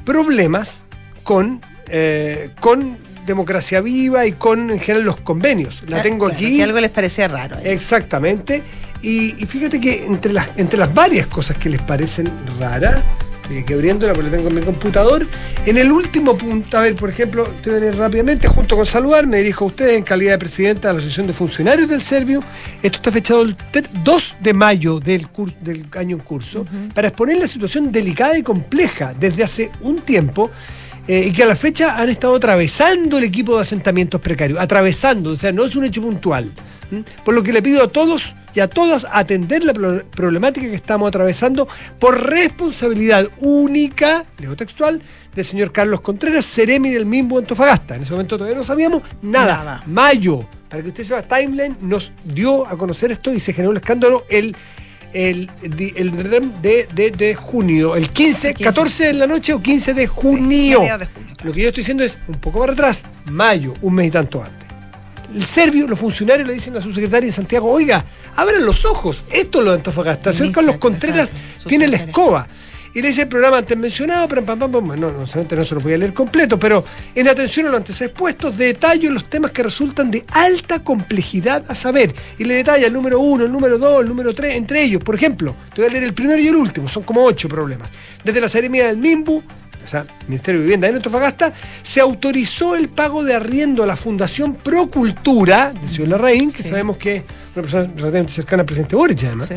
problemas 0.06 0.84
con, 1.23 1.62
eh, 1.89 2.49
con 2.60 2.97
democracia 3.25 3.82
viva 3.82 4.25
y 4.25 4.34
con 4.34 4.71
en 4.71 4.80
general 4.80 5.04
los 5.06 5.17
convenios. 5.17 5.84
La 5.88 6.01
tengo 6.01 6.25
Claro, 6.25 6.34
aquí. 6.39 6.58
Que 6.58 6.63
algo 6.63 6.80
les 6.80 6.89
parecía 6.89 7.27
raro. 7.27 7.58
Exactamente. 7.63 8.63
Y, 9.01 9.41
y 9.41 9.45
fíjate 9.45 9.80
que 9.80 10.06
entre 10.06 10.34
las, 10.34 10.49
entre 10.58 10.77
las 10.80 10.93
varias 10.93 11.27
cosas 11.27 11.58
que 11.58 11.69
les 11.69 11.82
parecen 11.82 12.30
raras, 12.60 13.04
eh, 13.52 13.64
que 13.66 13.74
abriéndola 13.74 14.14
porque 14.14 14.30
la 14.30 14.38
tengo 14.38 14.50
en 14.50 14.56
mi 14.56 14.62
computador, 14.62 15.28
en 15.66 15.78
el 15.78 15.92
último 15.92 16.38
punto, 16.38 16.78
a 16.78 16.82
ver, 16.82 16.96
por 16.96 17.10
ejemplo, 17.10 17.48
te 17.62 17.70
voy 17.70 17.80
a 17.80 17.82
leer 17.82 17.98
rápidamente, 17.98 18.48
junto 18.48 18.76
con 18.78 18.86
saludar, 18.86 19.28
me 19.28 19.38
dirijo 19.38 19.66
a 19.66 19.68
ustedes 19.68 19.98
en 19.98 20.04
calidad 20.04 20.32
de 20.34 20.38
presidenta 20.40 20.88
de 20.88 20.94
la 20.96 21.00
Asociación 21.00 21.28
de 21.28 21.34
Funcionarios 21.34 21.90
del 21.90 22.02
Servio. 22.02 22.42
Esto 22.82 22.96
está 22.98 23.12
fechado 23.12 23.42
el 23.42 23.56
te- 23.56 23.84
2 24.04 24.36
de 24.42 24.54
mayo 24.54 25.00
del, 25.00 25.28
año 25.98 26.16
en 26.16 26.22
curso, 26.24 26.66
para 26.94 27.10
exponer 27.10 27.38
la 27.38 27.48
situación 27.48 27.92
delicada 27.92 28.38
y 28.38 28.44
compleja 28.44 29.14
desde 29.20 29.44
hace 29.44 29.72
un 29.82 30.00
tiempo 30.02 30.50
eh, 31.08 31.26
y 31.28 31.32
que 31.32 31.44
a 31.44 31.48
la 31.48 31.56
fecha 31.56 31.98
han 31.98 32.10
estado 32.10 32.36
atravesando 32.36 33.18
el 33.18 33.24
equipo 33.26 33.56
de 33.58 33.64
asentamientos 33.64 34.22
precarios, 34.22 34.60
atravesando, 34.60 35.32
o 35.32 35.36
sea, 35.36 35.52
no 35.52 35.66
es 35.66 35.76
un 35.76 35.84
hecho 35.84 36.02
puntual. 36.02 36.52
Por 37.24 37.34
lo 37.34 37.42
que 37.42 37.54
le 37.54 37.62
pido 37.62 37.84
a 37.84 37.88
todos 37.88 38.36
y 38.54 38.60
a 38.60 38.68
todas 38.68 39.06
atender 39.12 39.64
la 39.64 39.74
pro- 39.74 40.04
problemática 40.06 40.68
que 40.68 40.76
estamos 40.76 41.08
atravesando 41.08 41.68
por 42.00 42.30
responsabilidad 42.30 43.28
única, 43.40 44.26
leo 44.38 44.56
textual, 44.56 45.02
del 45.36 45.46
señor 45.46 45.72
Carlos 45.72 46.02
Contreras, 46.02 46.46
Ceremi 46.46 46.90
del 46.92 47.06
Mimbo 47.06 47.38
Antofagasta. 47.40 47.96
En 47.96 48.02
ese 48.02 48.12
momento 48.12 48.38
todavía 48.38 48.58
no 48.58 48.64
sabíamos 48.64 49.02
nada. 49.22 49.58
Nada. 49.58 49.84
Mayo, 49.88 50.46
para 50.70 50.84
que 50.84 50.90
usted 50.90 51.04
sepa, 51.06 51.22
Timeline 51.24 51.78
nos 51.82 52.12
dio 52.26 52.68
a 52.68 52.78
conocer 52.78 53.12
esto 53.12 53.34
y 53.34 53.40
se 53.40 53.54
generó 53.54 53.72
el 53.72 53.78
escándalo 53.78 54.26
el 54.30 54.56
el, 55.14 55.50
el 55.62 56.12
de, 56.62 56.88
de, 56.96 57.12
de 57.12 57.36
junio, 57.36 57.98
el 57.98 58.10
15, 58.12 58.48
El 58.50 58.56
15. 58.56 58.64
14 58.64 59.06
de 59.08 59.14
la 59.14 59.28
noche 59.28 59.54
o 59.54 59.62
15 59.62 59.94
de 59.94 60.08
junio. 60.08 60.80
mediados 60.80 61.02
de 61.02 61.06
junio, 61.14 61.36
claro. 61.36 61.50
Lo 61.50 61.54
que 61.54 61.62
yo 61.64 61.68
estoy 61.68 61.82
diciendo 61.82 62.04
es 62.06 62.18
un 62.30 62.36
poco 62.36 62.62
para 62.62 62.72
atrás, 62.72 63.04
mayo, 63.30 63.74
un 63.82 63.94
mes 63.96 64.08
y 64.08 64.12
tanto 64.12 64.42
antes. 64.42 64.61
El 65.34 65.46
serbio, 65.46 65.88
los 65.88 66.00
funcionarios 66.00 66.48
le 66.48 66.54
dicen 66.54 66.76
a 66.76 66.82
su 66.82 66.94
secretaria 66.94 67.28
en 67.28 67.34
Santiago, 67.34 67.72
oiga, 67.72 68.04
abran 68.36 68.65
los 68.65 68.86
ojos, 68.86 69.24
esto 69.30 69.60
es 69.60 69.65
lo 69.65 69.72
de 69.72 69.78
Antofagasta. 69.78 70.34
Señor 70.34 70.54
Carlos 70.54 70.78
Contreras 70.78 71.30
tiene 71.67 71.88
la 71.88 71.98
escoba. 71.98 72.48
Y 72.94 73.02
le 73.02 73.08
dice 73.08 73.22
el 73.22 73.30
programa 73.30 73.60
antes 73.60 73.78
mencionado, 73.78 74.28
pam, 74.28 74.44
pam, 74.44 74.60
pam, 74.60 74.72
pam. 74.72 74.88
no, 75.00 75.12
no, 75.12 75.20
no 75.20 75.28
se 75.28 75.76
lo 75.76 75.80
voy 75.80 75.94
a 75.94 75.98
leer 75.98 76.13
completo, 76.13 76.60
pero 76.60 76.84
en 77.15 77.30
atención 77.30 77.67
a 77.67 77.70
los 77.70 77.78
antes 77.78 78.02
expuestos, 78.02 78.58
detallo 78.58 79.12
los 79.12 79.30
temas 79.30 79.52
que 79.52 79.63
resultan 79.63 80.12
de 80.12 80.26
alta 80.30 80.84
complejidad 80.84 81.63
a 81.70 81.76
saber. 81.76 82.13
Y 82.38 82.44
le 82.44 82.56
detalla 82.56 82.88
el 82.88 82.94
número 82.94 83.17
uno, 83.22 83.46
el 83.46 83.52
número 83.52 83.78
dos, 83.78 84.02
el 84.02 84.10
número 84.10 84.34
tres, 84.34 84.56
entre 84.56 84.84
ellos. 84.84 85.02
Por 85.02 85.15
ejemplo, 85.15 85.56
te 85.74 85.82
voy 85.82 85.89
a 85.89 85.94
leer 85.94 86.04
el 86.04 86.13
primero 86.13 86.41
y 86.41 86.50
el 86.50 86.56
último, 86.56 86.89
son 86.89 87.04
como 87.04 87.24
ocho 87.24 87.48
problemas. 87.48 87.89
Desde 88.26 88.41
la 88.41 88.50
Seremía 88.50 88.88
del 88.88 88.98
MIMBU, 88.98 89.41
o 89.84 89.88
sea, 89.88 90.06
Ministerio 90.28 90.60
de 90.60 90.65
Vivienda 90.65 90.88
en 90.88 90.96
Antofagasta, 90.96 91.54
se 91.84 92.00
autorizó 92.02 92.76
el 92.76 92.89
pago 92.89 93.24
de 93.24 93.34
arriendo 93.36 93.84
a 93.84 93.86
la 93.88 93.96
Fundación 93.96 94.56
Procultura 94.56 95.72
del 95.74 95.89
señor 95.89 96.10
Larraín, 96.10 96.52
que 96.52 96.63
Sí. 96.63 96.70
sabemos 96.70 96.98
que 96.98 97.17
es 97.17 97.24
una 97.56 97.62
persona 97.63 97.84
relativamente 97.86 98.32
cercana 98.34 98.62
al 98.62 98.65
presidente 98.65 98.96
Boric, 98.96 99.24
además 99.24 99.48
Sí. 99.48 99.56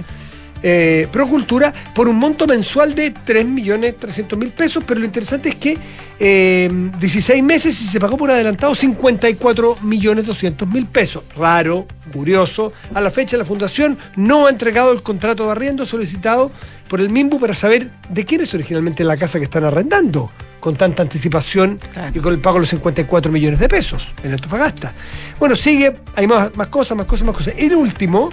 Eh, 0.67 1.09
Procultura 1.13 1.75
por 1.95 2.09
un 2.09 2.17
monto 2.17 2.47
mensual 2.47 2.95
de 2.95 3.13
3.300.000 3.13 4.51
pesos, 4.53 4.83
pero 4.87 4.99
lo 4.99 5.05
interesante 5.05 5.51
es 5.51 5.57
que 5.57 5.77
eh, 6.19 6.71
16 6.99 7.43
meses 7.43 7.79
y 7.83 7.85
se 7.85 8.01
pagó 8.01 8.17
por 8.17 8.31
adelantado 8.31 8.75
54.200.000 8.75 10.87
pesos. 10.89 11.25
Raro, 11.37 11.87
curioso. 12.13 12.73
A 12.95 13.01
la 13.03 13.11
fecha 13.11 13.37
la 13.37 13.45
fundación 13.45 13.99
no 14.17 14.47
ha 14.47 14.51
entregado 14.51 14.91
el 14.93 15.03
contrato 15.03 15.45
de 15.45 15.51
arriendo 15.53 15.85
solicitado 15.85 16.51
por 16.89 17.01
el 17.01 17.11
MIMBU 17.11 17.39
para 17.39 17.55
saber 17.55 17.91
de 18.09 18.25
quién 18.25 18.41
es 18.41 18.55
originalmente 18.55 19.05
la 19.05 19.19
casa 19.19 19.39
que 19.39 19.45
están 19.45 19.65
arrendando 19.65 20.31
con 20.61 20.77
tanta 20.77 21.03
anticipación 21.03 21.79
Claro. 21.93 22.13
y 22.15 22.21
con 22.21 22.33
el 22.33 22.41
pago 22.41 22.55
de 22.55 22.61
los 22.61 22.71
54 22.71 23.31
millones 23.31 23.61
de 23.61 23.69
pesos 23.69 24.15
en 24.23 24.33
Antofagasta. 24.33 24.95
Bueno, 25.39 25.57
sigue, 25.57 25.95
hay 26.17 26.27
más, 26.27 26.57
más 26.57 26.69
cosas, 26.69 26.97
más 26.97 27.07
cosas, 27.07 27.27
más 27.27 27.37
cosas. 27.37 27.53
El 27.59 27.75
último 27.75 28.31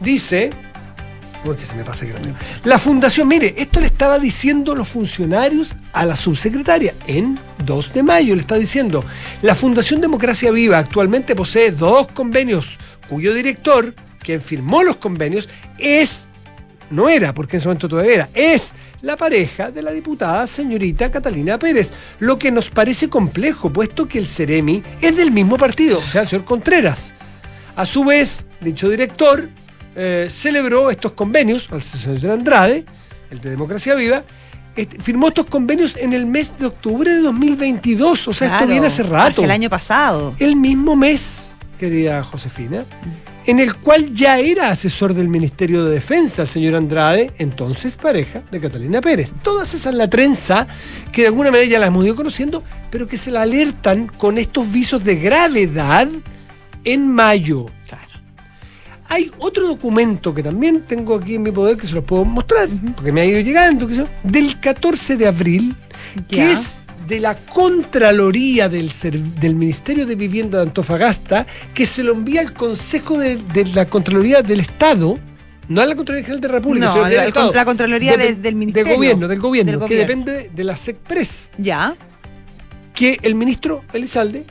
dice 0.00 0.50
Uy, 1.44 1.56
que 1.56 1.64
se 1.64 1.76
me 1.76 1.84
pasa 1.84 2.04
grande. 2.04 2.34
La 2.64 2.78
fundación, 2.78 3.28
mire, 3.28 3.54
esto 3.56 3.80
le 3.80 3.86
estaba 3.86 4.18
diciendo 4.18 4.74
los 4.74 4.88
funcionarios 4.88 5.74
a 5.92 6.04
la 6.04 6.16
subsecretaria 6.16 6.94
en 7.06 7.38
2 7.64 7.92
de 7.92 8.02
mayo. 8.02 8.34
Le 8.34 8.40
está 8.40 8.56
diciendo, 8.56 9.04
la 9.42 9.54
Fundación 9.54 10.00
Democracia 10.00 10.50
Viva 10.50 10.78
actualmente 10.78 11.36
posee 11.36 11.70
dos 11.70 12.08
convenios 12.08 12.76
cuyo 13.08 13.32
director, 13.32 13.94
quien 14.20 14.40
firmó 14.40 14.82
los 14.82 14.96
convenios, 14.96 15.48
es, 15.78 16.26
no 16.90 17.08
era, 17.08 17.32
porque 17.32 17.56
en 17.56 17.58
ese 17.58 17.68
momento 17.68 17.88
todavía 17.88 18.14
era, 18.14 18.30
es 18.34 18.72
la 19.00 19.16
pareja 19.16 19.70
de 19.70 19.82
la 19.82 19.92
diputada 19.92 20.46
señorita 20.46 21.10
Catalina 21.10 21.58
Pérez, 21.58 21.90
lo 22.18 22.38
que 22.38 22.50
nos 22.50 22.68
parece 22.68 23.08
complejo, 23.08 23.72
puesto 23.72 24.06
que 24.06 24.18
el 24.18 24.26
Ceremi 24.26 24.82
es 25.00 25.16
del 25.16 25.30
mismo 25.30 25.56
partido, 25.56 26.00
o 26.00 26.06
sea, 26.06 26.22
el 26.22 26.28
señor 26.28 26.44
Contreras. 26.44 27.14
A 27.76 27.86
su 27.86 28.04
vez, 28.04 28.44
dicho 28.60 28.88
director 28.88 29.48
eh, 30.00 30.28
celebró 30.30 30.90
estos 30.90 31.12
convenios, 31.12 31.68
al 31.72 31.82
señor 31.82 32.30
Andrade, 32.30 32.84
el 33.30 33.40
de 33.40 33.50
Democracia 33.50 33.96
Viva, 33.96 34.22
este, 34.76 35.02
firmó 35.02 35.26
estos 35.26 35.46
convenios 35.46 35.96
en 35.96 36.12
el 36.12 36.24
mes 36.24 36.56
de 36.56 36.66
octubre 36.66 37.12
de 37.12 37.20
2022, 37.20 38.28
o 38.28 38.32
sea, 38.32 38.54
esto 38.54 38.68
viene 38.68 38.86
hace 38.86 39.02
rato. 39.02 39.42
el 39.42 39.50
año 39.50 39.68
pasado. 39.68 40.36
El 40.38 40.54
mismo 40.54 40.94
mes, 40.94 41.50
querida 41.80 42.22
Josefina, 42.22 42.86
en 43.46 43.58
el 43.58 43.74
cual 43.74 44.14
ya 44.14 44.38
era 44.38 44.70
asesor 44.70 45.14
del 45.14 45.28
Ministerio 45.28 45.84
de 45.84 45.94
Defensa 45.94 46.42
el 46.42 46.48
señor 46.48 46.76
Andrade, 46.76 47.32
entonces 47.38 47.96
pareja 47.96 48.42
de 48.52 48.60
Catalina 48.60 49.00
Pérez. 49.00 49.32
Todas 49.42 49.74
esas 49.74 49.94
la 49.94 50.08
trenza 50.08 50.68
que 51.10 51.22
de 51.22 51.26
alguna 51.26 51.50
manera 51.50 51.68
ya 51.68 51.80
la 51.80 51.86
hemos 51.86 52.04
ido 52.04 52.14
conociendo, 52.14 52.62
pero 52.88 53.08
que 53.08 53.16
se 53.16 53.32
la 53.32 53.42
alertan 53.42 54.06
con 54.06 54.38
estos 54.38 54.70
visos 54.70 55.02
de 55.02 55.16
gravedad 55.16 56.06
en 56.84 57.10
mayo. 57.10 57.66
Claro. 57.88 58.07
Hay 59.10 59.30
otro 59.38 59.66
documento 59.66 60.34
que 60.34 60.42
también 60.42 60.82
tengo 60.86 61.14
aquí 61.14 61.36
en 61.36 61.42
mi 61.42 61.50
poder 61.50 61.76
que 61.76 61.86
se 61.86 61.94
los 61.94 62.04
puedo 62.04 62.24
mostrar, 62.24 62.68
porque 62.94 63.10
me 63.10 63.22
ha 63.22 63.24
ido 63.24 63.40
llegando, 63.40 63.88
que 63.88 63.94
son 63.96 64.08
del 64.22 64.60
14 64.60 65.16
de 65.16 65.26
abril, 65.26 65.74
que 66.28 66.52
es 66.52 66.78
de 67.06 67.20
la 67.20 67.34
Contraloría 67.46 68.68
del, 68.68 68.92
del 69.40 69.54
Ministerio 69.54 70.04
de 70.04 70.14
Vivienda 70.14 70.58
de 70.58 70.64
Antofagasta, 70.64 71.46
que 71.72 71.86
se 71.86 72.02
lo 72.02 72.12
envía 72.12 72.42
al 72.42 72.52
Consejo 72.52 73.18
de, 73.18 73.36
de 73.36 73.64
la 73.68 73.88
Contraloría 73.88 74.42
del 74.42 74.60
Estado, 74.60 75.18
no 75.68 75.80
a 75.80 75.86
la 75.86 75.96
Contraloría 75.96 76.24
General 76.26 76.40
de 76.42 76.48
la 76.48 76.54
República, 76.54 76.86
No, 76.86 76.92
sino 76.92 77.04
del 77.06 77.16
la- 77.16 77.24
Estado. 77.26 77.52
la 77.54 77.64
Contraloría 77.64 78.16
De- 78.16 78.24
de- 78.24 78.34
del 78.34 78.54
Ministerio. 78.56 78.88
Del 78.88 78.96
gobierno, 78.96 79.28
del 79.28 79.38
gobierno, 79.40 79.78
Del 79.78 79.88
que 79.88 79.96
depende 79.96 80.50
de 80.54 80.64
la 80.64 80.76
SECPRES 80.76 81.48
Ya. 81.56 81.96
que 82.94 83.18
el 83.22 83.34
ministro 83.34 83.84
Elizalde 83.94 84.44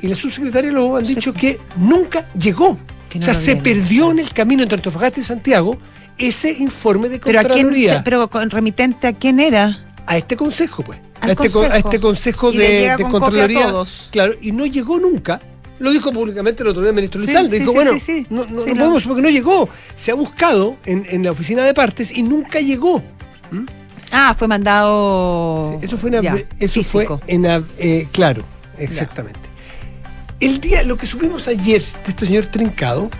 y 0.00 0.06
la 0.06 0.14
subsecretaria 0.14 0.70
Lobo 0.70 0.96
han 0.98 1.04
dicho 1.04 1.32
que 1.32 1.58
nunca 1.76 2.28
llegó. 2.38 2.78
Que 3.08 3.18
no 3.18 3.22
o 3.22 3.26
sea, 3.26 3.34
se 3.34 3.56
perdió 3.56 4.10
en 4.10 4.18
el 4.18 4.32
camino 4.32 4.62
entre 4.62 4.76
Antofagasta 4.76 5.20
y 5.20 5.22
Santiago 5.24 5.78
ese 6.18 6.50
informe 6.52 7.08
de 7.08 7.18
Pero 7.18 7.40
a 7.40 7.42
quién, 7.44 7.66
Contraloría. 7.66 8.02
pero 8.04 8.28
con 8.30 8.50
remitente 8.50 9.06
a 9.06 9.12
quién 9.12 9.38
era? 9.40 9.82
a 10.06 10.16
este 10.16 10.36
consejo, 10.36 10.82
pues. 10.84 10.98
Al 11.20 11.30
a, 11.30 11.32
este, 11.32 11.48
a 11.48 11.50
consejo. 11.50 11.74
este 11.88 12.00
consejo 12.00 12.52
Y 12.52 12.56
de, 12.58 12.64
de 12.66 12.96
con 12.96 13.06
a 13.06 13.10
Contraloría. 13.10 13.66
todos. 13.66 14.08
Claro, 14.12 14.34
y 14.40 14.52
no 14.52 14.64
llegó 14.66 15.00
nunca. 15.00 15.40
Lo 15.78 15.90
dijo 15.90 16.10
públicamente 16.12 16.62
el 16.62 16.68
otro 16.70 16.80
día 16.82 16.90
el 16.90 16.94
ministro 16.96 17.20
Sí, 17.20 17.24
Elizalde. 17.26 17.50
sí, 17.58 17.58
dijo, 17.58 17.72
sí, 17.98 18.26
bueno, 18.30 18.46
no, 18.50 18.56
no- 18.60 18.66
no 18.66 18.74
podemos 18.74 19.02
porque 19.02 19.22
no 19.22 19.28
llegó. 19.30 19.68
Se 19.96 20.10
ha 20.10 20.14
buscado 20.14 20.76
en, 20.86 21.06
en 21.10 21.22
la 21.24 21.32
oficina 21.32 21.64
de 21.64 21.74
partes 21.74 22.10
y 22.16 22.22
nunca 22.22 22.60
llegó. 22.60 23.02
Ah, 24.12 24.34
fue 24.38 24.46
mandado. 24.48 25.78
Eso 25.82 25.96
fue 25.98 26.10
en, 26.16 26.22
ya, 26.22 26.36
eso 26.60 26.82
fue 26.84 27.06
en 27.26 27.44
eh, 27.78 28.08
claro, 28.12 28.44
exactamente. 28.78 29.40
El 30.40 30.60
día, 30.60 30.82
lo 30.82 30.96
que 30.96 31.06
supimos 31.06 31.48
ayer 31.48 31.80
de 31.82 32.10
este 32.10 32.26
señor 32.26 32.46
Trincado, 32.46 33.10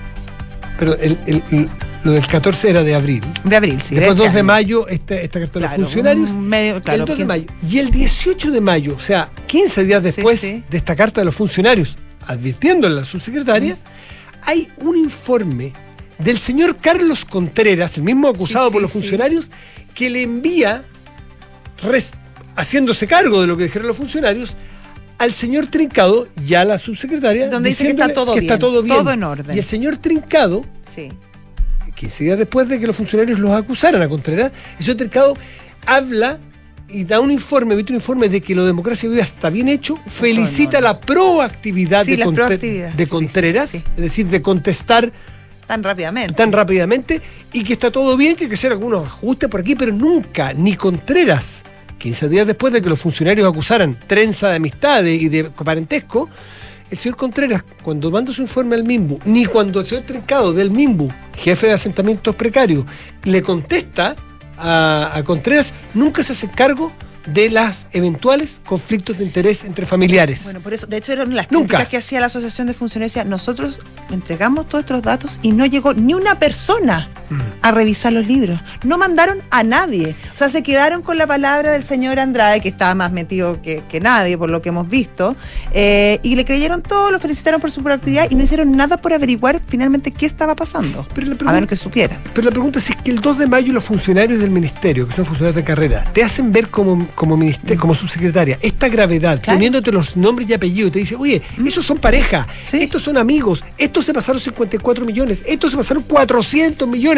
pero 0.79 0.95
el, 0.97 1.19
el- 1.27 1.43
el- 1.51 1.71
lo 2.05 2.13
del 2.13 2.27
14 2.27 2.71
era 2.71 2.85
de 2.85 2.95
abril. 2.95 3.23
De 3.43 3.57
abril, 3.57 3.81
sí. 3.81 3.95
Después 3.97 4.15
de 4.15 4.19
2 4.19 4.27
este 4.27 4.33
de 4.35 4.39
año. 4.41 4.47
mayo, 4.47 4.87
esta, 4.89 5.15
esta 5.17 5.41
carta 5.41 5.59
de 5.59 5.67
los 5.67 5.75
funcionarios. 5.75 6.31
un 6.31 6.49
medio- 6.49 6.81
claro, 6.83 7.01
el 7.03 7.07
2 7.09 7.19
de 7.19 7.25
mayo. 7.25 7.47
Y 7.69 7.79
el 7.79 7.91
18 7.91 8.51
de 8.53 8.61
mayo, 8.61 8.95
o 8.97 9.01
sea, 9.01 9.31
15 9.47 9.85
días 9.85 10.03
después 10.03 10.41
sí. 10.41 10.63
de 10.71 10.77
esta 10.79 10.95
carta 10.95 11.21
de 11.21 11.25
los 11.25 11.35
funcionarios, 11.35 11.99
advirtiéndole 12.27 12.95
a 12.97 13.01
la 13.01 13.05
subsecretaria, 13.05 13.77
hay 14.43 14.69
un 14.77 14.97
informe 14.97 15.73
del 16.19 16.39
señor 16.39 16.77
Carlos 16.81 17.25
Contreras, 17.25 17.97
el 17.97 18.05
mismo 18.05 18.29
acusado 18.29 18.71
por 18.71 18.81
los 18.83 18.93
funcionarios, 18.93 19.51
que 19.95 20.09
le 20.11 20.23
envía 20.23 20.85
res- 21.83 22.13
haciéndose 22.55 23.07
cargo 23.09 23.41
de 23.41 23.47
lo 23.49 23.57
que 23.57 23.65
dijeron 23.65 23.89
los 23.89 23.97
funcionarios, 23.97 24.57
al 25.19 25.33
señor 25.33 25.67
Trincado, 25.69 26.29
ya 26.45 26.65
la 26.65 26.79
subsecretaria, 26.79 27.49
Donde 27.49 27.71
dice 27.71 27.85
que 27.85 27.91
está 27.91 28.13
todo 28.13 28.35
que 28.35 28.41
bien, 28.41 28.53
está 28.53 28.59
todo 28.59 28.83
bien. 28.83 28.97
todo 28.97 29.13
en 29.13 29.23
orden. 29.23 29.55
Y 29.57 29.59
el 29.61 29.65
señor 29.65 29.97
Trincado, 29.99 30.65
Sí. 30.95 31.09
15 31.95 32.25
días 32.25 32.39
después 32.39 32.69
de 32.69 32.79
que 32.79 32.87
los 32.87 32.95
funcionarios 32.95 33.39
los 33.39 33.53
acusaran 33.53 34.03
a 34.03 34.09
Contreras, 34.09 34.53
el 34.79 34.85
señor 34.85 34.97
Trincado 34.99 35.37
habla 35.87 36.39
y 36.89 37.05
da 37.05 37.21
un 37.21 37.31
informe, 37.31 37.73
emite 37.75 37.93
un 37.93 37.97
informe 37.97 38.29
de 38.29 38.41
que 38.43 38.55
lo 38.55 38.63
de 38.63 38.69
democracia 38.69 39.09
viva 39.09 39.23
está 39.23 39.49
bien 39.51 39.69
hecho, 39.69 39.99
felicita 40.07 40.81
la 40.81 41.01
proactividad 41.01 42.05
Sí, 42.05 42.13
de, 42.13 42.17
la 42.19 42.25
de 42.95 43.07
Contreras, 43.09 43.71
sí, 43.71 43.79
sí. 43.79 43.85
es 43.97 44.03
decir, 44.03 44.27
de 44.27 44.43
contestar 44.43 45.11
Tan 45.67 45.83
rápidamente. 45.83 46.35
tan 46.35 46.53
rápidamente 46.53 47.21
y 47.53 47.65
que 47.65 47.73
está 47.73 47.91
todo 47.91 48.17
bien, 48.17 48.37
que 48.37 48.45
hay 48.45 48.49
que 48.51 48.55
hacer 48.55 48.71
algunos 48.73 49.05
ajustes 49.07 49.49
por 49.49 49.61
aquí, 49.63 49.75
pero 49.75 49.93
nunca, 49.93 50.53
ni 50.53 50.77
Contreras, 50.77 51.65
15 51.99 52.29
días 52.29 52.47
después 52.47 52.73
de 52.73 52.83
que 52.83 52.89
los 52.89 53.01
funcionarios 53.01 53.49
acusaran 53.49 53.99
trenza 54.07 54.49
de 54.49 54.57
amistades 54.57 55.21
y 55.21 55.29
de 55.29 55.45
parentesco, 55.45 56.29
el 56.91 56.99
señor 56.99 57.17
Contreras, 57.17 57.65
cuando 57.83 58.11
manda 58.11 58.33
su 58.33 58.43
informe 58.43 58.77
al 58.77 58.85
MIMBU, 58.85 59.21
ni 59.25 59.47
cuando 59.47 59.81
el 59.81 59.87
señor 59.87 60.05
Trincado 60.05 60.53
del 60.53 60.71
MIMBU, 60.71 61.13
jefe 61.35 61.67
de 61.67 61.73
asentamientos 61.73 62.37
precarios, 62.37 62.85
le 63.25 63.43
contesta 63.43 64.15
a, 64.57 65.11
a 65.13 65.25
Contreras, 65.25 65.73
nunca 65.95 66.23
se 66.23 66.33
hace 66.33 66.49
cargo 66.49 66.93
de 67.27 67.51
las 67.51 67.87
eventuales 67.93 68.61
conflictos 68.65 69.19
de 69.19 69.25
interés 69.25 69.65
entre 69.65 69.85
familiares. 69.85 70.45
Bueno, 70.45 70.61
por 70.61 70.73
eso, 70.73 70.87
de 70.87 70.97
hecho, 70.97 71.13
eran 71.13 71.35
las 71.35 71.51
Nunca. 71.51 71.79
críticas 71.79 71.89
que 71.89 71.97
hacía 71.97 72.21
la 72.21 72.27
Asociación 72.27 72.69
de 72.69 72.75
Funcionarios. 72.75 73.27
Nosotros 73.27 73.81
entregamos 74.11 74.69
todos 74.69 74.85
estos 74.85 75.03
datos 75.03 75.39
y 75.43 75.53
no 75.53 75.67
llegó 75.67 75.93
ni 75.93 76.15
una 76.15 76.39
persona. 76.39 77.11
A 77.63 77.71
revisar 77.73 78.13
los 78.13 78.27
libros. 78.27 78.61
No 78.85 78.99
mandaron 78.99 79.43
a 79.51 79.63
nadie. 79.63 80.15
O 80.35 80.39
sea, 80.39 80.51
se 80.51 80.63
quedaron 80.63 81.03
con 81.03 81.19
la 81.19 81.27
palabra 81.27 81.73
del 81.73 81.85
señor 81.85 82.19
Andrade, 82.19 82.61
que 82.61 82.69
estaba 82.69 82.95
más 82.95 83.13
metido 83.13 83.61
que, 83.63 83.83
que 83.89 84.01
nadie, 84.01 84.37
por 84.39 84.51
lo 84.51 84.63
que 84.63 84.69
hemos 84.71 84.89
visto, 84.89 85.37
eh, 85.73 86.19
y 86.23 86.37
le 86.37 86.45
creyeron 86.45 86.83
todo, 86.83 87.11
lo 87.11 87.21
felicitaron 87.21 87.61
por 87.61 87.71
su 87.71 87.83
proactividad 87.83 88.31
y 88.31 88.35
no 88.35 88.43
hicieron 88.45 88.77
nada 88.77 88.97
por 88.97 89.13
averiguar 89.13 89.61
finalmente 89.67 90.11
qué 90.13 90.27
estaba 90.27 90.55
pasando. 90.57 91.07
Pero 91.15 91.27
la 91.29 91.37
A 91.51 91.53
menos 91.53 91.69
que 91.69 91.77
supieran. 91.77 92.19
Pero 92.35 92.45
la 92.47 92.51
pregunta 92.51 92.79
es 92.79 92.85
si 92.87 92.93
es 92.93 93.03
que 93.03 93.11
el 93.11 93.21
2 93.21 93.39
de 93.39 93.47
mayo 93.47 93.73
los 93.73 93.85
funcionarios 93.85 94.41
del 94.41 94.51
ministerio, 94.51 95.07
que 95.09 95.15
son 95.15 95.25
funcionarios 95.27 95.57
de 95.57 95.65
carrera, 95.65 96.11
te 96.13 96.23
hacen 96.23 96.53
ver 96.53 96.69
como, 96.69 97.07
como, 97.15 97.39
como 97.79 97.95
subsecretaria 97.95 98.59
esta 98.63 98.89
gravedad, 98.89 99.41
Claro. 99.41 99.57
poniéndote 99.59 99.93
los 99.93 100.17
nombres 100.17 100.49
y 100.51 100.55
apellidos, 100.55 100.93
te 100.93 100.99
dice, 101.01 101.17
oye, 101.17 101.43
esos 101.67 101.85
son 101.85 101.99
pareja, 101.99 102.47
Sí. 102.63 102.79
estos 102.83 103.03
son 103.03 103.17
amigos, 103.19 103.65
estos 103.79 104.05
se 104.05 104.13
pasaron 104.15 104.41
54 104.41 105.05
millones, 105.05 105.43
estos 105.47 105.71
se 105.73 105.77
pasaron 105.77 106.03
400 106.03 106.89
millones. 106.89 107.16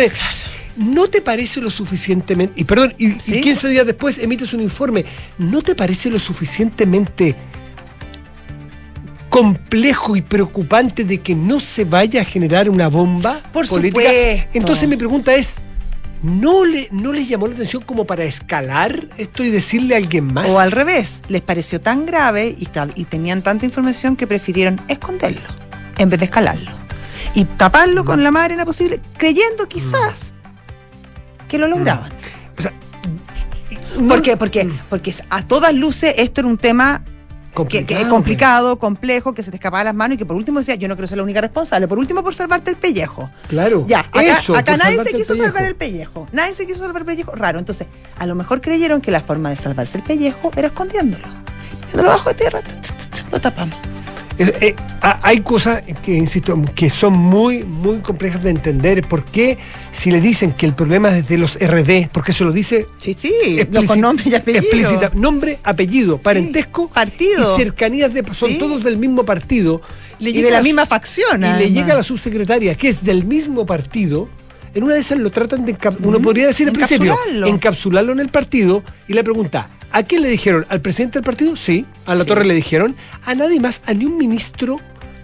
¿No 0.76 1.08
te 1.08 1.20
parece 1.20 1.60
lo 1.60 1.70
suficientemente, 1.70 2.60
y 2.60 2.64
perdón, 2.64 2.94
y, 2.98 3.08
y 3.16 3.20
Sí. 3.20 3.40
15 3.40 3.68
días 3.68 3.84
después 3.86 4.18
emites 4.18 4.52
un 4.52 4.60
informe, 4.60 5.04
¿no 5.38 5.60
te 5.62 5.74
parece 5.74 6.08
lo 6.08 6.18
suficientemente 6.20 7.34
complejo 9.28 10.16
y 10.16 10.22
preocupante 10.22 11.04
de 11.04 11.18
que 11.20 11.34
no 11.34 11.60
se 11.60 11.84
vaya 11.84 12.22
a 12.22 12.24
generar 12.24 12.70
una 12.70 12.88
bomba 12.88 13.42
Por 13.52 13.68
política? 13.68 14.00
supuesto. 14.02 14.48
Entonces 14.54 14.88
mi 14.88 14.96
pregunta 14.96 15.34
es, 15.34 15.56
¿no, 16.22 16.64
le, 16.64 16.88
¿no 16.90 17.12
les 17.12 17.28
llamó 17.28 17.46
la 17.48 17.54
atención 17.54 17.82
como 17.82 18.06
para 18.06 18.24
escalar 18.24 19.08
esto 19.18 19.44
y 19.44 19.50
decirle 19.50 19.94
a 19.94 19.98
alguien 19.98 20.32
más? 20.32 20.48
O 20.50 20.58
al 20.58 20.72
revés, 20.72 21.20
les 21.28 21.42
pareció 21.42 21.80
tan 21.80 22.06
grave 22.06 22.54
y, 22.58 22.66
tal- 22.66 22.92
y 22.96 23.04
tenían 23.04 23.42
tanta 23.42 23.64
información 23.66 24.16
que 24.16 24.26
prefirieron 24.26 24.80
esconderlo 24.88 25.42
en 25.98 26.08
vez 26.08 26.20
de 26.20 26.24
escalarlo. 26.26 26.70
Y 27.34 27.44
taparlo 27.44 28.04
con 28.04 28.22
la 28.22 28.30
más 28.30 28.44
arena 28.44 28.64
posible, 28.64 29.00
creyendo 29.16 29.68
quizás 29.68 30.32
que 31.48 31.58
lo 31.58 31.68
lograban. 31.68 32.12
O 32.58 32.62
sea, 32.62 32.72
¿Por 34.08 34.22
qué? 34.22 34.36
Porque, 34.36 34.68
porque 34.88 35.14
a 35.30 35.42
todas 35.42 35.74
luces 35.74 36.14
esto 36.18 36.40
era 36.40 36.48
un 36.48 36.58
tema 36.58 37.02
que, 37.68 37.84
que 37.84 38.00
es 38.00 38.04
complicado, 38.04 38.78
complejo, 38.78 39.34
que 39.34 39.42
se 39.42 39.50
te 39.50 39.56
escapaba 39.56 39.80
de 39.80 39.84
las 39.86 39.94
manos 39.94 40.14
y 40.14 40.18
que 40.18 40.26
por 40.26 40.36
último 40.36 40.60
decía, 40.60 40.76
yo 40.76 40.86
no 40.88 40.94
quiero 40.94 41.08
ser 41.08 41.18
la 41.18 41.24
única 41.24 41.40
responsable, 41.40 41.88
por 41.88 41.98
último 41.98 42.22
por 42.22 42.34
salvarte 42.34 42.70
el 42.70 42.76
pellejo. 42.76 43.30
Claro. 43.48 43.84
Ya, 43.88 44.00
acá, 44.00 44.22
eso, 44.38 44.54
acá 44.56 44.76
nadie 44.76 45.02
se 45.02 45.12
quiso 45.12 45.36
salvar 45.36 45.64
el 45.64 45.74
pellejo. 45.74 46.28
Nadie 46.32 46.54
se 46.54 46.66
quiso 46.66 46.80
salvar 46.80 47.02
el 47.02 47.06
pellejo. 47.06 47.32
Raro. 47.32 47.58
Entonces, 47.58 47.86
a 48.16 48.26
lo 48.26 48.34
mejor 48.34 48.60
creyeron 48.60 49.00
que 49.00 49.10
la 49.10 49.20
forma 49.20 49.50
de 49.50 49.56
salvarse 49.56 49.98
el 49.98 50.04
pellejo 50.04 50.52
era 50.56 50.68
escondiéndolo. 50.68 51.26
Metiéndolo 51.80 52.10
bajo 52.10 52.28
de 52.28 52.34
tierra, 52.34 52.60
lo 53.32 53.40
tapamos. 53.40 53.76
Eh, 54.38 54.54
eh, 54.60 54.76
ha- 55.00 55.18
hay 55.22 55.40
cosas 55.40 55.82
que, 56.04 56.14
insisto, 56.14 56.60
que 56.74 56.90
son 56.90 57.12
muy, 57.14 57.64
muy 57.64 57.98
complejas 57.98 58.42
de 58.42 58.50
entender. 58.50 59.06
¿Por 59.08 59.24
qué 59.24 59.58
si 59.90 60.10
le 60.12 60.20
dicen 60.20 60.52
que 60.52 60.64
el 60.66 60.74
problema 60.74 61.16
es 61.18 61.28
de 61.28 61.38
los 61.38 61.56
RD? 61.60 62.08
Porque 62.12 62.32
se 62.32 62.44
lo 62.44 62.52
dice 62.52 62.86
Sí, 62.98 63.16
sí, 63.18 63.32
explícit- 63.58 63.68
lo 63.72 63.84
con 63.86 64.00
nombre 64.00 64.24
y 64.30 64.34
apellido. 64.34 64.62
explícita- 64.62 65.10
nombre, 65.14 65.58
apellido, 65.64 66.18
parentesco 66.18 66.88
partido. 66.88 67.54
y 67.54 67.60
cercanías 67.60 68.14
de 68.14 68.24
son 68.32 68.50
Sí. 68.50 68.58
todos 68.58 68.84
del 68.84 68.96
mismo 68.96 69.24
partido. 69.24 69.80
Le 70.20 70.30
Y 70.30 70.42
de 70.42 70.50
la 70.50 70.62
misma 70.62 70.86
facción. 70.86 71.42
y 71.44 71.58
le 71.58 71.70
llega 71.72 71.94
a 71.94 71.96
la 71.96 72.02
subsecretaria, 72.02 72.74
que 72.76 72.88
es 72.88 73.04
del 73.04 73.24
mismo 73.24 73.66
partido, 73.66 74.28
en 74.74 74.84
una 74.84 74.94
de 74.94 75.00
esas 75.00 75.18
lo 75.18 75.30
tratan 75.30 75.64
de, 75.64 75.76
uno 76.04 76.20
podría 76.20 76.46
decir 76.46 76.68
al 76.68 76.74
principio, 76.74 77.12
Encapsularlo. 77.12 77.46
encapsularlo 77.48 78.12
en 78.12 78.20
el 78.20 78.28
partido 78.28 78.82
y 79.08 79.14
le 79.14 79.24
pregunta, 79.24 79.70
¿a 79.92 80.02
quién 80.02 80.22
le 80.22 80.28
dijeron? 80.28 80.66
¿Al 80.68 80.80
presidente 80.80 81.18
del 81.18 81.24
partido? 81.24 81.56
Sí, 81.56 81.86
a 82.06 82.14
la 82.14 82.22
Sí. 82.24 82.28
torre 82.28 82.44
le 82.44 82.54
dijeron, 82.54 82.96
a 83.24 83.34
nadie 83.34 83.60
más, 83.60 83.80
a 83.86 83.94
ni 83.94 84.04
un 84.06 84.16
ministro 84.16 84.78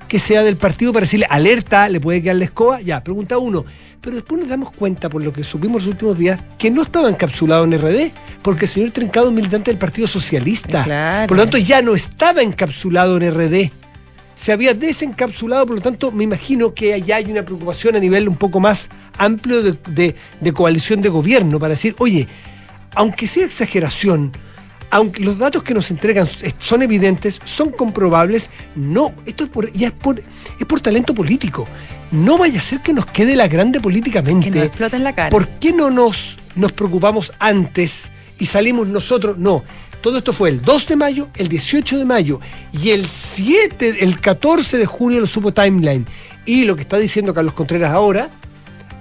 que 0.08 0.18
sea 0.18 0.42
del 0.42 0.56
partido 0.56 0.92
para 0.92 1.04
decirle 1.04 1.26
alerta, 1.30 1.88
le 1.88 2.00
puede 2.00 2.22
quedar 2.22 2.36
la 2.36 2.44
escoba, 2.44 2.80
ya, 2.80 3.02
pregunta 3.02 3.38
uno. 3.38 3.64
Pero 4.00 4.16
después 4.16 4.38
nos 4.38 4.50
damos 4.50 4.70
cuenta, 4.70 5.08
por 5.08 5.22
lo 5.22 5.32
que 5.32 5.42
supimos 5.42 5.82
los 5.84 5.92
últimos 5.94 6.18
días, 6.18 6.38
que 6.58 6.70
no 6.70 6.82
estaba 6.82 7.08
encapsulado 7.08 7.64
en 7.64 7.72
RD, 7.72 8.12
porque 8.42 8.66
el 8.66 8.70
señor 8.70 8.90
Trincado 8.90 9.28
es 9.28 9.32
militante 9.34 9.70
del 9.70 9.78
Partido 9.78 10.06
Socialista. 10.06 10.82
Claro. 10.84 11.26
Por 11.26 11.38
lo 11.38 11.42
tanto, 11.44 11.56
ya 11.56 11.80
no 11.80 11.94
estaba 11.94 12.42
encapsulado 12.42 13.16
en 13.16 13.30
RD 13.34 13.72
se 14.36 14.50
había 14.50 14.74
desencapsulado, 14.74 15.64
por 15.64 15.76
lo 15.76 15.80
tanto, 15.80 16.10
me 16.10 16.24
imagino 16.24 16.74
que 16.74 16.92
allá 16.92 17.16
hay 17.16 17.30
una 17.30 17.44
preocupación 17.44 17.94
a 17.94 18.00
nivel 18.00 18.28
un 18.28 18.34
poco 18.34 18.58
más 18.58 18.88
amplio 19.16 19.62
de, 19.62 19.78
de- 19.90 20.16
de 20.40 20.52
coalición 20.52 21.00
de 21.00 21.08
gobierno 21.08 21.60
para 21.60 21.70
decir, 21.74 21.94
oye, 21.98 22.26
aunque 22.96 23.28
sea 23.28 23.44
exageración, 23.44 24.32
aunque 24.94 25.24
los 25.24 25.38
datos 25.38 25.64
que 25.64 25.74
nos 25.74 25.90
entregan 25.90 26.28
son 26.60 26.82
evidentes, 26.82 27.40
son 27.44 27.70
comprobables, 27.70 28.48
no, 28.76 29.12
esto 29.26 29.42
es 29.42 29.50
por, 29.50 29.72
ya 29.72 29.88
es 29.88 29.92
por, 29.92 30.20
es 30.20 30.66
por 30.68 30.80
talento 30.80 31.12
político. 31.12 31.66
No 32.12 32.38
vaya 32.38 32.60
a 32.60 32.62
ser 32.62 32.80
que 32.80 32.92
nos 32.92 33.04
quede 33.06 33.34
la 33.34 33.48
grande 33.48 33.80
políticamente. 33.80 34.52
Que 34.52 34.56
nos 34.56 34.66
exploten 34.66 35.02
la 35.02 35.12
cara. 35.12 35.30
¿Por 35.30 35.48
qué 35.48 35.72
no 35.72 35.90
nos, 35.90 36.38
nos 36.54 36.70
preocupamos 36.70 37.32
antes 37.40 38.12
y 38.38 38.46
salimos 38.46 38.86
nosotros? 38.86 39.36
No. 39.36 39.64
Todo 40.00 40.18
esto 40.18 40.32
fue 40.32 40.50
el 40.50 40.62
2 40.62 40.86
de 40.86 40.94
mayo, 40.94 41.28
el 41.34 41.48
18 41.48 41.98
de 41.98 42.04
mayo 42.04 42.40
y 42.72 42.90
el 42.90 43.08
7, 43.08 43.96
el 44.04 44.20
14 44.20 44.78
de 44.78 44.86
junio 44.86 45.18
lo 45.18 45.26
supo 45.26 45.52
Timeline. 45.52 46.06
Y 46.46 46.66
lo 46.66 46.76
que 46.76 46.82
está 46.82 46.98
diciendo 46.98 47.34
Carlos 47.34 47.54
Contreras 47.54 47.90
ahora, 47.90 48.30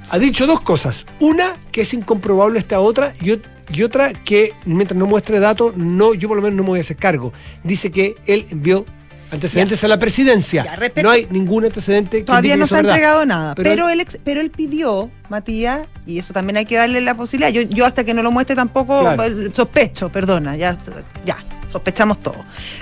ha 0.10 0.18
dicho 0.18 0.48
dos 0.48 0.62
cosas. 0.62 1.06
Una, 1.20 1.56
que 1.72 1.82
es 1.82 1.94
incomprobable 1.94 2.58
esta 2.58 2.80
otra, 2.80 3.14
y, 3.22 3.40
y 3.72 3.84
otra, 3.84 4.14
que 4.14 4.54
mientras 4.66 4.98
no 4.98 5.06
muestre 5.06 5.40
datos, 5.40 5.78
no, 5.78 6.14
yo 6.14 6.28
por 6.28 6.38
lo 6.38 6.44
menos 6.44 6.58
no 6.58 6.64
me 6.64 6.70
voy 6.70 6.80
a 6.80 6.82
hacer 6.82 6.98
cargo. 6.98 7.32
Dice 7.64 7.92
que 7.92 8.16
él 8.26 8.46
envió 8.50 8.86
antecedentes 9.32 9.84
a 9.84 9.88
la 9.88 9.98
presidencia. 9.98 10.64
Ya, 10.64 10.76
respecto- 10.76 11.02
no 11.04 11.10
hay 11.10 11.28
ningún 11.32 11.66
antecedente 11.66 12.20
que 12.20 12.24
Todavía 12.24 12.56
no 12.56 12.68
se 12.68 12.76
ha 12.76 12.78
verdad. 12.78 12.92
entregado 12.96 13.26
nada. 13.26 13.56
Pero 13.56 13.70
Pero, 13.70 13.90
él, 13.90 14.00
ex- 14.02 14.20
pero 14.24 14.42
él 14.42 14.52
pidió, 14.52 15.10
Matías, 15.30 15.88
y 16.06 16.20
eso 16.20 16.34
también 16.34 16.58
hay 16.58 16.66
que 16.66 16.76
darle 16.76 17.02
la 17.02 17.16
posibilidad. 17.16 17.52
Yo, 17.52 17.62
yo 17.64 17.86
hasta 17.86 18.04
que 18.04 18.14
no 18.14 18.22
lo 18.22 18.32
muestre 18.32 18.56
tampoco 18.56 19.00
Claro. 19.02 19.24
eh, 19.24 19.50
sospecho, 19.54 20.12
perdona, 20.12 20.56
ya, 20.56 20.78
ya, 21.26 21.38
sospechamos 21.72 22.22
todo. 22.22 22.36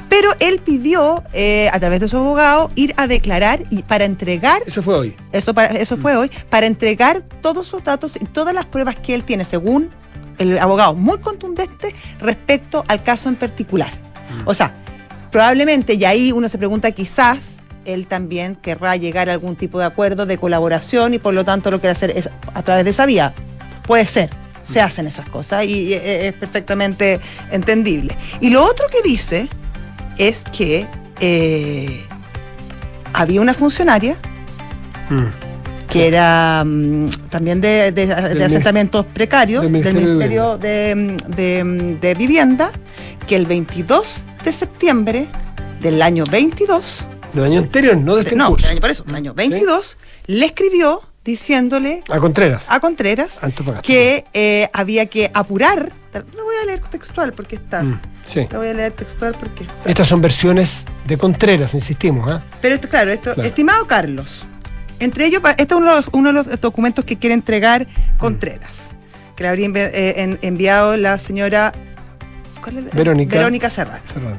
Pero 0.09 0.27
él 0.41 0.59
pidió, 0.59 1.23
eh, 1.31 1.69
a 1.71 1.79
través 1.79 2.01
de 2.01 2.09
su 2.09 2.17
abogado, 2.17 2.69
ir 2.75 2.93
a 2.97 3.07
declarar 3.07 3.63
y 3.69 3.83
para 3.83 4.03
entregar, 4.03 4.61
Eso 4.65 4.81
fue 4.81 4.95
hoy. 4.95 5.15
eso, 5.31 5.53
para- 5.53 5.75
eso 5.77 5.95
fue 5.95 6.17
hoy, 6.17 6.29
para 6.49 6.67
entregar 6.67 7.23
todos 7.41 7.71
los 7.71 7.81
datos 7.81 8.17
y 8.19 8.25
todas 8.25 8.53
las 8.53 8.65
pruebas 8.65 8.97
que 8.97 9.13
él 9.13 9.23
tiene, 9.23 9.45
según 9.45 9.89
el 10.37 10.57
abogado, 10.57 10.93
muy 10.93 11.19
contundente 11.19 11.93
respecto 12.19 12.83
al 12.87 13.03
caso 13.03 13.29
en 13.29 13.35
particular. 13.35 13.91
O 14.45 14.53
sea, 14.53 14.73
probablemente, 15.31 15.95
y 15.95 16.05
ahí 16.05 16.31
uno 16.31 16.49
se 16.49 16.57
pregunta, 16.57 16.91
quizás 16.91 17.59
él 17.85 18.07
también 18.07 18.55
querrá 18.55 18.95
llegar 18.95 19.29
a 19.29 19.33
algún 19.33 19.55
tipo 19.55 19.79
de 19.79 19.85
acuerdo 19.85 20.25
de 20.25 20.37
colaboración 20.37 21.13
y 21.13 21.19
por 21.19 21.33
lo 21.33 21.43
tanto 21.43 21.71
lo 21.71 21.79
quiere 21.79 21.91
hacer 21.91 22.11
es 22.11 22.29
a 22.53 22.63
través 22.63 22.85
de 22.85 22.91
esa 22.91 23.05
vía. 23.05 23.33
Puede 23.87 24.05
ser, 24.05 24.29
se 24.63 24.81
hacen 24.81 25.07
esas 25.07 25.27
cosas 25.29 25.65
y 25.65 25.93
eh, 25.93 26.27
es 26.27 26.33
perfectamente 26.33 27.19
entendible. 27.51 28.15
Y 28.39 28.49
lo 28.51 28.63
otro 28.63 28.85
que 28.87 29.01
dice 29.01 29.49
es 30.17 30.43
que 30.43 30.87
eh, 31.19 32.05
había 33.13 33.41
una 33.41 33.53
funcionaria 33.53 34.17
que 35.91 36.07
era 36.07 36.63
mm, 36.65 37.09
también 37.29 37.59
de, 37.59 37.91
de- 37.91 38.43
asentamientos 38.43 39.05
precarios 39.13 39.61
del 39.61 39.71
Ministerio 39.71 40.57
de 40.57 41.17
de, 41.99 42.15
Vivienda, 42.17 42.71
que 43.27 43.35
el 43.35 43.45
22 43.45 44.25
de 44.43 44.51
septiembre 44.53 45.27
del 45.81 46.01
año 46.01 46.23
22, 46.31 47.07
Del 47.33 47.43
año 47.43 47.59
anterior, 47.59 47.97
no 47.97 48.15
de 48.15 48.21
este 48.23 48.35
no, 48.35 48.47
curso. 48.49 48.67
año, 48.69 48.79
por 48.79 48.89
eso, 48.89 49.03
del 49.03 49.15
año 49.15 49.33
22, 49.33 49.97
le 50.27 50.45
escribió 50.45 51.01
diciéndole 51.25 52.03
A 52.09 52.19
Contreras. 52.19 52.65
a 52.69 52.79
Contreras 52.79 53.37
que 53.83 54.23
eh, 54.33 54.69
había 54.73 55.05
que 55.07 55.29
apurar. 55.33 55.91
Lo 56.35 56.43
voy 56.43 56.55
a 56.61 56.65
leer 56.65 56.81
textual 56.81 57.31
porque 57.33 57.55
está. 57.55 57.83
Mm, 57.83 58.01
sí. 58.25 58.47
Lo 58.51 58.59
voy 58.59 58.67
a 58.69 58.73
leer 58.73 58.91
textual 58.93 59.35
porque 59.39 59.63
está. 59.63 59.75
Estas 59.89 60.07
son 60.07 60.19
versiones 60.21 60.85
de 61.05 61.17
Contreras, 61.17 61.73
insistimos. 61.73 62.29
¿ah? 62.29 62.43
Pero 62.61 62.75
esto, 62.75 62.89
claro, 62.89 63.11
esto, 63.11 63.33
Claro. 63.33 63.47
estimado 63.47 63.87
Carlos, 63.87 64.45
entre 65.01 65.25
ellos, 65.25 65.41
va- 65.43 65.51
este 65.51 65.73
es 65.73 65.79
uno 65.79 65.89
de, 65.91 65.97
los, 65.97 66.05
uno 66.13 66.29
de 66.29 66.33
los 66.33 66.61
documentos 66.61 67.03
que 67.03 67.17
quiere 67.17 67.33
entregar 67.33 67.87
Contreras, 68.17 68.91
que 69.35 69.43
le 69.43 69.49
habría 69.49 69.67
eh, 69.75 70.13
en- 70.21 70.39
enviado 70.41 70.95
la 70.97 71.17
señora 71.17 71.73
¿cuál 72.61 72.77
es 72.77 72.83
la- 72.85 72.91
Verónica. 72.91 73.37
Verónica 73.37 73.69
Serrano. 73.69 74.03
Serrano. 74.13 74.37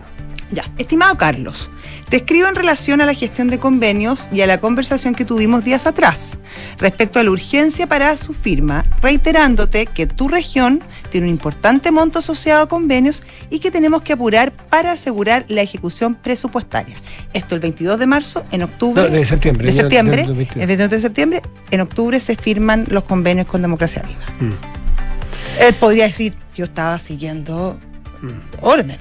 Ya, 0.53 0.70
estimado 0.76 1.16
Carlos, 1.16 1.70
te 2.11 2.18
escribo 2.18 2.46
en 2.46 2.55
relación 2.55 3.00
a 3.00 3.07
la 3.07 3.14
gestión 3.14 3.48
de 3.48 3.59
convenios 3.59 4.28
y 4.30 4.42
a 4.42 4.46
la 4.46 4.61
conversación 4.61 5.14
que 5.14 5.24
tuvimos 5.24 5.64
días 5.64 5.86
atrás 5.86 6.38
respecto 6.78 7.18
a 7.18 7.22
la 7.22 7.30
urgencia 7.30 7.86
para 7.86 8.14
su 8.18 8.34
firma, 8.34 8.84
reiterándote 9.00 9.86
que 9.86 10.07
tu 10.07 10.28
región 10.28 10.84
tiene 11.11 11.26
un 11.28 11.32
importante 11.32 11.90
monto 11.90 12.18
asociado 12.18 12.62
a 12.64 12.68
convenios 12.68 13.22
y 13.48 13.61
que 13.61 13.70
tenemos 13.70 14.03
que 14.03 14.12
apurar 14.12 14.53
para 14.53 14.92
asegurar 14.92 15.46
la 15.48 15.62
ejecución 15.62 16.16
presupuestaria. 16.16 16.96
Esto 17.32 17.55
el 17.55 17.62
22 17.62 17.98
de 17.98 18.07
marzo, 18.07 18.44
en 18.50 18.62
octubre. 18.62 19.03
No, 19.05 19.09
de 19.09 19.24
septiembre. 19.24 19.66
de 19.68 19.72
septiembre, 19.72 20.16
del 20.18 20.26
2022. 20.26 20.61
el 20.62 20.66
22 20.66 20.90
de 20.90 21.00
septiembre, 21.00 21.42
en 21.70 21.80
octubre 21.80 22.20
se 22.20 22.36
firman 22.36 22.84
los 22.90 23.05
convenios 23.05 23.46
con 23.46 23.62
Democracia 23.62 24.03
Viva. 24.07 24.50
Mm. 24.53 25.62
Él 25.66 25.74
podría 25.74 26.05
decir, 26.05 26.34
yo 26.55 26.64
estaba 26.66 26.98
siguiendo 26.98 27.78
Mm. 28.22 28.38
órdenes. 28.61 28.98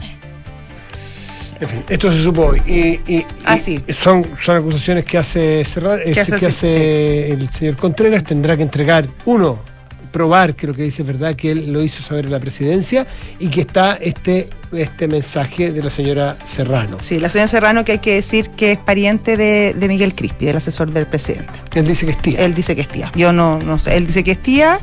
En 1.62 1.70
fin, 1.70 1.84
esto 1.88 2.12
se 2.12 2.22
supo 2.24 2.48
hoy. 2.48 2.62
Y, 2.66 3.14
y- 3.18 3.26
Ah, 3.46 3.58
y 3.58 3.94
son, 3.94 4.26
son 4.42 4.58
acusaciones 4.58 5.06
que 5.06 5.18
hace 5.18 5.64
Serrano, 5.64 6.02
eh, 6.04 6.12
Que 6.12 6.20
hace- 6.22 6.40
que 6.40 6.46
hace 6.48 7.32
el 7.32 7.50
señor 7.52 7.78
Contreras. 7.78 8.24
Tendrá 8.24 8.58
que 8.58 8.64
entregar, 8.64 9.08
uno, 9.26 9.60
probar 10.12 10.56
que 10.56 10.68
lo 10.68 10.74
que 10.74 10.84
dice 10.84 11.04
es 11.04 11.08
verdad, 11.08 11.36
que 11.38 11.52
él 11.52 11.72
lo 11.72 11.82
hizo 11.84 12.02
saber 12.04 12.26
a 12.26 12.30
la 12.30 12.40
presidencia 12.40 13.08
y 13.40 13.48
que 13.48 13.62
está 13.62 13.94
este, 14.02 14.50
este 14.74 15.08
mensaje 15.08 15.72
de 15.72 15.82
la 15.84 15.90
señora 15.90 16.36
Serrano. 16.46 16.98
Sí, 17.00 17.18
la 17.20 17.30
señora 17.30 17.48
Serrano 17.48 17.86
que 17.86 17.94
hay 17.94 18.00
que 18.00 18.16
decir 18.16 18.50
que 18.50 18.74
es 18.74 18.78
pariente 18.80 19.38
de, 19.38 19.74
de 19.74 19.88
Miguel 19.88 20.14
Crispi, 20.16 20.48
del 20.48 20.58
asesor 20.58 20.92
del 20.92 21.06
presidente. 21.08 21.54
Él 21.76 21.86
dice 21.86 22.06
que 22.08 22.12
es 22.12 22.22
tía. 22.22 22.40
Él 22.44 22.54
dice 22.56 22.76
que 22.76 22.82
es 22.82 22.90
tía. 22.90 23.10
Yo 23.16 23.32
no, 23.32 23.60
no 23.60 23.80
sé. 23.80 23.96
Él 23.96 24.06
dice 24.08 24.24
que 24.24 24.32
es 24.32 24.44
tía 24.44 24.80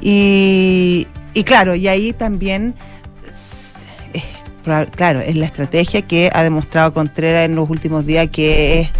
y, 0.00 1.06
y 1.34 1.44
claro, 1.44 1.74
y 1.74 1.86
ahí 1.88 2.12
también, 2.12 2.74
eh, 2.74 2.91
claro, 4.62 5.20
es 5.20 5.36
la 5.36 5.46
estrategia 5.46 6.02
que 6.02 6.30
ha 6.32 6.42
demostrado 6.42 6.92
Contreras 6.94 7.44
en 7.46 7.54
los 7.54 7.68
últimos 7.68 8.06
días 8.06 8.28
que 8.32 8.80
es 8.80 8.92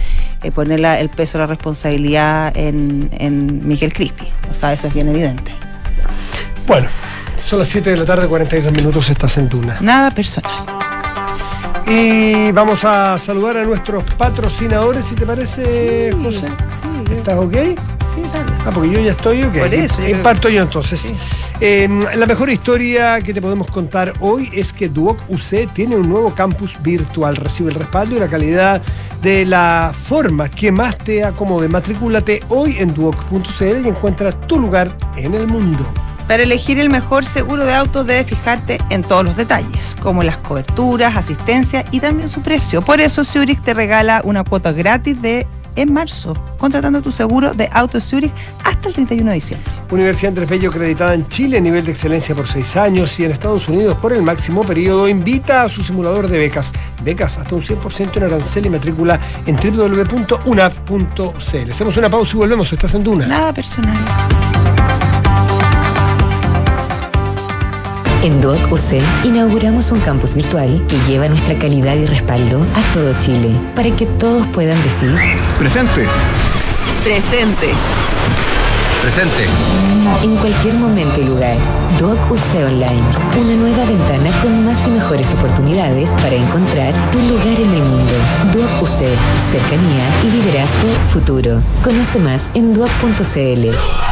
eh, 0.42 0.50
poner 0.50 0.80
la- 0.80 0.98
el 1.00 1.08
peso 1.08 1.38
de 1.38 1.44
la 1.44 1.46
responsabilidad 1.46 2.56
en, 2.56 3.10
en 3.18 3.66
Miguel 3.66 3.92
Crispi. 3.92 4.26
O 4.50 4.54
sea, 4.54 4.72
eso 4.72 4.86
es 4.88 4.94
bien 4.94 5.08
evidente. 5.08 5.52
Bueno, 6.66 6.88
son 7.44 7.58
las 7.60 7.68
7 7.68 7.90
de 7.90 7.96
la 7.96 8.04
tarde, 8.04 8.26
42 8.28 8.72
minutos, 8.72 9.08
estás 9.10 9.36
en 9.38 9.48
Duna. 9.48 9.78
Nada 9.80 10.10
personal. 10.12 10.52
Y 11.86 12.52
vamos 12.52 12.84
a 12.84 13.18
saludar 13.18 13.56
a 13.58 13.64
nuestros 13.64 14.04
patrocinadores, 14.16 15.04
si 15.04 15.14
te 15.14 15.26
parece, 15.26 16.12
José. 16.22 16.46
Sí, 16.48 17.12
¿Estás 17.14 17.38
ok? 17.38 17.56
Sí, 18.14 18.22
dale. 18.32 18.52
Ah, 18.64 18.70
porque 18.72 18.90
yo 18.90 19.00
ya 19.00 19.12
estoy 19.12 19.42
ok. 19.42 19.58
Por 19.58 19.74
eso, 19.74 19.96
yo 19.96 20.04
creo 20.04 20.16
Imparto 20.16 20.48
yo 20.48 20.62
entonces. 20.62 21.00
Sí. 21.00 21.14
Eh, 21.60 21.88
la 22.16 22.26
mejor 22.26 22.50
historia 22.50 23.20
que 23.20 23.32
te 23.32 23.40
podemos 23.40 23.68
contar 23.68 24.12
hoy 24.20 24.50
es 24.52 24.72
que 24.72 24.88
Duoc 24.88 25.18
UC 25.28 25.72
tiene 25.72 25.96
un 25.96 26.08
nuevo 26.08 26.34
campus 26.34 26.76
virtual. 26.82 27.36
Recibe 27.36 27.70
el 27.70 27.76
respaldo 27.76 28.16
y 28.16 28.20
la 28.20 28.28
calidad 28.28 28.82
de 29.22 29.46
la 29.46 29.94
forma 30.04 30.48
que 30.48 30.72
más 30.72 30.98
te 30.98 31.22
acomode. 31.24 31.68
Matricúlate 31.68 32.42
hoy 32.48 32.76
en 32.78 32.92
duoc.cl 32.92 33.86
y 33.86 33.88
encuentra 33.88 34.32
tu 34.32 34.58
lugar 34.58 34.96
en 35.16 35.34
el 35.34 35.46
mundo. 35.46 35.86
Para 36.26 36.44
elegir 36.44 36.78
el 36.78 36.88
mejor 36.88 37.24
seguro 37.24 37.64
de 37.64 37.74
autos 37.74 38.06
debes 38.06 38.26
fijarte 38.26 38.78
en 38.90 39.02
todos 39.02 39.24
los 39.24 39.36
detalles, 39.36 39.96
como 40.00 40.22
las 40.22 40.38
coberturas, 40.38 41.16
asistencia 41.16 41.84
y 41.90 42.00
también 42.00 42.28
su 42.28 42.42
precio. 42.42 42.80
Por 42.82 43.00
eso 43.00 43.22
Zurich 43.22 43.62
te 43.62 43.74
regala 43.74 44.22
una 44.24 44.42
cuota 44.42 44.72
gratis 44.72 45.20
de 45.20 45.46
en 45.76 45.92
marzo, 45.92 46.34
contratando 46.58 47.02
tu 47.02 47.12
seguro 47.12 47.54
de 47.54 47.68
auto 47.72 48.00
Zurich 48.00 48.32
hasta 48.64 48.88
el 48.88 48.94
31 48.94 49.30
de 49.30 49.34
diciembre. 49.34 49.72
Universidad 49.90 50.30
Andrés 50.30 50.48
Bello 50.48 50.70
acreditada 50.70 51.14
en 51.14 51.28
Chile, 51.28 51.60
nivel 51.60 51.84
de 51.84 51.92
excelencia 51.92 52.34
por 52.34 52.46
seis 52.46 52.76
años 52.76 53.18
y 53.20 53.24
en 53.24 53.32
Estados 53.32 53.68
Unidos 53.68 53.96
por 53.96 54.12
el 54.12 54.22
máximo 54.22 54.64
periodo, 54.64 55.08
invita 55.08 55.62
a 55.62 55.68
su 55.68 55.82
simulador 55.82 56.28
de 56.28 56.38
becas. 56.38 56.72
Becas 57.04 57.38
hasta 57.38 57.54
un 57.54 57.62
100% 57.62 58.16
en 58.16 58.22
arancel 58.22 58.66
y 58.66 58.70
matrícula 58.70 59.20
en 59.46 59.56
www.unaf.cl. 59.56 60.72
Hacemos 61.70 61.96
una 61.96 62.10
pausa 62.10 62.32
y 62.34 62.36
volvemos. 62.38 62.72
Estás 62.72 62.94
en 62.94 63.04
Duna. 63.04 63.26
Nada 63.26 63.52
personal. 63.52 64.81
En 68.22 68.40
Duoc 68.40 68.70
UC 68.70 69.02
inauguramos 69.24 69.90
un 69.90 69.98
campus 69.98 70.34
virtual 70.34 70.86
que 70.86 70.96
lleva 71.10 71.26
nuestra 71.26 71.58
calidad 71.58 71.96
y 71.96 72.06
respaldo 72.06 72.64
a 72.76 72.94
todo 72.94 73.12
Chile 73.20 73.60
para 73.74 73.90
que 73.96 74.06
todos 74.06 74.46
puedan 74.48 74.80
decir 74.84 75.12
Presente. 75.58 76.06
presente 77.02 77.70
Presente. 79.00 79.46
en 80.22 80.36
cualquier 80.36 80.74
momento 80.74 81.20
y 81.20 81.24
lugar. 81.24 81.56
Duoc 81.98 82.30
UC 82.30 82.64
Online, 82.64 83.02
una 83.40 83.56
nueva 83.56 83.84
ventana 83.84 84.30
con 84.40 84.64
más 84.64 84.86
y 84.86 84.90
mejores 84.90 85.26
oportunidades 85.34 86.08
para 86.22 86.36
encontrar 86.36 86.94
tu 87.10 87.18
lugar 87.18 87.58
en 87.58 87.74
el 87.74 87.82
mundo. 87.82 88.12
Duoc 88.52 88.82
UC, 88.82 89.00
cercanía 89.50 90.04
y 90.22 90.30
liderazgo 90.30 90.88
futuro. 91.12 91.60
Conoce 91.82 92.20
más 92.20 92.50
en 92.54 92.72
duoc.cl. 92.72 94.11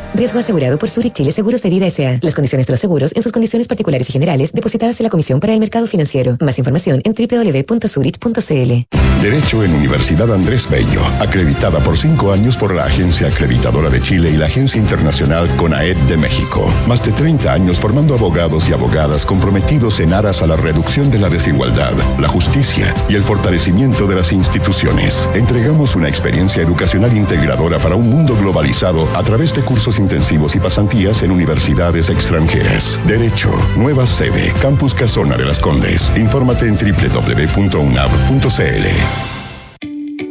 Riesgo 0.13 0.39
asegurado 0.39 0.77
por 0.77 0.89
Zurich 0.89 1.13
Chile 1.13 1.31
Seguros 1.31 1.61
de 1.61 1.69
Vida 1.69 1.87
S.A. 1.87 2.19
Las 2.21 2.35
condiciones 2.35 2.67
de 2.67 2.73
los 2.73 2.79
seguros 2.79 3.15
en 3.15 3.23
sus 3.23 3.31
condiciones 3.31 3.67
particulares 3.67 4.09
y 4.09 4.11
generales 4.11 4.51
depositadas 4.51 4.99
en 4.99 5.05
la 5.05 5.09
Comisión 5.09 5.39
para 5.39 5.53
el 5.53 5.59
Mercado 5.59 5.87
Financiero. 5.87 6.35
Más 6.41 6.57
información 6.57 7.01
en 7.05 7.13
www.zurich.cl. 7.13 8.97
Derecho 9.21 9.63
en 9.63 9.73
Universidad 9.73 10.33
Andrés 10.33 10.67
Bello, 10.69 11.05
acreditada 11.19 11.79
por 11.79 11.97
cinco 11.97 12.33
años 12.33 12.57
por 12.57 12.73
la 12.73 12.85
Agencia 12.85 13.27
Acreditadora 13.27 13.89
de 13.89 13.99
Chile 13.99 14.31
y 14.31 14.37
la 14.37 14.47
Agencia 14.47 14.79
Internacional 14.79 15.47
CONAED 15.57 15.95
de 16.09 16.17
México. 16.17 16.65
Más 16.87 17.05
de 17.05 17.11
30 17.11 17.53
años 17.53 17.79
formando 17.79 18.15
abogados 18.15 18.67
y 18.67 18.73
abogadas 18.73 19.25
comprometidos 19.25 19.99
en 19.99 20.13
aras 20.13 20.41
a 20.41 20.47
la 20.47 20.55
reducción 20.55 21.11
de 21.11 21.19
la 21.19 21.29
desigualdad, 21.29 21.93
la 22.19 22.27
justicia 22.27 22.93
y 23.07 23.15
el 23.15 23.21
fortalecimiento 23.21 24.07
de 24.07 24.15
las 24.15 24.33
instituciones. 24.33 25.29
Entregamos 25.35 25.95
una 25.95 26.09
experiencia 26.09 26.63
educacional 26.63 27.15
integradora 27.15 27.77
para 27.77 27.95
un 27.95 28.09
mundo 28.09 28.35
globalizado 28.35 29.07
a 29.15 29.23
través 29.23 29.53
de 29.53 29.61
cursos 29.61 29.99
intensivos 30.01 30.55
y 30.55 30.59
pasantías 30.59 31.23
en 31.23 31.31
universidades 31.31 32.09
extranjeras. 32.09 32.99
Derecho, 33.07 33.51
nueva 33.77 34.05
sede, 34.05 34.51
Campus 34.61 34.93
Casona 34.93 35.37
de 35.37 35.45
las 35.45 35.59
Condes. 35.59 36.11
Infórmate 36.17 36.67
en 36.67 36.75
www.unab.cl. 36.75 37.71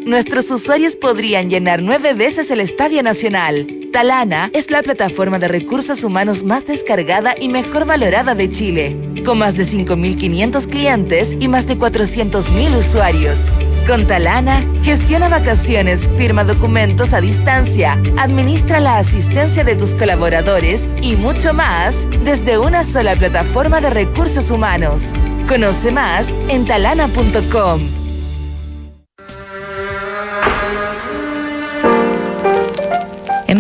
Nuestros 0.07 0.51
usuarios 0.51 0.97
podrían 0.97 1.49
llenar 1.49 1.83
nueve 1.83 2.15
veces 2.15 2.51
el 2.51 2.61
Estadio 2.61 3.03
Nacional. 3.03 3.69
Talana 3.93 4.51
es 4.53 4.71
la 4.71 4.83
plataforma 4.83 5.39
de 5.39 5.47
recursos 5.49 6.05
humanos 6.05 6.43
más 6.43 6.67
descargada 6.67 7.35
y 7.41 7.49
mejor 7.49 7.87
valorada 7.87 8.35
de 8.35 8.51
Chile, 8.51 8.97
con 9.25 9.39
más 9.39 9.57
de 9.57 9.65
5.500 9.65 10.69
clientes 10.69 11.37
y 11.39 11.49
más 11.49 11.67
de 11.67 11.79
400.000 11.79 12.77
usuarios. 12.77 13.47
Con 13.87 14.07
Talana, 14.07 14.65
gestiona 14.83 15.29
vacaciones, 15.29 16.09
firma 16.17 16.45
documentos 16.45 17.13
a 17.13 17.21
distancia, 17.21 18.01
administra 18.19 18.79
la 18.81 18.99
asistencia 18.99 19.65
de 19.65 19.75
tus 19.75 19.95
colaboradores 19.95 20.89
y 21.03 21.17
mucho 21.17 21.53
más 21.53 22.09
desde 22.25 22.59
una 22.59 22.85
sola 22.85 23.15
plataforma 23.15 23.81
de 23.81 23.91
recursos 23.91 24.51
humanos. 24.51 25.13
Conoce 25.49 25.91
más 25.91 26.33
en 26.49 26.67
talana.com. 26.67 27.81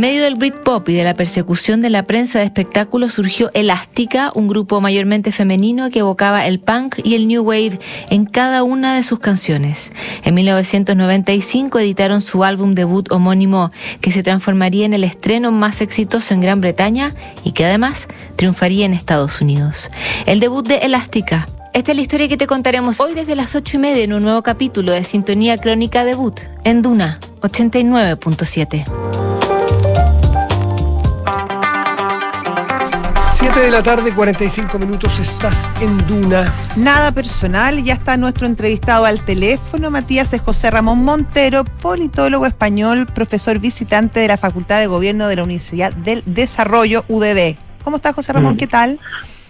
En 0.01 0.07
medio 0.07 0.23
del 0.23 0.37
Britpop 0.37 0.89
y 0.89 0.95
de 0.95 1.05
la 1.05 1.13
persecución 1.13 1.83
de 1.83 1.91
la 1.91 2.05
prensa 2.05 2.39
de 2.39 2.47
espectáculos 2.47 3.13
surgió 3.13 3.51
Elástica, 3.53 4.33
un 4.35 4.49
grupo 4.49 4.81
mayormente 4.81 5.31
femenino 5.31 5.91
que 5.91 5.99
evocaba 5.99 6.47
el 6.47 6.59
punk 6.59 7.01
y 7.05 7.17
el 7.17 7.29
new 7.29 7.43
wave 7.43 7.79
en 8.09 8.25
cada 8.25 8.63
una 8.63 8.97
de 8.97 9.03
sus 9.03 9.19
canciones. 9.19 9.93
En 10.25 10.33
1995 10.37 11.81
editaron 11.81 12.23
su 12.23 12.45
álbum 12.45 12.75
debut 12.75 13.13
homónimo, 13.13 13.69
que 14.01 14.11
se 14.11 14.23
transformaría 14.23 14.87
en 14.87 14.95
el 14.95 15.05
estreno 15.05 15.53
más 15.53 15.83
exitoso 15.83 16.33
en 16.33 16.41
Gran 16.41 16.63
Bretaña 16.63 17.15
y 17.45 17.53
que 17.53 17.67
además 17.67 18.09
triunfaría 18.37 18.87
en 18.87 18.95
Estados 18.95 19.43
Unidos. 19.43 19.91
El 20.25 20.41
debut 20.41 20.67
de 20.67 20.77
Elástica. 20.77 21.47
Esta 21.75 21.93
es 21.93 21.97
la 21.97 22.03
historia 22.03 22.27
que 22.27 22.39
te 22.39 22.47
contaremos 22.47 23.01
hoy 23.01 23.13
desde 23.13 23.37
las 23.37 23.55
ocho 23.55 23.77
y 23.77 23.81
media 23.81 24.03
en 24.03 24.15
un 24.15 24.23
nuevo 24.23 24.41
capítulo 24.41 24.93
de 24.93 25.05
Sintonía 25.05 25.59
Crónica 25.59 26.07
Debut 26.07 26.41
en 26.65 26.81
Duna 26.81 27.21
89.7. 27.43 29.30
7 33.53 33.67
de 33.67 33.71
la 33.73 33.83
tarde, 33.83 34.15
45 34.15 34.79
minutos, 34.79 35.19
estás 35.19 35.69
en 35.83 35.99
Duna. 36.07 36.53
Nada 36.77 37.11
personal, 37.11 37.83
ya 37.83 37.95
está 37.95 38.17
nuestro 38.17 38.47
entrevistado 38.47 39.07
al 39.07 39.25
teléfono. 39.25 39.91
Matías 39.91 40.33
es 40.33 40.41
José 40.41 40.71
Ramón 40.71 41.03
Montero, 41.03 41.65
politólogo 41.65 42.47
español, 42.47 43.07
profesor 43.13 43.59
visitante 43.59 44.21
de 44.21 44.29
la 44.29 44.37
Facultad 44.37 44.79
de 44.79 44.87
Gobierno 44.87 45.27
de 45.27 45.35
la 45.35 45.43
Universidad 45.43 45.93
del 45.93 46.23
Desarrollo, 46.27 47.05
UDD. 47.09 47.57
¿Cómo 47.83 47.97
estás, 47.97 48.15
José 48.15 48.33
Ramón? 48.35 48.55
Mm. 48.55 48.59
¿Qué 48.59 48.67
tal? 48.69 49.01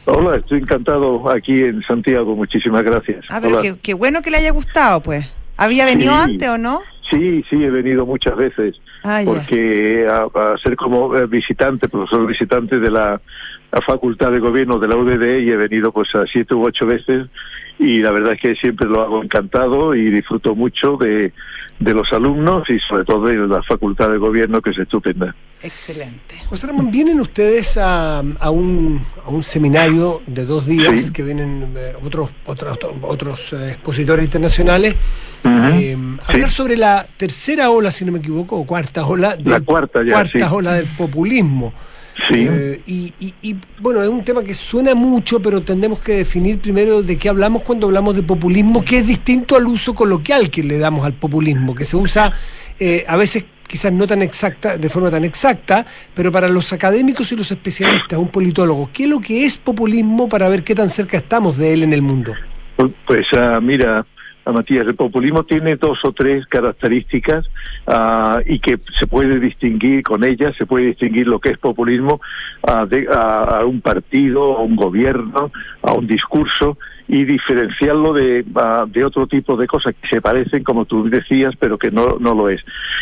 Hola, 0.07 0.37
estoy 0.39 0.61
encantado 0.61 1.31
aquí 1.31 1.61
en 1.63 1.83
Santiago. 1.83 2.35
Muchísimas 2.35 2.83
gracias. 2.83 3.27
Ah, 3.29 3.41
pero 3.43 3.61
qué, 3.61 3.77
qué 3.83 3.93
bueno 3.93 4.23
que 4.23 4.31
le 4.31 4.39
haya 4.39 4.53
gustado, 4.53 5.03
pues. 5.03 5.31
¿Había 5.59 5.85
venido 5.85 6.15
Sí. 6.15 6.31
antes 6.33 6.49
o 6.49 6.57
no? 6.57 6.81
Sí, 7.11 7.45
sí, 7.51 7.57
he 7.57 7.71
venido 7.71 8.07
muchas 8.07 8.35
veces. 8.37 8.77
Ah, 9.05 9.21
porque 9.27 10.07
a, 10.09 10.23
a 10.23 10.57
ser 10.63 10.77
como 10.77 11.15
eh, 11.17 11.27
visitante, 11.27 11.89
profesor 11.89 12.27
visitante 12.27 12.79
de 12.79 12.91
la, 12.91 13.21
la 13.73 13.81
Facultad 13.83 14.31
de 14.33 14.39
Gobierno 14.41 14.79
de 14.79 14.89
la 14.89 14.97
UDD 14.97 15.39
y 15.41 15.51
he 15.51 15.57
venido 15.57 15.93
pues 15.93 16.09
a 16.15 16.25
siete 16.27 16.55
u 16.55 16.65
ocho 16.65 16.87
veces 16.87 17.27
y 17.79 18.01
la 18.03 18.11
verdad 18.11 18.33
es 18.35 18.41
que 18.41 18.55
siempre 18.57 18.89
lo 18.89 19.01
hago 19.03 19.23
encantado 19.23 19.95
y 19.95 20.11
disfruto 20.11 20.55
mucho 20.55 20.97
de, 20.97 21.33
de 21.79 21.95
los 21.95 22.13
alumnos 22.13 22.69
y 22.69 22.79
sobre 22.81 23.05
todo 23.05 23.27
de 23.27 23.37
la 23.37 23.63
Facultad 23.63 24.11
de 24.11 24.19
Gobierno 24.19 24.61
que 24.61 24.71
es 24.71 24.79
estupenda. 24.79 25.35
Excelente. 25.63 26.37
José 26.47 26.67
Ramón, 26.67 26.91
¿vienen 26.91 27.21
ustedes 27.21 27.77
a, 27.77 28.19
a 28.21 28.51
un, 28.51 29.01
a 29.25 29.29
un 29.31 29.43
seminario 29.43 30.21
de 30.27 30.45
dos 30.47 30.67
días 30.67 31.05
Sí. 31.07 31.13
que 31.13 31.23
vienen 31.23 31.73
eh, 31.77 31.93
otros, 32.05 32.31
otros, 32.47 32.79
otros 33.03 33.53
eh, 33.53 33.69
expositores 33.73 34.25
internacionales 34.25 34.95
eh, 35.45 35.97
a 36.27 36.33
hablar 36.33 36.51
sobre 36.51 36.77
la 36.77 37.07
tercera 37.17 37.71
ola, 37.71 37.91
si 37.91 38.05
no 38.05 38.13
me 38.13 38.19
equivoco, 38.19 38.57
o 38.57 38.67
cuarta 38.67 39.07
ola, 39.07 39.37
La 39.45 39.55
del- 39.55 39.65
cuarta 39.65 40.03
ya, 40.03 40.13
cuarta 40.13 40.49
sí. 40.49 40.55
ola 40.55 40.73
del 40.75 40.87
populismo. 40.99 41.73
Sí. 42.29 42.47
Eh, 42.49 42.81
y, 42.87 43.13
y- 43.21 43.35
y, 43.43 43.57
bueno, 43.81 44.03
es 44.03 44.09
un 44.09 44.23
tema 44.25 44.43
que 44.45 44.55
suena 44.55 44.95
mucho, 44.95 45.41
pero 45.41 45.63
tendremos 45.63 46.01
que 46.01 46.13
definir 46.13 46.59
primero 46.59 47.03
de 47.03 47.17
qué 47.17 47.29
hablamos 47.29 47.63
cuando 47.63 47.87
hablamos 47.87 48.15
de 48.15 48.23
populismo, 48.23 48.83
que 48.85 48.99
es 48.99 49.07
distinto 49.07 49.57
al 49.57 49.67
uso 49.67 49.95
coloquial 49.95 50.51
que 50.51 50.63
le 50.63 50.79
damos 50.79 51.05
al 51.07 51.15
populismo, 51.15 51.75
que 51.75 51.85
se 51.85 51.97
usa 51.97 52.33
eh, 52.79 53.05
a 53.09 53.17
veces 53.17 53.45
quizás 53.67 53.93
no 53.93 54.07
tan 54.07 54.21
exacta, 54.23 54.77
de 54.77 54.89
forma 54.91 55.11
tan 55.11 55.25
exacta, 55.25 55.87
pero 56.15 56.33
para 56.33 56.49
los 56.49 56.73
académicos 56.73 57.31
y 57.31 57.37
los 57.37 57.51
especialistas, 57.53 58.19
un 58.19 58.29
politólogo, 58.29 58.91
¿qué 58.93 59.05
es 59.05 59.09
lo 59.09 59.21
que 59.21 59.45
es 59.45 59.57
populismo 59.59 60.29
para 60.29 60.49
ver 60.49 60.65
qué 60.65 60.75
tan 60.75 60.89
cerca 60.89 61.17
estamos 61.19 61.57
de 61.57 61.73
él 61.73 61.85
en 61.85 61.93
el 61.93 62.03
mundo? 62.03 62.33
Pues 63.07 63.27
ah, 63.35 63.61
mira, 63.63 64.05
Matías, 64.47 64.87
el 64.87 64.95
populismo 64.95 65.45
tiene 65.45 65.77
dos 65.77 65.99
o 66.05 66.13
tres 66.13 66.47
características 66.47 67.47
ah, 67.87 68.41
y 68.47 68.59
que 68.59 68.79
se 68.99 69.07
puede 69.07 69.39
distinguir 69.39 70.03
con 70.03 70.25
ellas, 70.25 70.55
se 70.57 70.67
puede 70.67 70.87
distinguir 70.87 71.27
lo 71.27 71.39
que 71.39 71.51
es 71.51 71.59
populismo 71.59 72.21
ah, 72.67 72.87
a, 73.13 73.65
un 73.65 73.81
partido, 73.81 74.57
a 74.57 74.63
un 74.63 74.77
gobierno, 74.77 75.53
a 75.83 75.93
un 75.93 76.07
discurso 76.07 76.79
y 77.07 77.25
diferenciarlo 77.25 78.13
de, 78.13 78.45
ah, 78.57 78.87
de 78.89 79.05
otro 79.05 79.27
tipo 79.27 79.57
de 79.57 79.67
cosas 79.67 79.95
que 80.01 80.09
se 80.09 80.21
parecen, 80.21 80.65
como 80.65 80.85
tú 80.85 81.09
decías, 81.09 81.55
pero 81.59 81.79
que 81.79 81.91
no, 81.91 82.17
no 82.21 82.35
lo 82.35 82.49
es. 82.49 82.61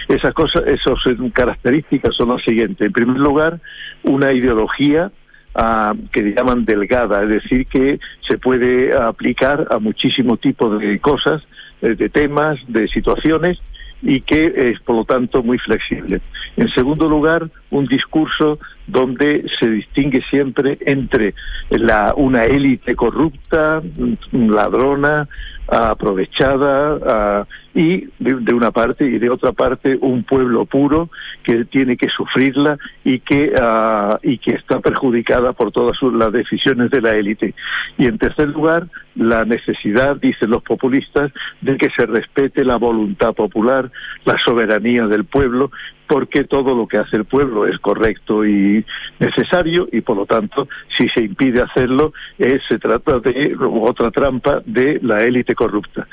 Esas 0.09 0.35
cosas, 0.35 0.65
esas 0.67 0.99
características 1.33 2.15
son 2.17 2.31
las 2.31 2.43
siguientes. 2.43 2.87
En 2.87 2.93
primer 2.93 3.19
lugar, 3.19 3.61
una 4.03 4.33
ideología 4.33 5.11
ah, 5.55 5.95
que 6.13 6.35
llaman 6.35 6.65
delgada, 6.65 7.23
es 7.23 7.29
decir, 7.29 7.67
que 7.67 7.99
se 8.27 8.39
puede 8.39 8.97
aplicar 8.97 9.67
a 9.71 9.79
muchísimo 9.79 10.37
tipo 10.37 10.79
de 10.79 10.99
cosas, 10.99 11.43
eh, 11.83 11.95
de 11.95 12.09
temas, 12.09 12.59
de 12.69 12.89
situaciones 12.89 13.59
y 14.03 14.21
que 14.21 14.53
es 14.57 14.81
por 14.81 14.97
lo 14.97 15.05
tanto 15.05 15.43
muy 15.43 15.59
flexible. 15.59 16.21
En 16.57 16.69
segundo 16.71 17.07
lugar, 17.07 17.49
un 17.71 17.87
discurso 17.87 18.59
donde 18.87 19.45
se 19.59 19.69
distingue 19.69 20.23
siempre 20.31 20.79
entre 20.81 21.35
la, 21.71 22.15
una 22.17 22.45
élite 22.45 22.95
corrupta, 22.95 23.81
mm, 23.81 24.51
ladrona, 24.51 25.29
aprovechada 25.69 26.99
ah, 27.07 27.47
y 27.75 28.07
de, 28.19 28.35
de 28.41 28.55
una 28.55 28.71
parte 28.71 29.05
y 29.05 29.19
de 29.19 29.31
otra 29.31 29.53
parte 29.53 29.99
un 30.01 30.25
pueblo 30.25 30.65
puro 30.65 31.11
que 31.43 31.65
tiene 31.65 31.97
que 31.97 32.09
sufrirla 32.09 32.79
y 33.05 33.21
que 33.21 33.53
ah, 33.61 34.19
y 34.23 34.39
que 34.39 34.53
está 34.53 34.81
perjudicada 34.81 35.53
por 35.53 35.71
todas 35.71 35.97
las 36.03 36.33
decisiones 36.33 36.91
de 36.91 37.01
la 37.01 37.15
élite. 37.15 37.55
Y 37.97 38.07
en 38.07 38.19
tercer 38.19 38.49
lugar 38.49 38.87
la 39.15 39.45
necesidad 39.45 40.17
dicen 40.17 40.51
los 40.51 40.63
populistas 40.63 41.33
de 41.61 41.77
que 41.77 41.91
se 41.91 42.07
respete 42.07 42.65
la 42.65 42.77
voluntad 42.77 43.35
popular 43.35 43.91
la 44.25 44.39
soberanía 44.39 45.07
del 45.07 45.25
pueblo 45.25 45.71
porque 46.09 46.45
todo 46.45 46.75
lo 46.75 46.89
que 46.89 46.97
hace 46.97 47.17
el 47.17 47.27
pueblo 47.27 47.67
es 47.67 47.79
correcto 47.79 48.45
y 48.45 48.85
necesario 49.19 49.89
y 49.93 50.01
por 50.01 50.17
lo 50.17 50.27
tanto 50.27 50.67
si 50.97 51.09
se 51.11 51.23
impide 51.23 51.63
hacerlo 51.63 52.13
es, 52.39 52.63
se 52.67 52.79
trata 52.79 53.21
de 53.21 53.55
otra 53.61 54.11
trampa 54.11 54.63
de 54.65 54.99
la 55.03 55.23
élite 55.25 55.55
corrupta. 55.55 56.09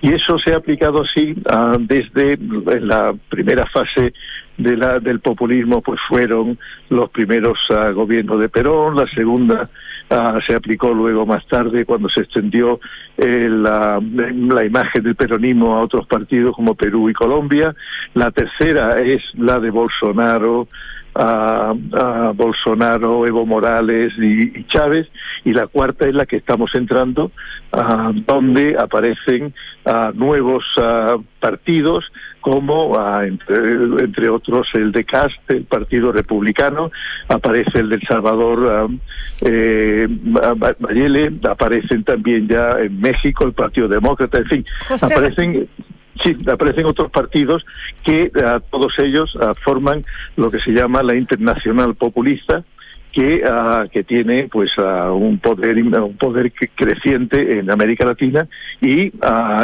Y 0.00 0.12
eso 0.12 0.38
se 0.38 0.52
ha 0.52 0.58
aplicado 0.58 1.04
así 1.08 1.34
ah, 1.50 1.76
desde 1.78 2.38
la 2.80 3.14
primera 3.28 3.66
fase 3.66 4.12
de 4.56 4.76
la, 4.76 4.98
del 4.98 5.20
populismo 5.20 5.80
pues 5.80 6.00
fueron 6.08 6.58
los 6.90 7.10
primeros 7.10 7.58
ah, 7.70 7.90
gobiernos 7.90 8.40
de 8.40 8.48
Perón, 8.48 8.96
la 8.96 9.06
segunda 9.06 9.70
ah, 10.10 10.38
se 10.46 10.54
aplicó 10.54 10.92
luego 10.92 11.26
más 11.26 11.46
tarde 11.46 11.84
cuando 11.84 12.08
se 12.08 12.22
extendió 12.22 12.80
eh, 13.16 13.48
la, 13.50 14.00
la 14.00 14.64
imagen 14.64 15.02
del 15.02 15.14
peronismo 15.14 15.76
a 15.76 15.82
otros 15.82 16.06
partidos 16.06 16.54
como 16.54 16.74
Perú 16.74 17.08
y 17.08 17.14
Colombia, 17.14 17.74
la 18.14 18.30
tercera 18.30 19.00
es 19.00 19.22
la 19.34 19.60
de 19.60 19.70
Bolsonaro, 19.70 20.68
a, 21.18 21.74
a 21.94 22.32
Bolsonaro, 22.34 23.26
Evo 23.26 23.44
Morales 23.44 24.12
y, 24.18 24.58
y 24.60 24.64
Chávez, 24.68 25.08
y 25.44 25.52
la 25.52 25.66
cuarta 25.66 26.06
es 26.08 26.14
la 26.14 26.26
que 26.26 26.36
estamos 26.36 26.70
entrando, 26.74 27.32
donde 28.26 28.76
aparecen 28.78 29.52
nuevos 30.14 30.64
partidos 31.40 32.04
como 32.40 32.96
entre, 33.22 33.56
entre 34.04 34.28
otros 34.28 34.68
el 34.74 34.92
de 34.92 35.04
Cast, 35.04 35.34
el 35.48 35.64
Partido 35.64 36.12
Republicano, 36.12 36.90
aparece 37.28 37.80
el 37.80 37.88
del 37.90 38.00
Salvador 38.08 38.88
eh, 39.42 40.06
Bayele, 40.78 41.32
aparecen 41.48 42.04
también 42.04 42.46
ya 42.48 42.78
en 42.80 43.00
México 43.00 43.44
el 43.44 43.52
Partido 43.52 43.88
Demócrata, 43.88 44.38
en 44.38 44.46
fin, 44.46 44.64
José- 44.88 45.12
aparecen 45.14 45.68
Sí, 46.24 46.36
aparecen 46.50 46.86
otros 46.86 47.10
partidos 47.10 47.64
que 48.04 48.30
ah, 48.44 48.60
todos 48.70 48.92
ellos 48.98 49.36
ah, 49.40 49.52
forman 49.64 50.04
lo 50.36 50.50
que 50.50 50.58
se 50.60 50.72
llama 50.72 51.02
la 51.02 51.14
internacional 51.14 51.94
populista 51.94 52.64
que 53.12 53.42
ah, 53.46 53.86
que 53.90 54.04
tiene 54.04 54.48
pues 54.50 54.70
ah, 54.78 55.12
un 55.12 55.38
poder 55.38 55.76
un 55.82 56.16
poder 56.16 56.52
creciente 56.74 57.58
en 57.58 57.70
América 57.70 58.04
Latina 58.04 58.46
y 58.80 59.12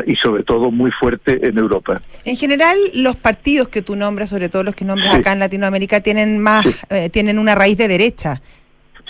y 0.06 0.16
sobre 0.16 0.44
todo 0.44 0.70
muy 0.70 0.90
fuerte 0.92 1.40
en 1.46 1.58
Europa. 1.58 2.00
En 2.24 2.36
general, 2.36 2.76
los 2.94 3.16
partidos 3.16 3.68
que 3.68 3.82
tú 3.82 3.96
nombras, 3.96 4.30
sobre 4.30 4.48
todo 4.48 4.62
los 4.64 4.74
que 4.74 4.84
nombras 4.84 5.12
Sí. 5.12 5.20
acá 5.20 5.32
en 5.32 5.40
Latinoamérica, 5.40 6.00
tienen 6.00 6.38
más, 6.40 6.64
eh, 6.90 7.10
tienen 7.10 7.38
una 7.38 7.54
raíz 7.54 7.76
de 7.76 7.88
derecha. 7.88 8.40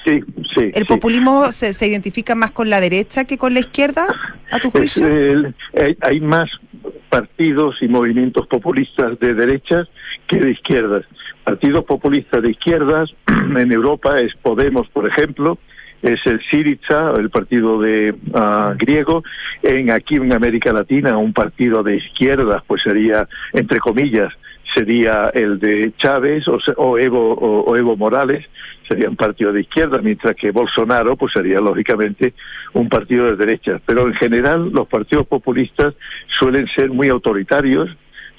Sí, 0.04 0.20
sí. 0.54 0.64
¿El 0.74 0.82
sí. 0.82 0.84
populismo 0.84 1.50
se, 1.52 1.72
se 1.72 1.86
identifica 1.86 2.34
más 2.34 2.50
con 2.50 2.68
la 2.68 2.80
derecha 2.80 3.24
que 3.24 3.38
con 3.38 3.54
la 3.54 3.60
izquierda, 3.60 4.04
a 4.50 4.58
tu 4.58 4.68
Es, 4.68 4.72
juicio? 4.74 5.06
el- 5.06 5.54
hay, 5.80 5.96
hay 6.02 6.20
más 6.20 6.50
partidos 7.14 7.76
y 7.80 7.86
movimientos 7.86 8.48
populistas 8.48 9.16
de 9.20 9.34
derechas 9.34 9.86
que 10.26 10.36
de 10.36 10.50
izquierdas. 10.50 11.04
Partidos 11.44 11.84
populistas 11.84 12.42
de 12.42 12.50
izquierdas 12.50 13.08
en 13.56 13.70
Europa 13.70 14.18
es 14.18 14.34
Podemos, 14.42 14.88
por 14.88 15.06
ejemplo, 15.06 15.56
es 16.02 16.18
el 16.24 16.40
Syriza, 16.50 17.12
el 17.16 17.30
partido 17.30 17.80
de 17.80 18.16
ah, 18.34 18.74
griego. 18.76 19.22
En 19.62 19.92
aquí 19.92 20.16
en 20.16 20.32
América 20.32 20.72
Latina, 20.72 21.16
un 21.16 21.32
partido 21.32 21.84
de 21.84 21.98
izquierdas, 21.98 22.64
pues 22.66 22.82
sería 22.82 23.28
entre 23.52 23.78
comillas, 23.78 24.32
sería 24.74 25.30
el 25.34 25.60
de 25.60 25.92
Chávez 25.96 26.42
o 26.48 26.98
Evo 26.98 27.96
Morales, 27.96 28.44
sería 28.88 29.08
un 29.08 29.16
partido 29.16 29.52
de 29.52 29.62
izquierda, 29.62 29.98
mientras 30.02 30.34
que 30.36 30.50
Bolsonaro 30.50 31.16
pues 31.16 31.32
sería 31.32 31.58
lógicamente 31.58 32.34
un 32.72 32.88
partido 32.88 33.26
de 33.26 33.36
derecha. 33.36 33.80
Pero 33.86 34.06
en 34.08 34.14
general 34.14 34.70
los 34.72 34.86
partidos 34.88 35.26
populistas 35.26 35.94
suelen 36.38 36.66
ser 36.74 36.90
muy 36.90 37.08
autoritarios, 37.08 37.88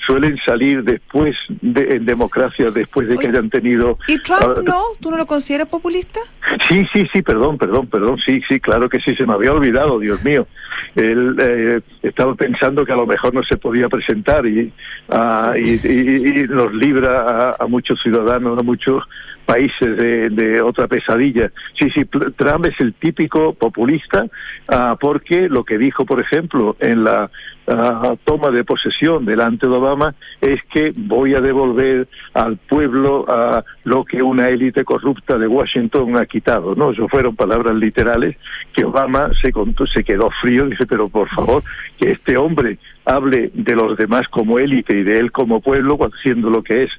suelen 0.06 0.38
salir 0.46 0.84
después 0.84 1.36
de, 1.62 1.96
en 1.96 2.06
democracia, 2.06 2.70
después 2.70 3.08
de 3.08 3.18
que 3.18 3.28
hayan 3.28 3.50
tenido... 3.50 3.98
¿Y 4.08 4.20
Trump 4.20 4.42
ah, 4.44 4.62
no? 4.64 4.80
¿Tú 5.02 5.10
no 5.10 5.18
lo 5.18 5.26
consideras 5.26 5.68
populista? 5.68 6.20
Sí, 6.68 6.86
sí, 6.94 7.08
sí, 7.12 7.24
perdón, 7.24 7.58
perdón, 7.58 7.88
perdón, 7.88 8.20
sí, 8.24 8.40
sí, 8.48 8.60
claro 8.60 8.88
que 8.88 9.00
sí, 9.00 9.16
se 9.16 9.26
me 9.26 9.34
había 9.34 9.52
olvidado, 9.52 9.98
Dios 9.98 10.24
mío. 10.24 10.48
Él 10.96 11.36
eh, 11.40 11.82
estaba 12.04 12.36
pensando 12.36 12.86
que 12.86 12.92
a 12.92 12.98
lo 12.98 13.08
mejor 13.08 13.34
no 13.34 13.42
se 13.44 13.58
podía 13.58 13.90
presentar 13.90 14.46
y, 14.46 14.72
ah, 15.10 15.54
y, 15.58 15.72
y- 15.84 16.40
y 16.42 16.48
nos 16.50 16.72
libra 16.76 17.22
a, 17.22 17.56
a 17.64 17.68
muchos 17.68 18.00
ciudadanos, 18.04 18.60
a 18.60 18.64
muchos 18.64 19.02
países 19.46 19.98
de, 19.98 20.30
de 20.30 20.62
otra 20.62 20.88
pesadilla. 20.88 21.52
Sí, 21.80 21.90
sí, 21.92 22.06
Trump 22.06 22.66
es 22.66 22.80
el 22.80 22.94
típico 22.94 23.54
populista 23.54 24.26
ah, 24.68 24.98
porque 25.00 25.48
lo 25.50 25.64
que 25.64 25.78
dijo, 25.78 26.06
por 26.06 26.20
ejemplo, 26.20 26.76
en 26.80 27.04
la 27.04 27.30
ah, 27.68 28.16
toma 28.24 28.50
de 28.52 28.64
posesión 28.64 29.26
delante 29.26 29.68
de 29.68 29.74
Obama 29.74 30.16
es 30.42 30.60
que 30.74 30.94
voy 30.96 31.36
a 31.36 31.42
devolver 31.42 32.08
al 32.34 32.58
pueblo 32.58 33.26
ah, 33.28 33.64
lo 33.84 34.04
que 34.04 34.22
una 34.22 34.50
élite 34.50 34.84
corrupta 34.84 35.38
de 35.38 35.48
Washington 35.48 36.18
ha 36.18 36.26
quitado. 36.26 36.76
No, 36.76 36.92
eso 36.92 37.08
fueron 37.08 37.36
palabras 37.36 37.76
literales 37.76 38.36
que 38.74 38.84
Obama 38.86 39.30
se, 39.42 39.52
contó- 39.52 39.88
se 39.88 40.04
quedó 40.04 40.30
frío 40.42 40.66
dice, 40.68 40.86
pero 40.86 41.08
por 41.08 41.30
favor, 41.30 41.64
que 41.98 42.12
este 42.12 42.36
hombre 42.38 42.78
hable 43.06 43.52
de 43.54 43.76
los 43.76 43.96
demás 43.98 44.28
como 44.30 44.58
élite 44.58 44.98
y 44.98 45.04
de 45.04 45.20
él 45.20 45.32
como 45.32 45.62
pueblo, 45.62 45.98
siendo 46.24 46.50
lo 46.50 46.64
que 46.64 46.84
es 46.84 46.92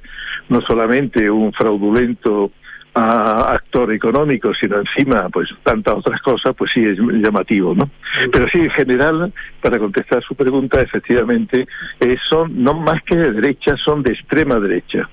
no 0.49 0.61
solamente 0.61 1.29
un 1.29 1.53
fraudulento 1.53 2.51
ah, 2.95 3.53
actor 3.53 3.91
económico, 3.91 4.51
sino 4.59 4.77
encima, 4.77 5.29
pues 5.29 5.49
tantas 5.63 5.95
otras 5.95 6.21
cosas, 6.21 6.55
pues 6.55 6.71
sí 6.73 6.83
es 6.83 6.97
llamativo, 6.97 7.75
¿no? 7.75 7.89
Pero 8.31 8.47
sí, 8.49 8.59
en 8.59 8.71
general, 8.71 9.33
para 9.61 9.79
contestar 9.79 10.23
su 10.23 10.35
pregunta, 10.35 10.81
efectivamente, 10.81 11.67
eh, 11.99 12.17
son 12.29 12.63
no 12.63 12.73
más 12.73 13.01
que 13.03 13.15
de 13.15 13.31
derecha, 13.33 13.75
son 13.83 14.03
de 14.03 14.13
extrema 14.13 14.59
derecha, 14.59 15.09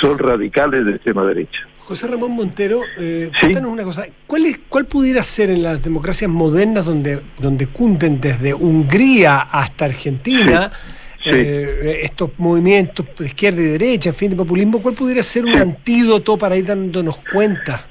son 0.00 0.18
radicales 0.18 0.84
de 0.84 0.92
extrema 0.92 1.24
derecha. 1.24 1.60
José 1.84 2.06
Ramón 2.06 2.30
Montero, 2.30 2.80
eh, 2.96 3.30
cuéntanos 3.38 3.70
una 3.70 3.82
cosa. 3.82 4.06
¿Cuál, 4.26 4.46
es, 4.46 4.58
¿Cuál 4.70 4.86
pudiera 4.86 5.22
ser 5.22 5.50
en 5.50 5.62
las 5.62 5.82
democracias 5.82 6.30
modernas 6.30 6.86
donde, 6.86 7.20
donde 7.38 7.66
cunden 7.66 8.22
desde 8.22 8.54
Hungría 8.54 9.40
hasta 9.40 9.84
Argentina 9.84 10.72
Sí. 10.72 10.93
Eh, 11.26 12.00
estos 12.02 12.30
movimientos 12.38 13.06
de 13.18 13.26
izquierda 13.26 13.60
y 13.60 13.64
derecha, 13.64 14.10
en 14.10 14.14
fin, 14.14 14.30
de 14.30 14.36
populismo? 14.36 14.80
¿Cuál 14.82 14.94
pudiera 14.94 15.22
ser 15.22 15.44
un 15.44 15.54
antídoto 15.56 16.36
para 16.36 16.56
ir 16.56 16.66
dándonos 16.66 17.16
cuenta? 17.32 17.86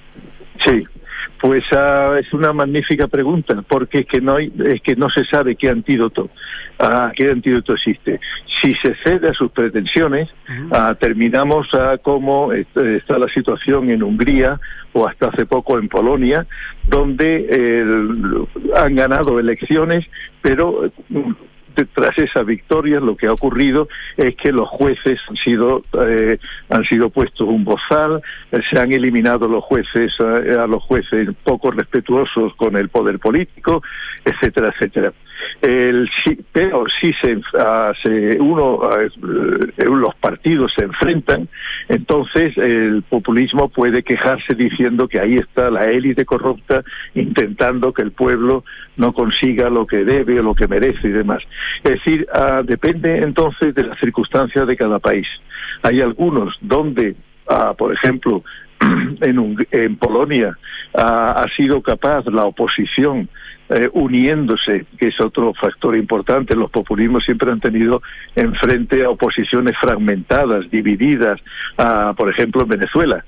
Sí, 0.63 0.83
pues 1.41 1.63
ah, 1.75 2.15
es 2.19 2.31
una 2.33 2.53
magnífica 2.53 3.07
pregunta, 3.07 3.63
porque 3.67 3.99
es 3.99 4.05
que 4.07 4.21
no 4.21 4.35
hay, 4.37 4.51
es 4.65 4.81
que 4.81 4.95
no 4.95 5.09
se 5.09 5.25
sabe 5.25 5.55
qué 5.55 5.69
antídoto, 5.69 6.29
ah, 6.79 7.11
qué 7.15 7.29
antídoto 7.31 7.73
existe. 7.73 8.19
Si 8.61 8.71
se 8.75 8.95
cede 9.03 9.29
a 9.29 9.33
sus 9.33 9.51
pretensiones, 9.51 10.29
ah, 10.71 10.95
terminamos 10.97 11.67
ah, 11.73 11.97
como 12.01 12.53
est- 12.53 12.77
está 12.77 13.17
la 13.17 13.27
situación 13.33 13.89
en 13.89 14.03
Hungría 14.03 14.57
o 14.93 15.05
hasta 15.07 15.27
hace 15.29 15.45
poco 15.45 15.77
en 15.79 15.89
Polonia, 15.89 16.45
donde 16.87 17.45
eh, 17.49 17.85
han 18.77 18.95
ganado 18.95 19.37
elecciones, 19.39 20.05
pero 20.41 20.89
mm, 21.09 21.31
tras 21.93 22.17
esas 22.17 22.45
victorias 22.45 23.01
lo 23.01 23.15
que 23.15 23.27
ha 23.27 23.33
ocurrido 23.33 23.87
es 24.17 24.35
que 24.35 24.51
los 24.51 24.67
jueces 24.69 25.19
han 25.29 25.35
sido 25.37 25.83
eh, 26.07 26.37
han 26.69 26.83
sido 26.85 27.09
puestos 27.09 27.47
un 27.47 27.63
bozal 27.63 28.21
eh, 28.51 28.59
se 28.69 28.79
han 28.79 28.91
eliminado 28.91 29.47
los 29.47 29.63
jueces 29.63 30.11
eh, 30.19 30.55
a 30.57 30.67
los 30.67 30.83
jueces 30.83 31.29
poco 31.43 31.71
respetuosos 31.71 32.53
con 32.55 32.75
el 32.75 32.89
poder 32.89 33.19
político 33.19 33.81
etcétera 34.25 34.69
etcétera 34.69 35.13
el, 35.61 36.09
pero 36.51 36.83
si 36.99 37.13
se, 37.13 37.39
ah, 37.57 37.91
se 38.03 38.37
uno 38.39 38.79
ah, 38.83 38.97
eh, 39.03 39.85
los 39.85 40.13
partidos 40.15 40.73
se 40.77 40.85
enfrentan 40.85 41.47
entonces 41.89 42.57
el 42.57 43.03
populismo 43.03 43.69
puede 43.69 44.03
quejarse 44.03 44.55
diciendo 44.55 45.07
que 45.07 45.19
ahí 45.19 45.35
está 45.35 45.69
la 45.69 45.85
élite 45.89 46.25
corrupta 46.25 46.83
intentando 47.15 47.93
que 47.93 48.01
el 48.01 48.11
pueblo 48.11 48.63
no 48.97 49.13
consiga 49.13 49.69
lo 49.69 49.85
que 49.87 50.03
debe 50.05 50.39
o 50.39 50.43
lo 50.43 50.53
que 50.55 50.67
merece 50.67 51.07
y 51.07 51.11
demás. 51.11 51.41
Es 51.83 51.91
decir, 51.91 52.27
ah, 52.33 52.61
depende 52.63 53.17
entonces 53.17 53.73
de 53.75 53.83
las 53.83 53.99
circunstancias 53.99 54.67
de 54.67 54.77
cada 54.77 54.99
país. 54.99 55.27
Hay 55.81 55.99
algunos 56.01 56.55
donde, 56.61 57.15
ah, 57.49 57.73
por 57.77 57.91
ejemplo, 57.93 58.43
en, 58.79 59.37
Hung- 59.37 59.67
en 59.71 59.95
Polonia 59.97 60.57
ah, 60.95 61.43
ha 61.43 61.55
sido 61.55 61.81
capaz 61.81 62.25
la 62.27 62.45
oposición 62.45 63.27
eh, 63.69 63.89
uniéndose, 63.93 64.85
que 64.97 65.07
es 65.07 65.21
otro 65.21 65.53
factor 65.53 65.95
importante. 65.95 66.55
Los 66.55 66.69
populismos 66.69 67.23
siempre 67.23 67.51
han 67.51 67.59
tenido 67.59 68.01
enfrente 68.35 69.03
a 69.05 69.09
oposiciones 69.09 69.77
fragmentadas, 69.79 70.69
divididas, 70.69 71.39
ah, 71.77 72.13
por 72.15 72.29
ejemplo, 72.29 72.63
en 72.63 72.69
Venezuela. 72.69 73.25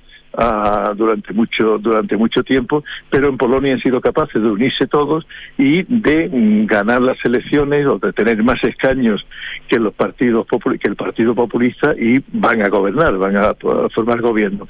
Durante 0.95 1.33
mucho 1.33 1.77
durante 1.77 2.17
mucho 2.17 2.43
tiempo, 2.43 2.83
pero 3.09 3.29
en 3.29 3.38
Polonia 3.38 3.73
han 3.73 3.79
sido 3.79 4.01
capaces 4.01 4.41
de 4.41 4.49
unirse 4.49 4.88
todos 4.88 5.25
y 5.57 5.83
de 5.83 6.29
mm, 6.29 6.65
ganar 6.65 7.01
las 7.01 7.17
elecciones 7.23 7.86
o 7.86 7.97
de 7.99 8.11
tener 8.13 8.43
más 8.43 8.61
escaños 8.63 9.25
que 9.67 9.79
los 9.79 9.93
partidos 9.93 10.45
que 10.81 10.89
el 10.89 10.95
Partido 10.95 11.36
Populista 11.36 11.93
y 11.97 12.21
van 12.33 12.61
a 12.61 12.69
gobernar, 12.69 13.17
van 13.17 13.38
a, 13.38 13.49
a 13.49 13.89
formar 13.93 14.21
gobierno. 14.21 14.67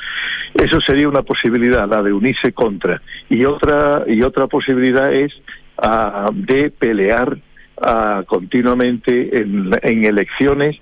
Eso 0.53 0.80
sería 0.82 1.09
una 1.09 1.24
posibilidad, 1.24 1.88
la 1.89 2.01
de 2.01 2.13
unirse 2.13 2.53
contra. 2.53 3.01
Y 3.30 3.45
otra 3.45 4.03
y 4.07 4.22
otra 4.22 4.47
posibilidad 4.47 5.11
es 5.11 5.34
ah, 5.78 6.30
de 6.34 6.70
pelear 6.70 7.38
ah, 7.82 8.24
continuamente 8.28 9.41
en, 9.41 9.72
en 9.82 10.05
elecciones 10.05 10.78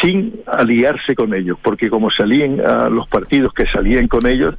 sin 0.00 0.40
aliarse 0.46 1.14
con 1.14 1.32
ellos, 1.34 1.58
porque 1.62 1.88
como 1.88 2.10
salían 2.10 2.60
ah, 2.60 2.88
los 2.90 3.08
partidos 3.08 3.52
que 3.54 3.66
salían 3.66 4.08
con 4.08 4.26
ellos, 4.26 4.54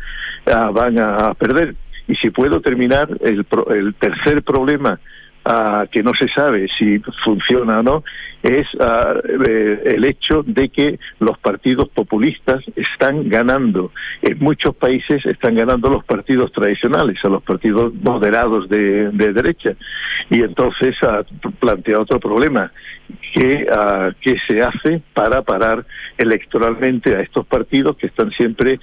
ah, 0.47 0.71
van 0.73 0.97
a 0.99 1.33
perder. 1.35 1.75
Y 2.07 2.15
si 2.15 2.29
puedo 2.31 2.59
terminar, 2.61 3.07
el, 3.21 3.43
pro- 3.43 3.69
el 3.69 3.93
tercer 3.93 4.41
problema 4.41 4.99
ah, 5.45 5.85
que 5.91 6.01
no 6.03 6.13
se 6.13 6.27
sabe 6.29 6.67
si 6.77 6.99
funciona 7.23 7.79
o 7.79 7.83
no, 7.83 8.03
es 8.41 8.67
eh, 8.79 9.81
el 9.85 10.03
hecho 10.05 10.41
de 10.43 10.69
que 10.69 10.99
los 11.19 11.37
partidos 11.37 11.89
populistas 11.89 12.63
están 12.75 13.29
ganando. 13.29 13.91
En 14.23 14.39
muchos 14.39 14.75
países 14.75 15.23
están 15.27 15.53
ganando 15.53 15.89
los 15.91 16.03
partidos 16.03 16.51
tradicionales, 16.51 17.23
a 17.23 17.29
los 17.29 17.43
partidos 17.43 17.93
moderados 18.01 18.67
de, 18.67 19.11
de 19.11 19.33
derecha. 19.33 19.73
Y 20.31 20.41
entonces 20.41 20.95
plantea 21.59 21.99
otro 21.99 22.19
problema. 22.19 22.71
¿Qué, 23.33 23.65
ah, 23.71 24.09
qué 24.21 24.35
se 24.47 24.61
hace 24.61 25.01
para 25.13 25.41
parar 25.41 25.85
electoralmente 26.21 27.15
a 27.15 27.21
estos 27.21 27.45
partidos 27.45 27.97
que 27.97 28.07
están 28.07 28.31
siempre 28.31 28.79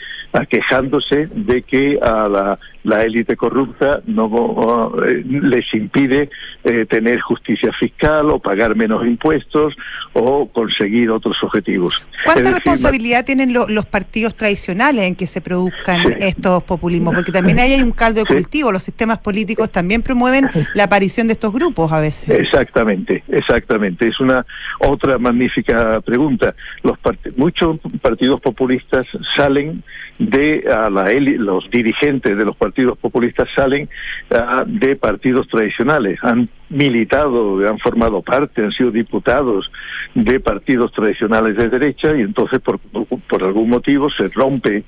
quejándose 0.48 1.26
de 1.34 1.62
que 1.62 1.98
a 2.02 2.28
la, 2.28 2.58
la 2.84 3.02
élite 3.02 3.36
corrupta 3.36 4.00
no 4.06 4.92
eh, 5.06 5.22
les 5.24 5.64
impide 5.74 6.30
eh, 6.64 6.86
tener 6.86 7.20
justicia 7.20 7.72
fiscal 7.78 8.30
o 8.30 8.38
pagar 8.38 8.76
menos 8.76 9.04
impuestos 9.06 9.74
o 10.12 10.48
conseguir 10.48 11.10
otros 11.10 11.36
objetivos? 11.42 12.04
¿Cuánta 12.24 12.40
decir, 12.42 12.54
responsabilidad 12.56 13.24
tienen 13.24 13.52
lo- 13.52 13.68
los 13.68 13.86
partidos 13.86 14.34
tradicionales 14.34 15.04
en 15.04 15.14
que 15.14 15.26
se 15.26 15.40
produzcan 15.40 16.02
Sí. 16.02 16.08
estos 16.20 16.62
populismos? 16.64 17.14
Porque 17.14 17.32
también 17.32 17.58
ahí 17.58 17.72
hay 17.72 17.82
un 17.82 17.92
caldo 17.92 18.20
de 18.20 18.26
cultivo. 18.26 18.70
Los 18.72 18.82
sistemas 18.82 19.18
políticos 19.18 19.70
también 19.70 20.02
promueven 20.02 20.48
la 20.74 20.84
aparición 20.84 21.26
de 21.26 21.32
estos 21.34 21.52
grupos 21.52 21.92
a 21.92 22.00
veces. 22.00 22.30
Exactamente, 22.30 23.22
exactamente. 23.28 24.08
Es 24.08 24.20
una 24.20 24.44
otra 24.80 25.18
magnífica 25.18 26.00
pregunta. 26.00 26.54
Los 26.82 26.98
part- 26.98 27.27
muchos 27.36 27.78
partidos 28.00 28.40
populistas 28.40 29.04
salen 29.36 29.82
de 30.18 30.64
a 30.72 30.90
la 30.90 31.12
eli- 31.12 31.38
los 31.38 31.70
dirigentes 31.70 32.36
de 32.36 32.44
los 32.44 32.56
partidos 32.56 32.98
populistas 32.98 33.48
salen 33.54 33.88
ah, 34.30 34.64
de 34.66 34.96
partidos 34.96 35.46
tradicionales. 35.48 36.18
Han 36.22 36.48
militado, 36.70 37.66
han 37.68 37.78
formado 37.78 38.20
parte, 38.22 38.62
han 38.64 38.72
sido 38.72 38.90
diputados 38.90 39.70
de 40.14 40.40
partidos 40.40 40.92
tradicionales 40.92 41.56
de 41.56 41.68
derecha 41.68 42.16
y 42.16 42.22
entonces 42.22 42.58
por, 42.60 42.78
por 42.80 43.42
algún 43.44 43.70
motivo 43.70 44.10
se 44.10 44.28
rompe 44.28 44.84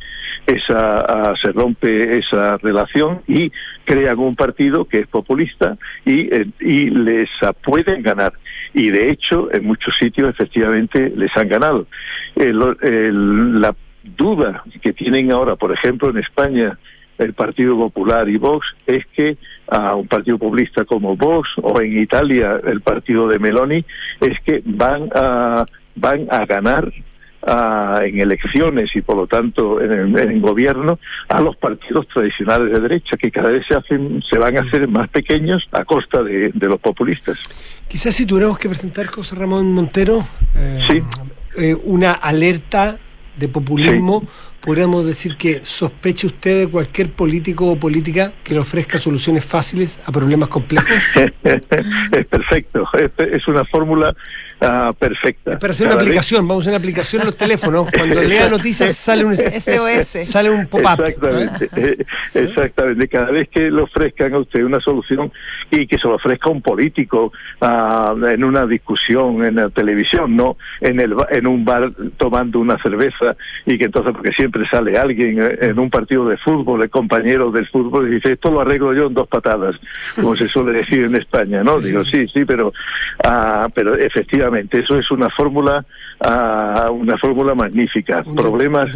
esa 0.47 1.01
ah, 1.01 1.35
se 1.41 1.53
rompe 1.53 2.19
esa 2.19 2.57
relación 2.59 3.21
y 3.29 3.53
crean 3.85 4.19
un 4.19 4.35
partido 4.35 4.87
que 4.87 5.01
es 5.01 5.07
populista 5.07 5.77
y, 6.05 6.35
eh, 6.35 6.47
y 6.61 6.91
les 6.91 7.29
ah, 7.43 7.53
pueden 7.53 8.03
ganar 8.03 8.33
y 8.73 8.91
de 8.91 9.11
hecho 9.11 9.53
en 9.53 9.65
muchos 9.65 9.97
sitios 9.97 10.31
efectivamente 10.31 11.13
les 11.15 11.35
han 11.37 11.49
ganado 11.49 11.87
El- 12.37 12.77
el- 12.83 13.61
la 13.61 13.75
duda 14.17 14.63
que 14.83 14.93
tienen 14.93 15.31
ahora 15.33 15.57
por 15.57 15.73
ejemplo 15.73 16.11
en 16.11 16.19
España 16.19 16.79
el 17.19 17.35
Partido 17.35 17.77
Popular 17.77 18.29
y 18.31 18.39
Vox 18.39 18.67
es 18.87 19.05
que 19.15 19.37
a 19.69 19.95
un 19.95 20.09
partido 20.09 20.39
populista 20.39 20.85
como 20.87 21.17
Vox 21.17 21.51
o 21.61 21.79
en 21.81 21.99
Italia 21.99 22.59
el 22.65 22.81
partido 22.81 23.29
de 23.29 23.39
Meloni 23.39 23.85
es 24.21 24.39
que 24.45 24.63
van 24.65 25.11
a 25.15 25.65
van 25.97 26.27
a 26.31 26.47
ganar 26.47 26.91
en 28.03 28.19
elecciones 28.21 28.91
y 28.95 29.01
por 29.01 29.17
lo 29.17 29.27
tanto 29.27 29.81
en 29.81 29.91
el, 29.93 30.19
en 30.19 30.31
el 30.31 30.41
gobierno 30.41 30.99
a 31.29 31.41
los 31.41 31.57
partidos 31.57 32.07
tradicionales 32.09 32.71
de 32.73 32.81
derecha 32.81 33.17
que 33.17 33.31
cada 33.31 33.49
vez 33.49 33.65
se 33.67 33.75
hacen 33.77 34.23
se 34.31 34.39
van 34.39 34.59
a 34.59 34.61
hacer 34.61 34.87
más 34.89 35.09
pequeños 35.09 35.63
a 35.73 35.85
costa 35.85 36.23
de, 36.23 36.51
de 36.55 36.69
los 36.69 36.79
populistas 36.81 37.39
Quizás 37.89 38.15
si 38.15 38.25
tuviéramos 38.27 38.59
que 38.59 38.69
presentar 38.69 39.07
José 39.07 39.35
Ramón 39.37 39.75
Montero, 39.75 40.21
eh, 40.55 40.79
Sí. 40.89 41.03
Eh, 41.57 41.75
una 41.85 42.13
alerta 42.13 42.99
de 43.37 43.49
populismo, 43.49 44.27
podríamos 44.61 45.07
decir 45.07 45.37
que 45.37 45.61
sospeche 45.61 46.27
usted 46.27 46.67
de 46.67 46.69
cualquier 46.69 47.11
político 47.11 47.67
o 47.67 47.77
política 47.77 48.33
que 48.45 48.55
le 48.55 48.61
ofrezca 48.61 48.99
soluciones 48.99 49.45
fáciles 49.45 49.99
a 50.05 50.13
problemas 50.13 50.49
complejos. 50.49 50.91
es 51.43 52.27
perfecto, 52.27 52.87
es, 52.99 53.11
es 53.19 53.49
una 53.49 53.65
fórmula 53.65 54.15
ah, 54.61 54.93
perfecta. 54.99 55.53
Es 55.53 55.59
para 55.59 55.73
hacer 55.73 55.87
una 55.87 55.97
vez- 55.97 56.05
aplicación, 56.07 56.47
vamos 56.47 56.63
a 56.63 56.71
hacer 56.71 56.73
una 56.73 56.79
aplicación 56.79 57.23
en 57.23 57.27
los 57.27 57.37
teléfonos. 57.37 57.89
Cuando 57.97 58.23
lea 58.23 58.49
noticias 58.49 58.95
sale 58.97 59.25
un 59.25 59.37
SOS. 59.37 60.29
sale 60.29 60.51
un 60.51 60.67
pop-up. 60.67 61.01
Exactamente, 61.07 61.69
eh, 61.77 61.97
exactamente. 62.35 63.09
Cada 63.09 63.31
vez 63.31 63.49
que 63.49 63.71
le 63.71 63.83
ofrezcan 63.83 64.35
a 64.35 64.39
usted 64.39 64.65
una 64.65 64.81
solución 64.81 65.33
y 65.71 65.87
que 65.87 65.99
se 65.99 66.09
lo 66.09 66.17
ofrezca 66.17 66.51
un 66.51 66.63
político 66.63 67.33
ah, 67.61 68.15
en 68.29 68.45
una 68.45 68.67
discusión 68.67 69.45
en 69.45 69.57
la 69.57 69.71
televisión, 69.71 70.37
no 70.37 70.57
en 70.81 71.01
el 71.01 71.15
en 71.31 71.47
un 71.47 71.65
bar 71.65 71.93
tomando 72.17 72.59
una 72.59 72.81
cerveza 72.83 73.37
y 73.67 73.79
que 73.79 73.85
entonces 73.85 74.13
porque 74.13 74.33
siempre 74.33 74.69
sale 74.71 74.97
alguien 74.99 75.41
eh, 75.41 75.59
en 75.61 75.79
un 75.79 75.91
partido 75.91 76.29
de 76.29 76.37
fútbol, 76.39 76.83
el 76.83 76.91
compañero 76.91 77.51
del 77.51 77.67
fútbol 77.69 78.09
y 78.09 78.15
dice 78.17 78.33
esto 78.33 78.51
lo 78.51 78.61
arreglo 78.61 78.93
yo 78.95 79.07
en 79.07 79.15
dos 79.15 79.29
patadas, 79.29 79.77
como 80.17 80.37
se 80.37 80.49
suele 80.49 80.73
decir 80.73 81.05
en 81.05 81.17
España, 81.17 81.63
¿no? 81.63 81.81
Digo 81.81 82.05
sí, 82.05 82.27
sí, 82.29 82.45
pero 82.45 82.73
ah, 83.25 83.69
pero 83.75 83.95
efectivamente 83.95 84.50
eso 84.57 84.99
es 84.99 85.11
una 85.11 85.29
fórmula 85.31 85.85
ah, 86.21 86.91
una 86.91 87.17
fórmula 87.19 87.55
magnífica. 87.55 88.23
Problemas 88.43 88.91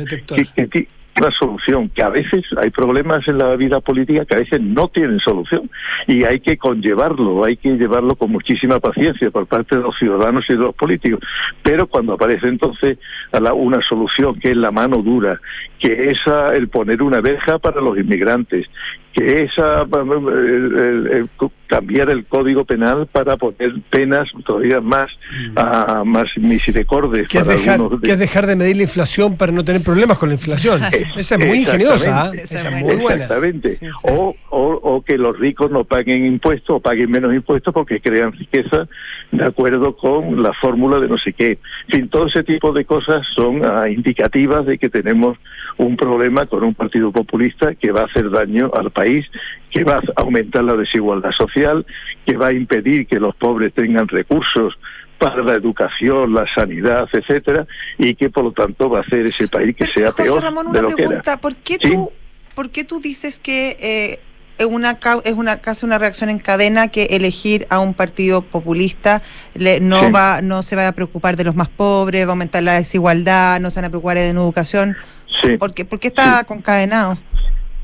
que, 0.54 0.68
que 0.68 0.88
una 1.20 1.30
solución, 1.30 1.88
que 1.90 2.02
a 2.02 2.08
veces 2.08 2.44
hay 2.60 2.70
problemas 2.70 3.26
en 3.28 3.38
la 3.38 3.54
vida 3.54 3.78
política 3.80 4.24
que 4.24 4.34
a 4.34 4.38
veces 4.38 4.60
no 4.60 4.88
tienen 4.88 5.20
solución 5.20 5.70
y 6.08 6.24
hay 6.24 6.40
que 6.40 6.56
conllevarlo, 6.58 7.44
hay 7.44 7.56
que 7.56 7.70
llevarlo 7.76 8.16
con 8.16 8.32
muchísima 8.32 8.80
paciencia 8.80 9.30
por 9.30 9.46
parte 9.46 9.76
de 9.76 9.82
los 9.82 9.96
ciudadanos 9.96 10.44
y 10.48 10.54
de 10.54 10.58
los 10.58 10.74
políticos. 10.74 11.20
Pero 11.62 11.86
cuando 11.86 12.14
aparece 12.14 12.48
entonces 12.48 12.98
a 13.30 13.38
la- 13.38 13.54
una 13.54 13.80
solución 13.82 14.34
que 14.40 14.50
es 14.50 14.56
la 14.56 14.72
mano 14.72 15.02
dura, 15.02 15.40
que 15.78 16.10
es 16.10 16.18
el 16.52 16.66
poner 16.66 17.00
una 17.00 17.20
verja 17.20 17.60
para 17.60 17.80
los 17.80 17.96
inmigrantes, 17.96 18.66
que 19.12 19.42
es 19.42 19.52
ah, 19.58 19.86
el- 19.92 20.76
el- 20.76 21.06
el 21.12 21.28
cambiar 21.66 22.10
el 22.10 22.24
código 22.26 22.64
penal 22.64 23.06
para 23.10 23.36
poner 23.36 23.72
penas 23.90 24.28
todavía 24.44 24.80
más, 24.80 25.10
ah, 25.56 26.02
más 26.04 26.26
misericordes 26.36 27.28
Que 27.28 27.38
es, 27.38 27.46
dejar, 27.46 27.80
de- 27.80 28.00
que 28.06 28.12
es 28.12 28.18
dejar 28.18 28.46
de 28.46 28.56
medir 28.56 28.76
la 28.76 28.82
inflación 28.82 29.36
para 29.36 29.52
no 29.52 29.64
tener 29.64 29.82
problemas 29.82 30.18
con 30.18 30.28
la 30.28 30.34
inflación. 30.34 30.80
Esa 31.16 31.34
es 31.36 31.46
muy 31.46 31.58
ingeniosa, 31.58 32.24
¿ah? 32.24 32.32
Esa 32.34 32.68
es 32.70 32.82
muy 32.84 32.96
buena. 32.96 33.22
Exactamente. 33.24 33.78
O, 34.02 34.34
o, 34.50 34.62
o 34.82 35.02
que 35.02 35.16
los 35.18 35.38
ricos 35.38 35.70
no 35.70 35.84
paguen 35.84 36.24
impuestos 36.26 36.76
o 36.76 36.80
paguen 36.80 37.10
menos 37.10 37.34
impuestos 37.34 37.72
porque 37.72 38.00
crean 38.00 38.32
riqueza 38.32 38.86
de 39.32 39.44
acuerdo 39.44 39.96
con 39.96 40.42
la 40.42 40.52
fórmula 40.60 41.00
de 41.00 41.08
no 41.08 41.18
sé 41.18 41.32
qué. 41.32 41.58
En 41.88 42.00
fin, 42.00 42.08
todo 42.08 42.26
ese 42.26 42.42
tipo 42.44 42.72
de 42.72 42.84
cosas 42.84 43.22
son 43.34 43.62
ah, 43.66 43.88
indicativas 43.88 44.66
de 44.66 44.78
que 44.78 44.88
tenemos 44.90 45.38
un 45.76 45.96
problema 45.96 46.46
con 46.46 46.62
un 46.62 46.74
partido 46.74 47.10
populista 47.10 47.74
que 47.74 47.90
va 47.90 48.02
a 48.02 48.04
hacer 48.04 48.30
daño 48.30 48.70
al 48.76 48.90
país, 48.92 49.26
que 49.74 49.82
va 49.84 49.96
a 49.96 50.02
aumentar 50.22 50.62
la 50.62 50.74
desigualdad 50.74 51.32
social, 51.32 51.84
que 52.24 52.36
va 52.36 52.46
a 52.48 52.52
impedir 52.52 53.06
que 53.08 53.18
los 53.18 53.34
pobres 53.34 53.74
tengan 53.74 54.06
recursos 54.06 54.78
para 55.18 55.42
la 55.42 55.54
educación, 55.54 56.32
la 56.32 56.46
sanidad, 56.54 57.08
etcétera, 57.12 57.66
y 57.98 58.14
que 58.14 58.30
por 58.30 58.44
lo 58.44 58.52
tanto 58.52 58.88
va 58.88 58.98
a 58.98 59.02
hacer 59.02 59.26
ese 59.26 59.48
país 59.48 59.74
que 59.76 59.86
sea 59.86 60.12
José 60.12 60.22
peor 60.24 60.42
Ramón, 60.42 60.66
de 60.72 60.78
una 60.78 60.82
lo 60.82 60.88
que 60.94 61.02
era. 61.02 61.08
pregunta. 61.08 61.40
¿Por 61.40 61.56
qué 61.56 61.74
Sí. 61.82 61.90
tú, 61.90 62.12
por 62.54 62.70
qué 62.70 62.84
tú 62.84 63.00
dices 63.00 63.38
que 63.40 63.76
eh, 63.80 64.20
es 64.58 64.66
una 64.66 64.98
es 65.24 65.32
una 65.32 65.60
casi 65.60 65.84
una 65.84 65.98
reacción 65.98 66.30
en 66.30 66.38
cadena 66.38 66.86
que 66.86 67.04
elegir 67.10 67.66
a 67.70 67.80
un 67.80 67.92
partido 67.94 68.42
populista 68.42 69.20
le- 69.56 69.80
no 69.80 70.04
Sí. 70.04 70.12
va 70.12 70.40
no 70.42 70.62
se 70.62 70.76
va 70.76 70.86
a 70.86 70.92
preocupar 70.92 71.34
de 71.36 71.42
los 71.42 71.56
más 71.56 71.68
pobres, 71.68 72.24
va 72.26 72.30
a 72.30 72.34
aumentar 72.34 72.62
la 72.62 72.74
desigualdad, 72.74 73.58
no 73.60 73.70
se 73.70 73.80
van 73.80 73.86
a 73.86 73.88
preocupar 73.90 74.16
de 74.18 74.28
educación? 74.28 74.96
Sí. 75.42 75.56
¿Por 75.56 75.74
qué, 75.74 75.84
por 75.84 75.98
qué 75.98 76.06
está 76.08 76.44
concadenado? 76.44 77.18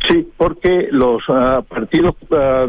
Sí, 0.09 0.27
porque 0.37 0.89
los 0.91 1.23
ah, 1.29 1.63
partidos 1.69 2.15
ah, 2.33 2.65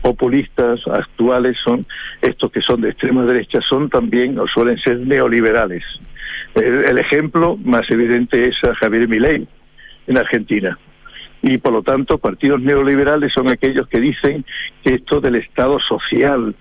populistas 0.00 0.80
actuales 0.86 1.56
son 1.64 1.84
estos 2.22 2.52
que 2.52 2.60
son 2.60 2.80
de 2.80 2.90
extrema 2.90 3.24
derecha, 3.24 3.60
son 3.60 3.90
también 3.90 4.38
o 4.38 4.46
suelen 4.46 4.78
ser 4.78 5.00
neoliberales. 5.00 5.82
El, 6.54 6.84
el 6.84 6.98
ejemplo 6.98 7.56
más 7.64 7.82
evidente 7.90 8.48
es 8.48 8.56
a 8.64 8.74
Javier 8.74 9.08
Milei 9.08 9.46
en 10.06 10.18
Argentina. 10.18 10.78
Y 11.42 11.58
por 11.58 11.72
lo 11.72 11.82
tanto, 11.82 12.18
partidos 12.18 12.60
neoliberales 12.60 13.32
son 13.32 13.48
aquellos 13.48 13.88
que 13.88 14.00
dicen 14.00 14.44
que 14.82 14.94
esto 14.94 15.20
del 15.20 15.36
Estado 15.36 15.78
social 15.80 16.54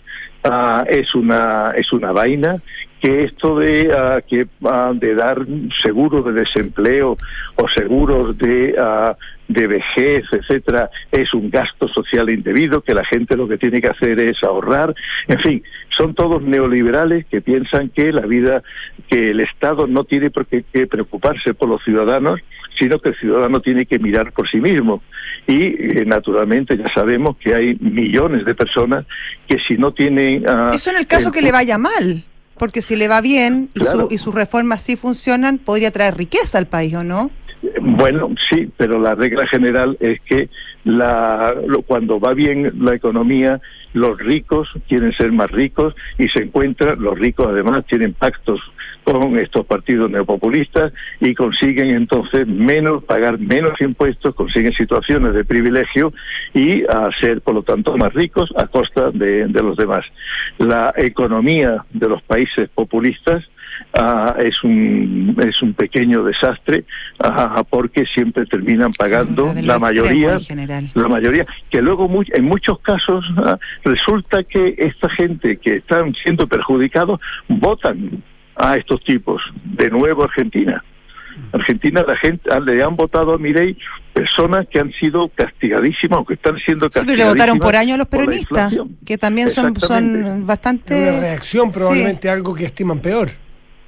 ah, 0.44 0.84
es 0.88 1.16
una 1.16 1.72
es 1.76 1.92
una 1.94 2.12
vaina 2.12 2.58
que 3.02 3.26
esto 3.26 3.60
de 3.60 3.92
ah, 3.96 4.22
que 4.28 4.48
ah, 4.66 4.92
de 4.96 5.16
dar 5.16 5.46
seguros 5.84 6.26
de 6.26 6.34
desempleo 6.34 7.18
o 7.56 7.70
seguros 7.70 8.38
de 8.38 8.76
ah, 8.80 9.16
de 9.48 9.66
vejez, 9.68 10.26
etcétera, 10.32 10.90
es 11.10 11.34
un 11.34 11.50
gasto 11.50 11.88
social 11.88 12.30
indebido, 12.30 12.82
que 12.82 12.94
la 12.94 13.06
gente 13.06 13.38
lo 13.38 13.48
que 13.48 13.58
tiene 13.58 13.80
que 13.82 13.88
hacer 13.88 14.20
es 14.20 14.44
ahorrar. 14.44 14.94
En 15.28 15.40
fin, 15.40 15.64
son 15.90 16.14
todos 16.14 16.42
neoliberales 16.42 17.26
que 17.28 17.40
piensan 17.40 17.88
que 17.90 18.12
la 18.12 18.26
vida, 18.26 18.62
que 19.10 19.30
el 19.30 19.40
Estado 19.40 19.88
no 19.88 20.04
tiene 20.04 20.32
por 20.32 20.48
qué 20.48 20.66
que 20.74 20.86
preocuparse 20.86 21.54
por 21.54 21.70
los 21.70 21.82
ciudadanos, 21.84 22.42
sino 22.78 23.00
que 23.00 23.10
el 23.10 23.16
ciudadano 23.16 23.62
tiene 23.62 23.86
que 23.86 24.00
mirar 24.00 24.34
por 24.34 24.50
sí 24.50 24.58
mismo. 24.58 25.02
Y 25.48 25.64
eh, 25.64 26.04
naturalmente 26.06 26.78
ya 26.78 26.92
sabemos 26.94 27.38
que 27.38 27.56
hay 27.56 27.76
millones 27.80 28.44
de 28.44 28.54
personas 28.54 29.06
que 29.48 29.58
si 29.66 29.78
no 29.78 29.94
tienen... 29.94 30.44
Eso 30.74 30.90
en 30.90 30.98
el 30.98 31.08
caso 31.08 31.30
el- 31.30 31.34
que 31.34 31.42
le 31.42 31.54
vaya 31.54 31.78
mal, 31.78 32.24
porque 32.58 32.82
si 32.82 32.96
le 32.96 33.08
va 33.08 33.22
bien 33.22 33.70
y, 33.76 33.80
Claro. 33.80 34.02
su- 34.02 34.08
y 34.14 34.18
sus 34.18 34.34
reformas 34.34 34.82
sí 34.82 34.96
funcionan, 34.96 35.58
podría 35.58 35.92
traer 35.92 36.16
riqueza 36.18 36.58
al 36.58 36.68
país, 36.68 36.94
¿o 36.96 37.04
no? 37.04 37.32
Bueno, 37.82 38.30
sí, 38.50 38.70
pero 38.78 39.00
la 39.00 39.16
regla 39.16 39.48
general 39.48 39.98
es 40.00 40.20
que 40.22 40.50
la, 40.84 41.54
cuando 41.86 42.20
va 42.20 42.34
bien 42.34 42.72
la 42.80 42.96
economía, 42.96 43.60
los 43.94 44.18
ricos 44.20 44.70
quieren 44.88 45.12
ser 45.14 45.32
más 45.32 45.50
ricos 45.50 45.96
y 46.18 46.30
se 46.30 46.44
encuentran, 46.44 47.02
los 47.02 47.18
ricos 47.18 47.48
además 47.50 47.84
tienen 47.88 48.14
pactos 48.14 48.60
con 49.08 49.40
estos 49.40 49.66
partidos 49.66 50.12
neopopulistas 50.12 50.92
y 51.22 51.34
consiguen 51.34 51.92
entonces 51.92 52.46
menos, 52.46 53.04
pagar 53.06 53.40
menos 53.40 53.80
impuestos, 53.80 54.36
consiguen 54.36 54.74
situaciones 54.74 55.34
de 55.34 55.46
privilegio 55.46 56.12
y 56.54 56.84
a 56.84 57.10
ser, 57.22 57.40
por 57.42 57.56
lo 57.56 57.64
tanto, 57.64 57.96
más 57.96 58.14
ricos 58.14 58.52
a 58.58 58.68
costa 58.68 59.12
de, 59.12 59.48
de 59.48 59.64
los 59.64 59.78
demás. 59.78 60.04
La 60.58 60.94
economía 60.98 61.86
de 61.92 62.10
los 62.10 62.22
países 62.24 62.68
populistas 62.76 63.46
ah, 63.98 64.36
es 64.40 64.62
un 64.64 65.38
es 65.48 65.62
un 65.62 65.74
pequeño 65.74 66.24
desastre 66.24 66.84
ah, 67.24 67.64
porque 67.70 68.04
siempre 68.14 68.46
terminan 68.46 68.92
pagando 68.92 69.54
la 69.64 69.80
mayoría 69.80 70.40
la 70.96 71.08
mayoría 71.08 71.46
que 71.70 71.82
luego 71.82 72.10
mu- 72.10 72.24
en 72.34 72.44
muchos 72.44 72.80
casos 72.80 73.24
ah, 73.38 73.58
resulta 73.86 74.44
que 74.44 74.76
esta 74.78 75.10
gente 75.12 75.58
que 75.58 75.76
están 75.78 76.14
siendo 76.24 76.46
perjudicados 76.48 77.20
votan 77.48 78.22
a 78.58 78.76
estos 78.78 79.04
tipos 79.04 79.42
de 79.64 79.90
nuevo 79.90 80.24
Argentina 80.24 80.84
Argentina 81.54 82.04
la 82.08 82.18
gente 82.18 82.50
le 82.66 82.82
han 82.82 82.96
votado 82.96 83.34
a 83.34 83.38
Milei 83.38 83.78
personas 84.14 84.68
que 84.70 84.80
han 84.80 84.92
sido 84.94 85.30
castigadísimas 85.30 86.20
o 86.22 86.26
que 86.26 86.34
están 86.34 86.58
siendo 86.66 86.86
Sí, 86.88 86.92
pero 86.94 87.06
castigadísimas 87.06 87.28
le 87.36 87.40
votaron 87.40 87.60
por 87.60 87.76
año 87.76 87.94
a 87.94 87.98
los 87.98 88.08
peronistas, 88.08 88.76
que 89.06 89.18
también 89.20 89.52
son, 89.52 89.76
son 89.80 90.48
bastante... 90.48 91.10
Una 91.12 91.20
reacción, 91.20 91.72
Sí. 91.72 91.78
probablemente 91.80 92.28
algo 92.30 92.56
que 92.56 92.66
estiman 92.66 93.00
peor. 93.00 93.30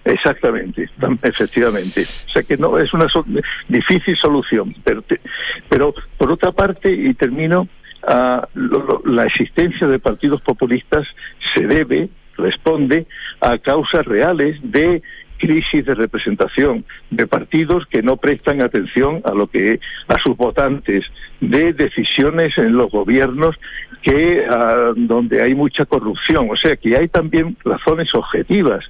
Exactamente, 0.05 0.87
tam- 0.99 1.17
efectivamente. 1.23 2.01
O 2.01 2.29
sea 2.31 2.43
que 2.43 2.55
no 2.57 2.77
es 2.77 2.93
una 2.93 3.09
so- 3.09 3.25
difícil 3.67 4.15
solución, 4.17 4.73
pero, 4.83 5.01
te- 5.01 5.19
pero 5.67 5.93
por 6.17 6.31
otra 6.31 6.51
parte, 6.51 6.91
y 6.91 7.13
termino, 7.15 7.67
ah, 8.07 8.47
lo- 8.53 8.83
lo- 8.85 9.01
la 9.11 9.25
existencia 9.25 9.87
de 9.87 9.99
partidos 9.99 10.41
populistas 10.41 11.05
se 11.53 11.65
debe, 11.67 12.09
responde 12.39 13.05
a 13.41 13.57
causas 13.57 14.05
reales 14.05 14.57
de 14.63 15.01
crisis 15.37 15.85
de 15.85 15.95
representación 15.95 16.85
de 17.09 17.25
partidos 17.25 17.85
que 17.87 18.03
no 18.03 18.17
prestan 18.17 18.61
atención 18.61 19.21
a 19.23 19.33
lo 19.33 19.47
que 19.47 19.79
a 20.07 20.19
sus 20.19 20.35
votantes 20.35 21.05
de 21.39 21.73
decisiones 21.73 22.57
en 22.57 22.73
los 22.73 22.91
gobiernos 22.91 23.55
que 24.01 24.45
ah, 24.49 24.91
donde 24.95 25.41
hay 25.41 25.55
mucha 25.55 25.85
corrupción. 25.85 26.49
O 26.51 26.57
sea 26.57 26.75
que 26.75 26.95
hay 26.95 27.07
también 27.07 27.57
razones 27.63 28.13
objetivas 28.13 28.85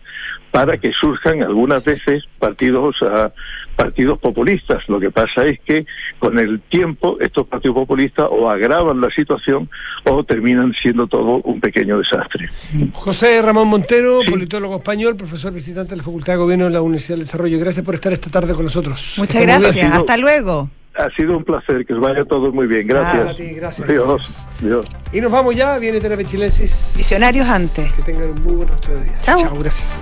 para 0.52 0.78
que 0.78 0.91
surjan 0.93 1.43
algunas 1.43 1.84
veces 1.84 2.24
partidos 2.39 2.95
ah, 3.04 3.32
partidos 3.76 4.20
populistas. 4.20 4.84
Lo 4.89 5.00
que 5.00 5.10
pasa 5.10 5.45
es 5.45 5.60
que 5.62 5.86
con 6.20 6.38
el 6.38 6.60
tiempo 6.62 7.18
estos 7.22 7.47
partidos 7.47 7.76
populistas 7.76 8.28
o 8.30 8.50
agravan 8.50 9.00
la 9.00 9.10
situación 9.10 9.70
o 10.04 10.24
terminan 10.24 10.74
siendo 10.82 11.08
todo 11.08 11.41
un 11.43 11.62
pequeño 11.62 11.97
desastre. 11.97 12.50
José 12.91 13.41
Ramón 13.41 13.70
Montero, 13.70 14.20
politólogo 14.30 14.78
español, 14.78 15.16
profesor 15.16 15.54
visitante 15.54 15.91
de 15.91 15.97
la 15.97 16.04
Facultad 16.04 16.34
de 16.34 16.39
Gobierno 16.39 16.66
de 16.66 16.72
la 16.72 16.82
Universidad 16.82 17.16
del 17.16 17.26
Desarrollo. 17.26 17.60
Gracias 17.60 17.86
por 17.86 17.95
estar 17.95 18.12
esta 18.12 18.30
tarde 18.30 18.54
con 18.54 18.66
nosotros. 18.66 19.16
Muchas 19.18 19.41
gracias, 19.41 19.93
hasta 19.93 20.18
luego. 20.18 20.70
Ha 21.00 21.10
sido 21.16 21.38
un 21.38 21.45
placer, 21.45 21.86
que 21.86 21.93
os 21.93 22.02
vaya 22.02 22.26
todo 22.26 22.52
muy 22.52 22.68
bien. 22.68 22.86
Gracias. 22.86 23.28
Ah, 23.28 23.32
a 23.32 23.36
ti, 23.36 23.54
gracias, 23.54 23.88
Dios. 23.88 24.45
Dios. 24.60 24.86
Y 25.14 25.22
nos 25.22 25.32
vamos 25.32 25.56
ya, 25.56 25.78
viene 25.78 26.02
Terapia 26.02 26.26
Chilensis. 26.26 26.95
Visionarios 26.97 27.47
antes. 27.47 27.91
Que 27.93 28.02
tengan 28.02 28.32
un 28.32 28.41
muy 28.43 28.56
buen 28.56 28.68
resto 28.68 28.91
de 28.91 29.06
día. 29.06 29.18
Chao. 29.22 29.39
Chao, 29.39 29.58
gracias. 29.58 30.02